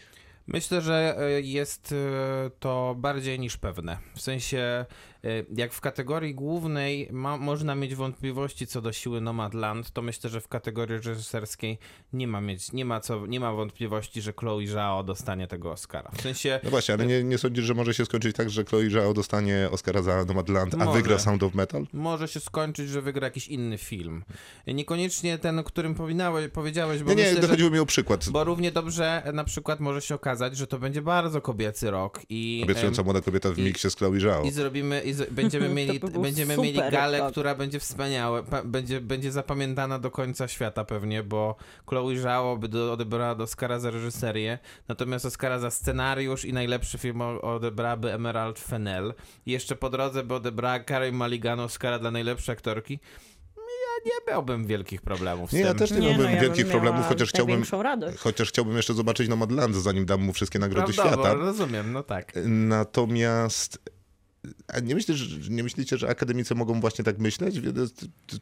[0.47, 3.99] Myślę, że e, jest e, to bardziej niż pewne.
[4.15, 4.87] W sensie,
[5.57, 10.41] jak w kategorii głównej ma, można mieć wątpliwości co do siły Nomadland, to myślę, że
[10.41, 11.79] w kategorii reżyserskiej
[12.13, 16.11] nie ma, mieć, nie ma, co, nie ma wątpliwości, że Chloe Zhao dostanie tego Oscara.
[16.15, 18.91] W sensie, No właśnie, ale nie, nie sądzisz, że może się skończyć tak, że Chloe
[18.91, 20.93] Zhao dostanie Oscara za Nomadland, a Może.
[21.03, 21.87] wygra Sound of Metal?
[21.93, 24.25] może się skończyć, że wygra jakiś inny film.
[24.67, 27.49] Niekoniecznie ten, o którym powiedziałeś, powiedziałeś bo Nie, nie, myślę, że...
[27.49, 28.29] chodziło mi o przykład.
[28.31, 32.21] Bo równie dobrze e, na przykład może się okazać, że to będzie bardzo kobiecy rok
[32.29, 32.61] i...
[32.65, 34.43] Obiecująca młoda kobieta w i- miksie z Chloe Zhao.
[34.43, 37.33] I zrobimy, i z, będziemy mieli, by będziemy mieli galę, rok.
[37.33, 41.57] która będzie wspaniała, pa, będzie, będzie zapamiętana do końca świata pewnie, bo
[41.87, 44.59] Chloe Zhao by do, odebrała do Oscara za reżyserię,
[44.89, 49.15] natomiast Oscara za scenariusz i najlepszy film o- odebrałaby Emerald Fennell.
[49.47, 53.01] I jeszcze po drodze by odebrała Carey Mulligan Oscara dla najlepszej aktorki.
[53.57, 56.65] Ja nie miałbym wielkich problemów z Nie, ja też nie, Nie, miałbym no, ja wielkich
[56.65, 57.63] bym problemów, chociaż chciałbym,
[58.19, 61.35] chociaż chciałbym jeszcze zobaczyć Nomadland, zanim dam mu wszystkie nagrody Prawda, świata.
[61.35, 62.33] bo rozumiem, no tak.
[62.47, 63.79] Natomiast
[64.69, 67.61] a nie, myślisz, że- nie myślicie, że akademicy mogą właśnie tak myśleć?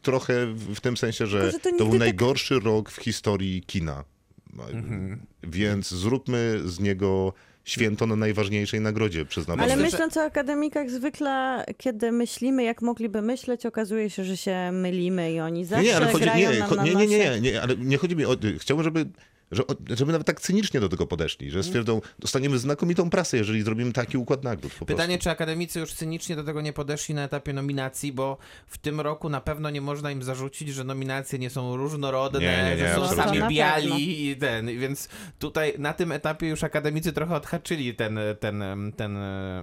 [0.01, 4.03] Trochę w tym sensie, że, to to, nigdy był tak- najgorszy rok w historii kina.
[4.73, 5.19] Mhm.
[5.43, 7.33] Więc zróbmy z niego
[7.63, 9.71] święto na najważniejszej nagrodzie przyznawanej.
[9.73, 15.33] Ale myśląc o akademikach, zwykle kiedy myślimy, jak mogliby myśleć, okazuje się, że się mylimy
[15.33, 17.97] i oni zawsze nie, ale chodzi, grają nie, nam nie, nie, nie, nie, ale nie
[17.97, 18.37] chodzi mi o...
[18.59, 19.05] Chciałbym, żeby
[19.51, 23.93] że, żeby nawet tak cynicznie do tego podeszli, że stwierdzą, dostaniemy znakomitą prasę, jeżeli zrobimy
[23.93, 24.73] taki układ nagród.
[24.79, 25.23] Po Pytanie, prostu.
[25.23, 28.37] czy akademicy już cynicznie do tego nie podeszli na etapie nominacji, bo
[28.67, 32.63] w tym roku na pewno nie można im zarzucić, że nominacje nie są różnorodne, Nie,
[32.63, 37.13] nie, nie, że są sami biali i ten, więc tutaj na tym etapie już akademicy
[37.13, 38.63] trochę odhaczyli ten, ten,
[38.97, 39.17] ten,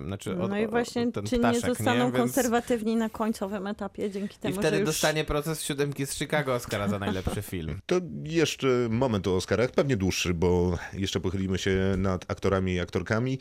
[0.07, 4.11] znaczy od, No i właśnie, ten czy nie ptaszek, zostaną Więc- konserwatywni na końcowym etapie
[4.11, 4.87] dzięki I temu, wtedy że już...
[4.87, 7.81] dostanie proces siódemki z Chicago Oscara za najlepszy film.
[7.87, 13.39] To jeszcze moment o Oscarach, pewnie dłuższy, bo jeszcze pochylimy się nad aktorami i aktorkami.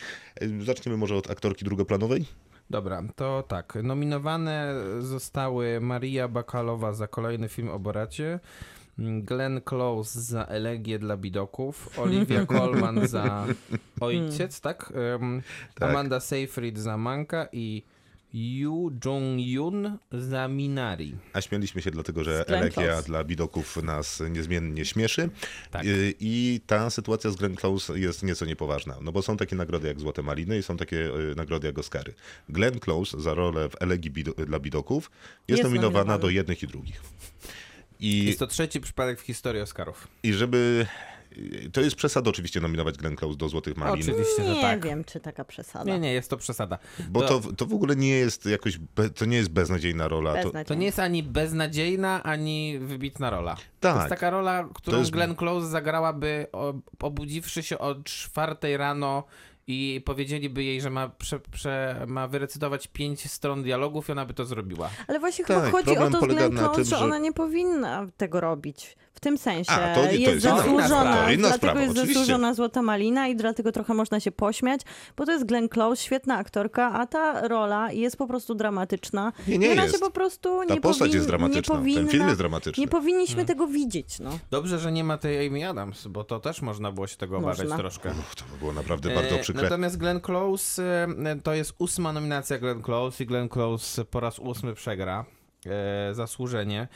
[0.66, 2.26] Zaczniemy może od aktorki drugoplanowej.
[2.70, 3.78] Dobra, to tak.
[3.84, 8.40] Nominowane zostały Maria Bakalowa za kolejny film o Boracie,
[8.98, 13.46] Glenn Close za Elegię dla Bidoków, Olivia Colman za
[14.00, 14.94] Ojciec, tak?
[15.16, 15.42] Em,
[15.76, 15.90] Tak.
[15.90, 17.84] Amanda Seyfried za Manka i
[18.38, 21.16] Yu Jong-yun za Minari.
[21.34, 25.30] A śmieliśmy się dlatego, że elegia dla widoków nas niezmiennie śmieszy.
[25.72, 25.86] Tak.
[25.86, 29.88] Y, I ta sytuacja z Glenn Close jest nieco niepoważna, no bo są takie nagrody
[29.88, 30.98] jak Złote Maliny i są takie
[31.32, 32.14] y, nagrody jak Oscary.
[32.50, 35.12] Glenn Close za rolę w Elegii Bido- dla widoków
[35.48, 36.22] jest, Jest nominowana nominowany.
[36.22, 37.02] do jednych i drugich.
[38.00, 40.08] I, Jest to trzeci przypadek w historii Oscarów.
[40.24, 40.86] I żeby...
[41.74, 43.94] To jest przesada oczywiście nominować Glenn Close do Złotych Malin.
[44.04, 44.86] Oczywiście, że Nie tak.
[44.86, 45.92] wiem, czy taka przesada.
[45.92, 46.78] Nie, nie, jest to przesada.
[47.10, 50.30] Bo To- to, to w ogóle nie jest jakoś, be, to nie jest beznadziejna rola.
[50.32, 50.66] To, Beznadziejnie.
[50.66, 53.56] To nie jest ani beznadziejna, ani wybitna rola.
[53.56, 53.96] To Tak.
[53.98, 56.48] jest taka rola, którą jest- Glenn Close zagrałaby
[57.00, 59.24] obudziwszy się o czwartej rano
[59.70, 64.34] i powiedzieliby jej, że ma, prze, prze, ma wyrecytować pięć stron dialogów i ona by
[64.34, 64.90] to zrobiła.
[65.08, 68.42] Ale właśnie Tak, chyba chodzi o to Close, tym, że że- ona nie powinna tego
[68.42, 68.98] robić.
[69.14, 72.14] W tym sensie A, to- to jest, jest zasłużona, To inna dlatego sprawa, jest oczywiście.
[72.20, 74.82] zasłużona Złota Malina i dlatego trochę można się pośmiać,
[75.18, 79.34] bo to jest Glenn Close, świetna aktorka, a ta rola jest po prostu dramatyczna.
[79.48, 79.96] Nie, nie I ona jest.
[79.96, 82.82] się po prostu Ta nie postać powin- jest dramatyczna, nie ten powinna, film jest dramatyczny.
[82.82, 84.40] Nie powinniśmy tego widzieć, no.
[84.52, 87.60] Dobrze, że nie ma tej Amy Adams, bo to też można było się tego obawiać
[87.60, 87.78] Można.
[87.78, 88.10] troszkę.
[88.10, 89.57] Uff, to by było naprawdę bardzo E, przykre.
[89.64, 94.40] Natomiast Glenn Close e, to jest ósma nominacja Glenn Close i Glenn Close po raz
[94.40, 95.26] ósmy przegra.
[95.66, 96.88] E, zasłużenie.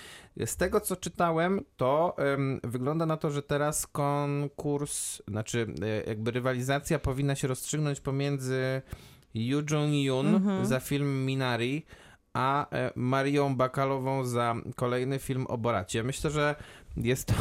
[0.46, 2.16] Z tego co czytałem, to
[2.64, 8.82] wygląda na to, że teraz konkurs, znaczy e, jakby rywalizacja powinna się rozstrzygnąć pomiędzy
[9.34, 11.86] Yu Jong-yun za film Minari,
[12.34, 16.04] a Marią Bakalową za kolejny film o Boracie.
[16.04, 16.56] Myślę, że
[16.98, 17.34] jest to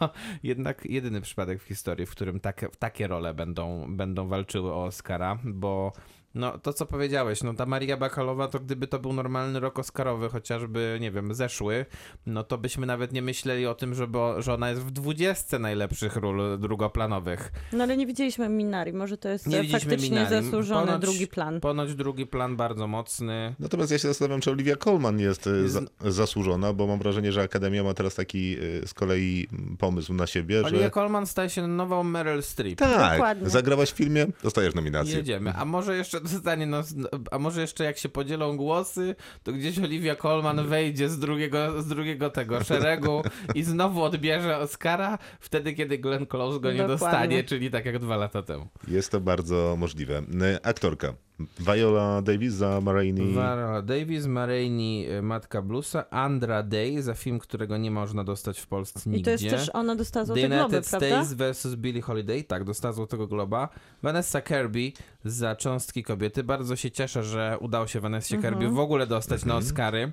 [0.42, 5.38] jednak jedyny przypadek w historii, w którym takie, takie role będą, będą walczyły o Oscara,
[5.44, 5.92] bo
[6.34, 10.28] no to co powiedziałeś, no ta Maria Bakalowa to gdyby to był normalny rok Oscarowy,
[10.28, 11.86] chociażby, nie wiem, zeszły,
[12.26, 16.16] no to byśmy nawet nie myśleli o tym, żeby, że ona jest w dwudziestce najlepszych
[16.16, 17.52] ról drugoplanowych.
[17.72, 20.44] No ale nie widzieliśmy Minari, może to jest Nie faktycznie Minari.
[20.44, 21.60] zasłużony Ponoć- drugi plan.
[21.60, 23.54] Ponoć drugi plan bardzo mocny.
[23.58, 27.42] Natomiast ja się zastanawiam, czy Olivia Colman jest, e, za, zasłużona, bo mam wrażenie, że
[27.42, 29.48] Akademia ma teraz taki e, z kolei
[29.78, 32.78] pomysł na siebie, Olivia że Colman staje się nową Meryl Streep.
[32.78, 33.50] tak, Dokładnie.
[33.50, 35.16] zagrałaś w filmie, dostajesz nominację.
[35.16, 35.52] Jedziemy.
[35.56, 36.82] A może jeszcze dostanie, no,
[37.30, 41.86] a może jeszcze jak się podzielą głosy, to gdzieś Olivia Colman wejdzie z drugiego, z
[41.86, 43.22] drugiego tego szeregu
[43.54, 46.98] i znowu odbierze Oscara wtedy, kiedy Glenn Close go nie Dokładnie.
[46.98, 48.68] dostanie, czyli tak jak dwa lata temu.
[48.88, 50.22] Jest to bardzo możliwe.
[50.62, 51.14] Aktorka.
[51.58, 53.32] Viola Davis za Marini.
[53.32, 58.66] Viola Davis, Marini, y, Matka Bluesa, Andra Day za film, którego nie można dostać w
[58.66, 59.20] Polsce nigdzie.
[59.20, 61.24] I to jest też, ona dostała The Złote Globy, United prawda?
[61.24, 61.74] States vs.
[61.76, 63.68] Billie Holiday, tak, dostała Złotego Globa.
[64.02, 64.92] Vanessa Kirby
[65.24, 66.44] za Cząstki Kobiety.
[66.44, 68.54] Bardzo się cieszę, że udało się Vanessie Mhm.
[68.54, 70.12] Kirby w ogóle dostać na Oscary.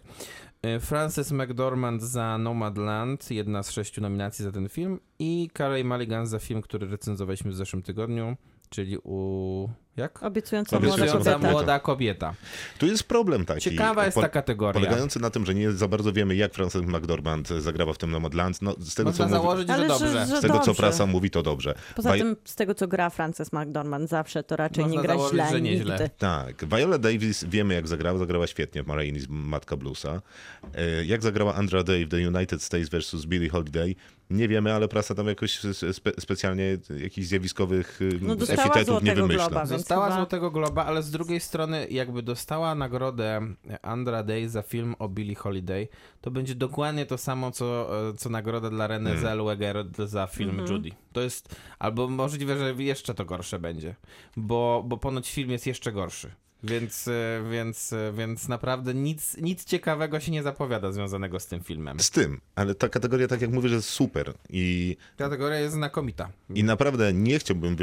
[0.66, 5.00] Y, Frances McDormand za Nomadland, jedna z sześciu nominacji za ten film.
[5.20, 8.38] I Carey Mulligan za film, który recenzowaliśmy w zeszłym tygodniu,
[8.70, 9.70] czyli u...
[9.98, 10.24] jak?
[10.24, 11.52] Obiecująca młoda Obiecująca Obiecująca kobieta.
[11.52, 12.34] młoda kobieta.
[12.78, 13.62] Tu jest problem taki.
[13.62, 14.74] Ciekawa jest po- ta kategoria.
[14.74, 18.62] Polegający na tym, że nie za bardzo wiemy, jak Frances McDormand zagrała w tym Nomadland.
[18.62, 20.26] No, z tego, Można co mówi, założyć, że Ale że- dobrze.
[20.38, 21.76] z tego co prasa mówi, to dobrze.
[21.96, 25.14] Poza Vi- tym, z tego co gra Frances McDormand zawsze, to raczej Można nie gra
[25.16, 25.92] założyć, źle że nieźle.
[25.96, 26.10] nigdy.
[26.18, 30.22] Tak, Viola Davis wiemy jak zagrała, zagrała świetnie w Marini z Matka Bluesa.
[30.76, 33.26] E, Jak zagrała Andra Day w The United States vs.
[33.26, 33.96] Billie Holiday,
[34.30, 35.60] nie wiemy, ale prasa tam jakoś
[35.92, 39.48] spe, specjalnie jakichś zjawiskowych y, No epitetów nie wymyśla.
[39.50, 43.42] Globa, Dostała chyba- Złotego Globa, ale z drugiej strony jakby dostała nagrodę
[43.82, 45.88] Andra Day za film o Billie Holiday,
[46.22, 49.22] to będzie dokładnie to samo, co, e, co nagroda dla Renée Hmm.
[49.22, 50.72] Zellweger za film Mhm.
[50.72, 50.90] Judy.
[51.14, 53.96] To jest, albo możliwe, że jeszcze to gorsze będzie,
[54.38, 56.32] bo, bo ponoć film jest jeszcze gorszy.
[56.64, 61.64] Więc, e, więc, e, więc naprawdę nic, nic ciekawego się nie zapowiada związanego z tym
[61.64, 62.00] filmem.
[62.00, 66.30] Z tym, ale ta kategoria, tak jak mówię, że jest super i, Kategoria jest znakomita.
[66.56, 67.76] i naprawdę nie chciałbym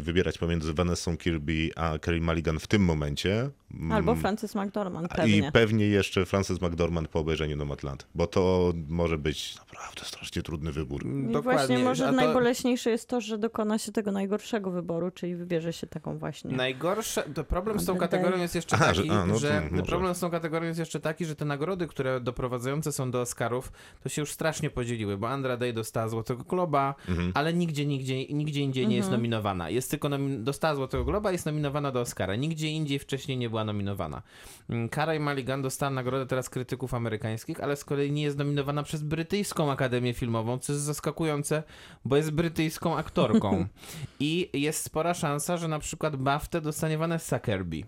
[0.00, 3.50] wybierać pomiędzy Vanessą Kirby a Kerry Mulligan w tym momencie,
[3.92, 5.52] Albo Francis McDormand, I pewnie.
[5.52, 11.06] pewnie jeszcze Frances McDormand po obejrzeniu Nomadland, bo to może być naprawdę strasznie trudny wybór.
[11.06, 15.72] I właśnie może to najboleśniejsze jest to, że dokona się tego najgorszego wyboru, czyli wybierze
[15.72, 16.50] się taką właśnie.
[16.56, 20.14] Najgorsze, to problem z tą kategorią jest jeszcze Aha, taki, że- a, no że problem
[20.14, 23.72] z tą kategorią jest jeszcze taki, że te nagrody, które doprowadzające są do Oscarów,
[24.02, 27.32] to się już strasznie podzieliły, bo Andra Day dostała Złotego Globa, Mhm.
[27.34, 29.20] ale nigdzie, nigdzie, nigdzie indziej nie jest Mhm.
[29.22, 29.70] nominowana.
[29.70, 32.36] Jest tylko nomi- dostała Złotego Globa, jest nominowana do Oscara.
[32.36, 34.22] Nigdzie indziej wcześniej nie była nominowana.
[34.68, 39.02] Mm, Cara Mulligan dostała nagrodę teraz krytyków amerykańskich, ale z kolei nie jest nominowana przez
[39.02, 41.62] brytyjską Akademię Filmową, co jest zaskakujące,
[42.04, 43.66] bo jest brytyjską aktorką.
[44.20, 47.82] I jest spora szansa, że na przykład BAFTA dostanie Vanessa Kirby.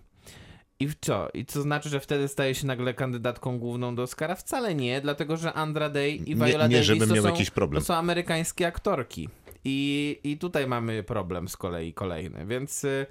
[0.79, 1.29] I w co?
[1.33, 4.35] I co znaczy, że wtedy staje się nagle kandydatką główną do Oscara?
[4.35, 7.29] Wcale nie, dlatego że Andra Day i Nie- Viola nie, Davis żebym to, miał są,
[7.29, 7.81] jakiś problem.
[7.81, 9.29] to są amerykańskie aktorki.
[9.65, 12.83] I, I tutaj mamy problem z kolei kolejny, więc...
[12.83, 13.05] y,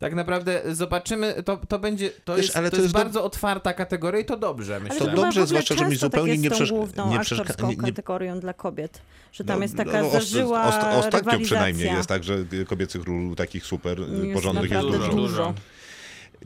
[0.00, 2.98] Tak naprawdę zobaczymy, to, to będzie, to Wiesz, jest, ale to to jest jest do-
[3.04, 4.98] bardzo otwarta kategoria i to dobrze, myślę.
[4.98, 7.20] To dobrze, zwłaszcza, że mi często zupełnie tak nie jest z tą przeszk- główną nie
[7.20, 9.02] przeszka- aktorską nie- kategorią dla kobiet,
[9.32, 11.38] że tam No, jest taka no, zażyła ost- Ostatnio rywalizacja.
[11.44, 12.36] przynajmniej jest tak, że
[12.68, 15.08] kobiecych ról takich super Jest porządnych jest dużo.
[15.12, 15.54] dużo.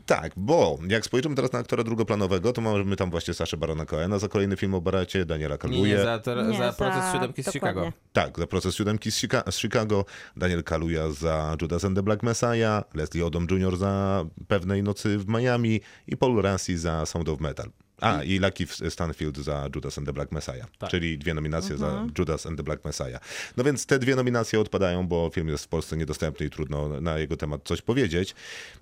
[0.05, 4.19] Tak, bo jak spojrzymy teraz na aktora drugoplanowego, to mamy tam właśnie Saszę Barona Cohena
[4.19, 6.03] za kolejny film o Baracie, Daniela Nie, nie, Kaluje.
[6.03, 7.81] za, to, Nie, za proces za- siódemki z dokładnie.
[7.81, 7.97] Chicago.
[8.13, 10.05] Tak, za proces siódemki z, Chica- z Chicago,
[10.37, 13.77] Daniel Kaluja za Judas and the Black Messiah, Leslie Odom Jr.
[13.77, 17.69] za Pewnej Nocy w Miami i Paul Rassi za Sound of Metal.
[18.01, 20.89] A, i Lucky Stanfield za Judas and the Black Messiah, Tak.
[20.89, 21.91] czyli dwie nominacje Mhm.
[22.07, 23.21] za Judas and the Black Messiah.
[23.57, 27.17] No więc te dwie nominacje odpadają, bo film jest w Polsce niedostępny i trudno na
[27.17, 28.35] jego temat coś powiedzieć.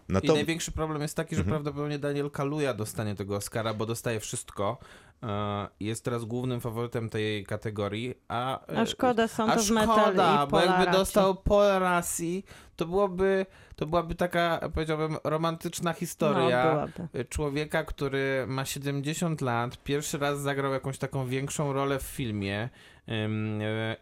[0.10, 1.54] No I to, największy problem jest taki, że Mhm.
[1.54, 4.78] prawdopodobnie Daniel Kaluja dostanie tego Oscara, bo dostaje wszystko.
[5.24, 8.66] E, Jest teraz głównym faworytem tej kategorii, a...
[8.68, 12.44] e, A szkoda Sound a Metal szkoda, i bo jakby dostał Paul Rassi,
[12.76, 13.46] to byłoby,
[13.76, 20.74] to byłaby taka, powiedziałbym, romantyczna historia No, człowieka, który ma 70 lat, pierwszy raz zagrał
[20.74, 22.70] jakąś taką większą rolę w filmie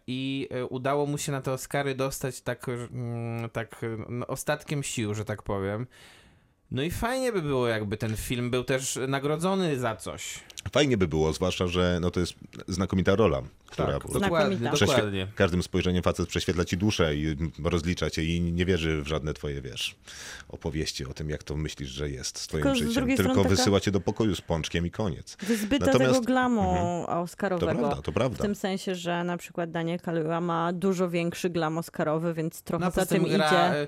[0.07, 3.81] i e, udało mu się na te Oscary dostać tak, mm, tak
[4.27, 5.87] ostatkiem sił, że tak powiem.
[6.71, 10.39] No i fajnie by było, jakby ten film był też nagrodzony za coś.
[10.71, 12.33] Fajnie by było, zwłaszcza, że no to jest
[12.67, 18.09] znakomita rola, która Tak, po prostu dokładnie, każdym spojrzeniem facet prześwietla ci duszę i rozlicza
[18.09, 19.95] cię i nie wierzy w żadne twoje, wiesz,
[20.49, 23.07] opowieści o tym, jak to myślisz, że jest z twoim Tylko życiem.
[23.17, 25.37] Tylko taka- wysyła cię do pokoju z pączkiem i koniec.
[25.47, 27.05] Wyzbyta Natomiast- tego glamu Mhm.
[27.05, 27.79] To oscarowego.
[27.79, 28.37] prawda, to prawda.
[28.37, 32.85] W tym sensie, że na przykład Daniel Kaluuya ma dużo większy glam oscarowy, więc trochę
[32.85, 33.57] No, za tym gra idzie.
[33.57, 33.87] e, e,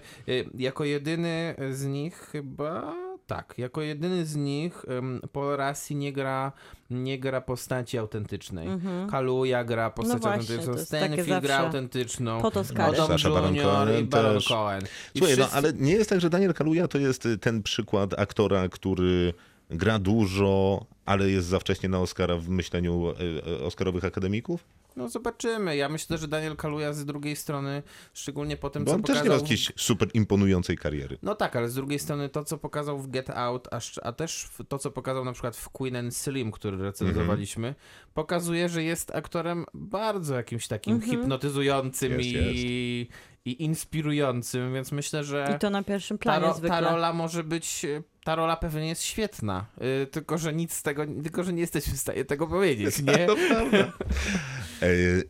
[0.57, 2.95] jako jedyny z nich chyba
[3.35, 6.51] tak, jako jedyny z nich em, Paul Rassi nie gra,
[6.89, 8.67] nie gra postaci autentycznej.
[9.11, 10.21] Kaluja gra postać.
[10.23, 12.41] No autentyczną, Stanfield gra autentyczną,
[12.75, 13.55] Baron Jr.
[13.55, 14.47] i Cohen Baron też.
[14.47, 14.81] Cohen.
[15.15, 17.63] I Słuchaj, no wszyscy- ale nie jest tak, że Daniel Kaluuya to jest y, ten
[17.63, 19.33] przykład aktora, który
[19.69, 24.65] gra dużo, ale jest za wcześnie na Oscara w myśleniu y, y, Oscarowych akademików?
[24.95, 25.75] No zobaczymy.
[25.75, 27.83] Ja myślę, że Daniel Kaluja z drugiej strony,
[28.13, 29.25] szczególnie po tym, Bo co on też pokazał...
[29.25, 31.17] nie ma jakiejś super imponującej kariery.
[31.21, 34.49] No tak, ale z drugiej strony to, co pokazał w Get Out, a, a też
[34.67, 37.75] to, co pokazał na przykład w Queen and Slim, który recenzowaliśmy,
[38.13, 43.07] pokazuje, że jest aktorem bardzo jakimś takim hipnotyzującym Jest, i,
[43.45, 46.81] i inspirującym, więc myślę, że I to na pierwszym ta, planie ro, zwykle.
[46.81, 47.85] ta rola może być,
[48.23, 49.65] ta rola pewnie jest świetna,
[50.03, 53.25] y, tylko że nic z tego, tylko że nie jesteśmy w stanie tego powiedzieć, nie?
[53.25, 53.91] To prawda.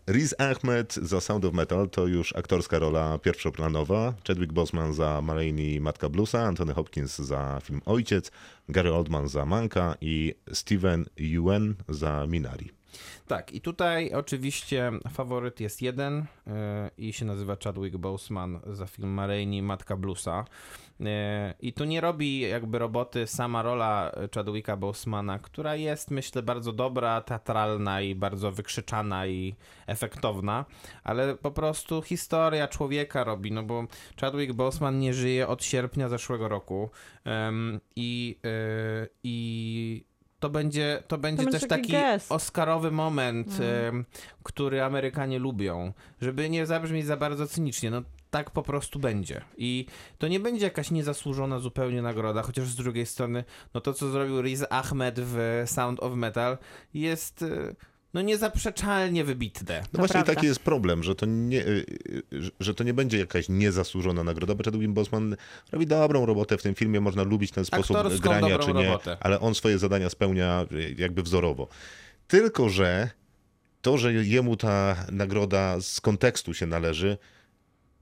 [0.08, 4.14] Riz Ahmed za Sound of Metal to już aktorska rola pierwszoplanowa.
[4.28, 8.32] Chadwick Boseman za Marlene Matka Bluesa, Anthony Hopkins za film Ojciec,
[8.70, 12.72] Gary Oldman za Manka i Steven Yeun za Minari.
[13.28, 16.54] Tak, i tutaj oczywiście faworyt jest jeden yy,
[16.98, 20.46] i się nazywa Chadwick Boseman za film Marini Matka Bluesa.
[21.00, 21.08] Yy,
[21.60, 27.22] I tu nie robi jakby roboty sama rola Chadwicka Bosemana, która jest myślę bardzo dobra,
[27.22, 29.56] teatralna i bardzo wykrzyczana i
[29.88, 30.66] efektowna,
[31.04, 33.84] ale po prostu historia człowieka robi, no bo
[34.22, 36.90] Chadwick Boseman nie żyje od sierpnia zeszłego roku
[37.96, 40.06] i, yy, i
[40.40, 42.32] to będzie, to będzie będzie też taki gest.
[42.32, 43.96] oscarowy moment, Mhm.
[43.96, 44.06] em,
[44.44, 45.94] który Amerykanie lubią.
[46.22, 48.02] Żeby nie zabrzmieć za bardzo cynicznie, no
[48.34, 49.42] tak po prostu będzie.
[49.58, 49.86] I
[50.18, 53.44] to nie będzie jakaś niezasłużona zupełnie nagroda, chociaż z drugiej strony,
[53.74, 56.58] no to co zrobił Riz Ahmed w Sound of Metal
[56.94, 57.76] jest e,
[58.14, 59.82] no niezaprzeczalnie wybitne.
[59.94, 60.34] No właśnie prawda.
[60.34, 61.86] taki jest problem, że to, nie, y,
[62.34, 65.36] y, że to nie będzie jakaś niezasłużona nagroda, bo Chadwick Boseman
[65.72, 69.18] robi dobrą robotę w tym filmie, można lubić ten sposób Aktorską grania czy nie, robotę.
[69.20, 71.68] ale on swoje zadania spełnia y, jakby wzorowo.
[72.28, 73.10] Tylko, że
[73.82, 77.18] to, że jemu ta nagroda z kontekstu się należy,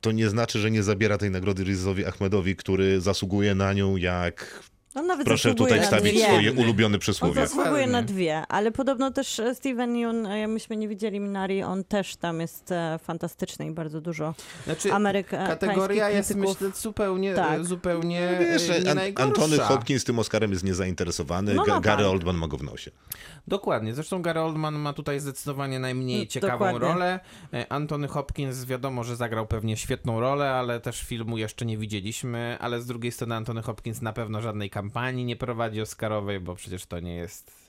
[0.02, 4.64] to nie znaczy, że nie zabiera tej nagrody Rizowi Ahmedowi, który zasługuje na nią jak
[4.96, 6.26] On nawet Proszę tutaj wstawić dwie.
[6.26, 7.48] swoje ulubione On przysłowie.
[7.48, 11.84] zasługuje na dwie, ale podobno też e, Steven Yeun, e, myśmy nie widzieli Minari, on
[11.84, 14.34] też tam jest e, fantastyczny i bardzo dużo
[14.66, 17.66] Znaczy, amerykańskich kategoria jest myślę zupełnie, Tak.
[17.66, 19.28] zupełnie Wiesz, e, nie An- najgorsza.
[19.30, 22.12] Antony Hopkins tym Oscarem jest niezainteresowany, No, no Gary tak.
[22.12, 22.92] Oldman ma go w nosie.
[23.48, 26.80] Dokładnie, zresztą Gary Oldman ma tutaj zdecydowanie najmniej No, ciekawą dokładnie.
[26.80, 27.20] rolę.
[27.70, 32.82] Antony Hopkins wiadomo, że zagrał pewnie świetną rolę, ale też filmu jeszcze nie widzieliśmy, ale
[32.82, 37.00] z drugiej strony Antony Hopkins na pewno żadnej kampanii nie prowadzi Oscarowej, bo przecież to
[37.00, 37.61] nie jest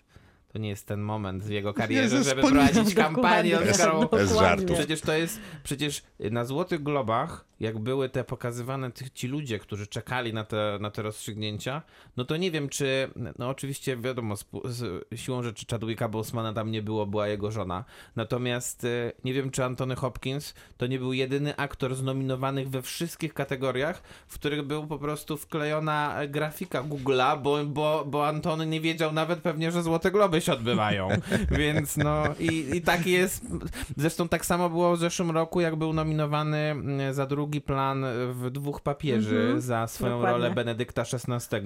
[0.53, 4.07] to nie jest ten moment w jego karierze, Jezus, żeby prowadzić kampanię Oscarową.
[4.07, 4.75] Bez żartu.
[4.75, 9.87] Przecież to jest, przecież na Złotych Globach, jak były te pokazywane tych, ci ludzie, którzy
[9.87, 11.83] czekali na te, na te rozstrzygnięcia,
[12.17, 16.71] no to nie wiem, czy, no oczywiście wiadomo, z, z siłą rzeczy Chadwicka Bosemana tam
[16.71, 17.85] nie było, była jego żona,
[18.17, 23.35] natomiast e, nie wiem, czy Antony Hopkins to nie był jedyny aktor znominowanych we wszystkich
[23.35, 29.13] kategoriach, w których był po prostu wklejona grafika Google'a, bo, bo, bo Antony nie wiedział
[29.13, 31.09] nawet pewnie, że Złote Globy się odbywają,
[31.59, 33.45] więc no i, i tak jest,
[33.97, 38.51] zresztą tak samo było w zeszłym roku, jak był nominowany mm, za drugi plan w
[38.51, 40.33] Dwóch Papieży Mhm, za swoją dokładnie.
[40.39, 41.57] rolę Benedykta XVI,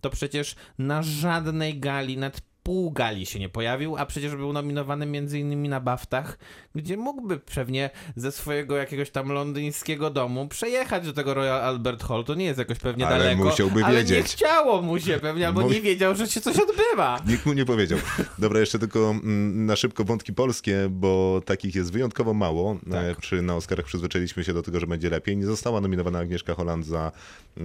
[0.00, 5.06] to przecież na żadnej gali, nawet pół gali się nie pojawił, a przecież był nominowany
[5.06, 6.38] między innymi na Baftach,
[6.74, 12.24] gdzie mógłby pewnie ze swojego jakiegoś tam londyńskiego domu przejechać do tego Royal Albert Hall,
[12.24, 14.32] to nie jest jakoś pewnie Ale daleko, musiałby ale nie wiedzieć.
[14.32, 17.20] chciało mu się pewnie, albo nie wiedział, że się coś odbywa.
[17.26, 17.98] Nikt mu nie powiedział.
[18.38, 22.76] Dobra, jeszcze tylko mm, na szybko wątki polskie, bo takich jest wyjątkowo mało.
[22.90, 23.04] Tak.
[23.04, 25.36] E, Przy, na Oscarach przyzwyczailiśmy się do tego, że będzie lepiej.
[25.36, 27.12] Nie została nominowana Agnieszka Holland za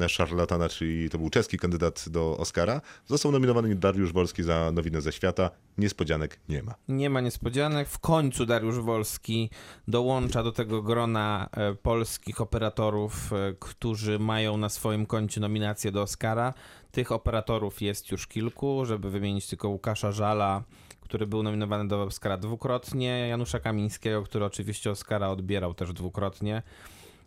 [0.07, 2.82] Szarlatana, czyli to był czeski kandydat do Oscara.
[3.07, 5.49] Został nominowany Dariusz Wolski za Nowinę ze świata.
[5.77, 6.76] Niespodzianek nie ma.
[6.88, 7.88] Nie ma niespodzianek.
[7.89, 9.49] W końcu Dariusz Wolski
[9.88, 16.01] dołącza do tego grona e, polskich operatorów, e, którzy mają na swoim koncie nominację do
[16.01, 16.53] Oscara.
[16.91, 20.64] Tych operatorów jest już kilku, żeby wymienić tylko Łukasza Żala,
[21.01, 26.64] który był nominowany do Oscara dwukrotnie, Janusza Kamińskiego, który oczywiście Oscara odbierał też dwukrotnie.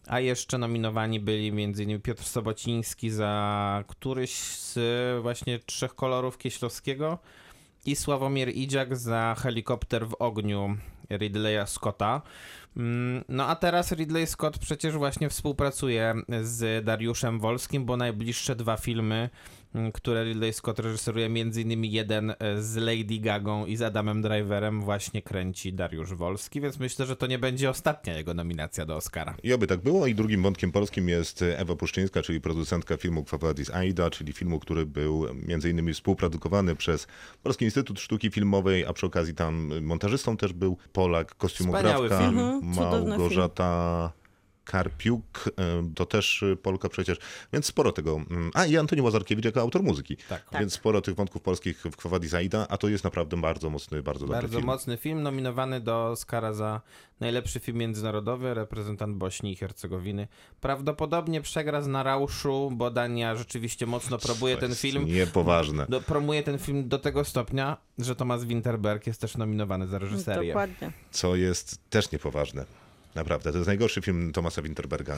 [0.07, 2.01] A jeszcze nominowani byli m.in.
[2.01, 4.79] Piotr Sobociński za któryś z
[5.23, 7.19] właśnie trzech kolorów Kieślowskiego
[7.87, 10.77] i Sławomir Idziak za helikopter w ogniu
[11.11, 12.23] Ridleya Scotta.
[12.77, 18.77] Mm, No a teraz Ridley Scott przecież właśnie współpracuje z Dariuszem Wolskim, bo najbliższe dwa
[18.77, 19.31] filmy,
[19.95, 24.81] które Ridley Scott reżyseruje, między innymi jeden e, z Lady Gagą i z Adamem Driverem
[24.81, 29.35] właśnie kręci Dariusz Wolski, więc myślę, że to nie będzie ostatnia jego nominacja do Oscara.
[29.43, 30.07] I oby tak było.
[30.07, 34.87] I drugim wątkiem polskim jest Ewa Puszczyńska, czyli producentka filmu Kwawadis Aida, czyli filmu, który
[34.87, 37.07] był między innymi współprodukowany przez
[37.43, 42.39] Polski Instytut Sztuki Filmowej, a przy okazji tam montażystą też był Polak, kostiumografka Wspaniały film.
[42.39, 44.13] Mhm, cudowny Małgorzata
[44.71, 47.19] Karpiuk, e, to też e, Polka przecież,
[47.53, 48.21] więc sporo tego.
[48.31, 50.17] mm, A i Antoni Łazarkiewicz jako autor muzyki.
[50.29, 50.45] Tak.
[50.61, 54.27] Więc sporo tych wątków polskich w Kwawadis Aida, a to jest naprawdę bardzo mocny, bardzo
[54.27, 54.67] dobry Bardzo film.
[54.67, 56.81] mocny film, nominowany do Oscara za
[57.21, 60.29] najlepszy film międzynarodowy, reprezentant Bośni i Hercegowiny.
[60.61, 65.07] Prawdopodobnie przegra z Narauszu, bo Dania rzeczywiście mocno promuje To ten film.
[65.07, 65.87] Niepoważne.
[65.89, 70.49] Do, promuje ten film do tego stopnia, że Thomas Winterberg jest też nominowany za reżyserię.
[70.53, 70.93] Dokładnie.
[71.11, 72.65] co jest też niepoważne.
[73.15, 75.17] Naprawdę, to jest najgorszy film Tomasa Winterberga.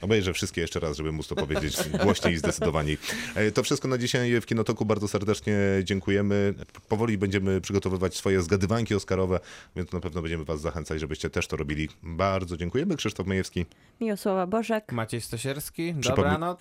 [0.00, 2.98] Obejrzę wszystkie jeszcze raz, żeby móc to powiedzieć głośniej i zdecydowaniej.
[3.34, 4.84] E, To wszystko na dzisiaj w Kinotoku.
[4.84, 6.54] Bardzo serdecznie dziękujemy.
[6.88, 9.40] Powoli będziemy przygotowywać swoje zgadywanki oscarowe,
[9.76, 11.88] więc na pewno będziemy was zachęcać, żebyście też to robili.
[12.02, 12.96] Bardzo dziękujemy.
[12.96, 13.66] Krzysztof Majewski.
[14.00, 14.92] Miłosława Bożek.
[14.92, 15.20] Maciej
[15.94, 16.58] Przypomnę- dobranoc.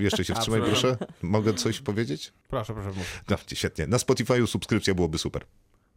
[0.00, 0.96] Jeszcze się wstrzymaj, proszę.
[1.22, 2.32] Mogę coś powiedzieć?
[2.48, 3.22] Proszę, proszę mów.
[3.30, 3.86] No, świetnie.
[3.86, 5.42] Na Spotify'u subskrypcja byłoby super.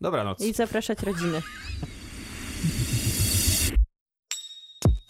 [0.02, 0.42] Dobranoc.
[0.42, 1.42] I zapraszać rodziny.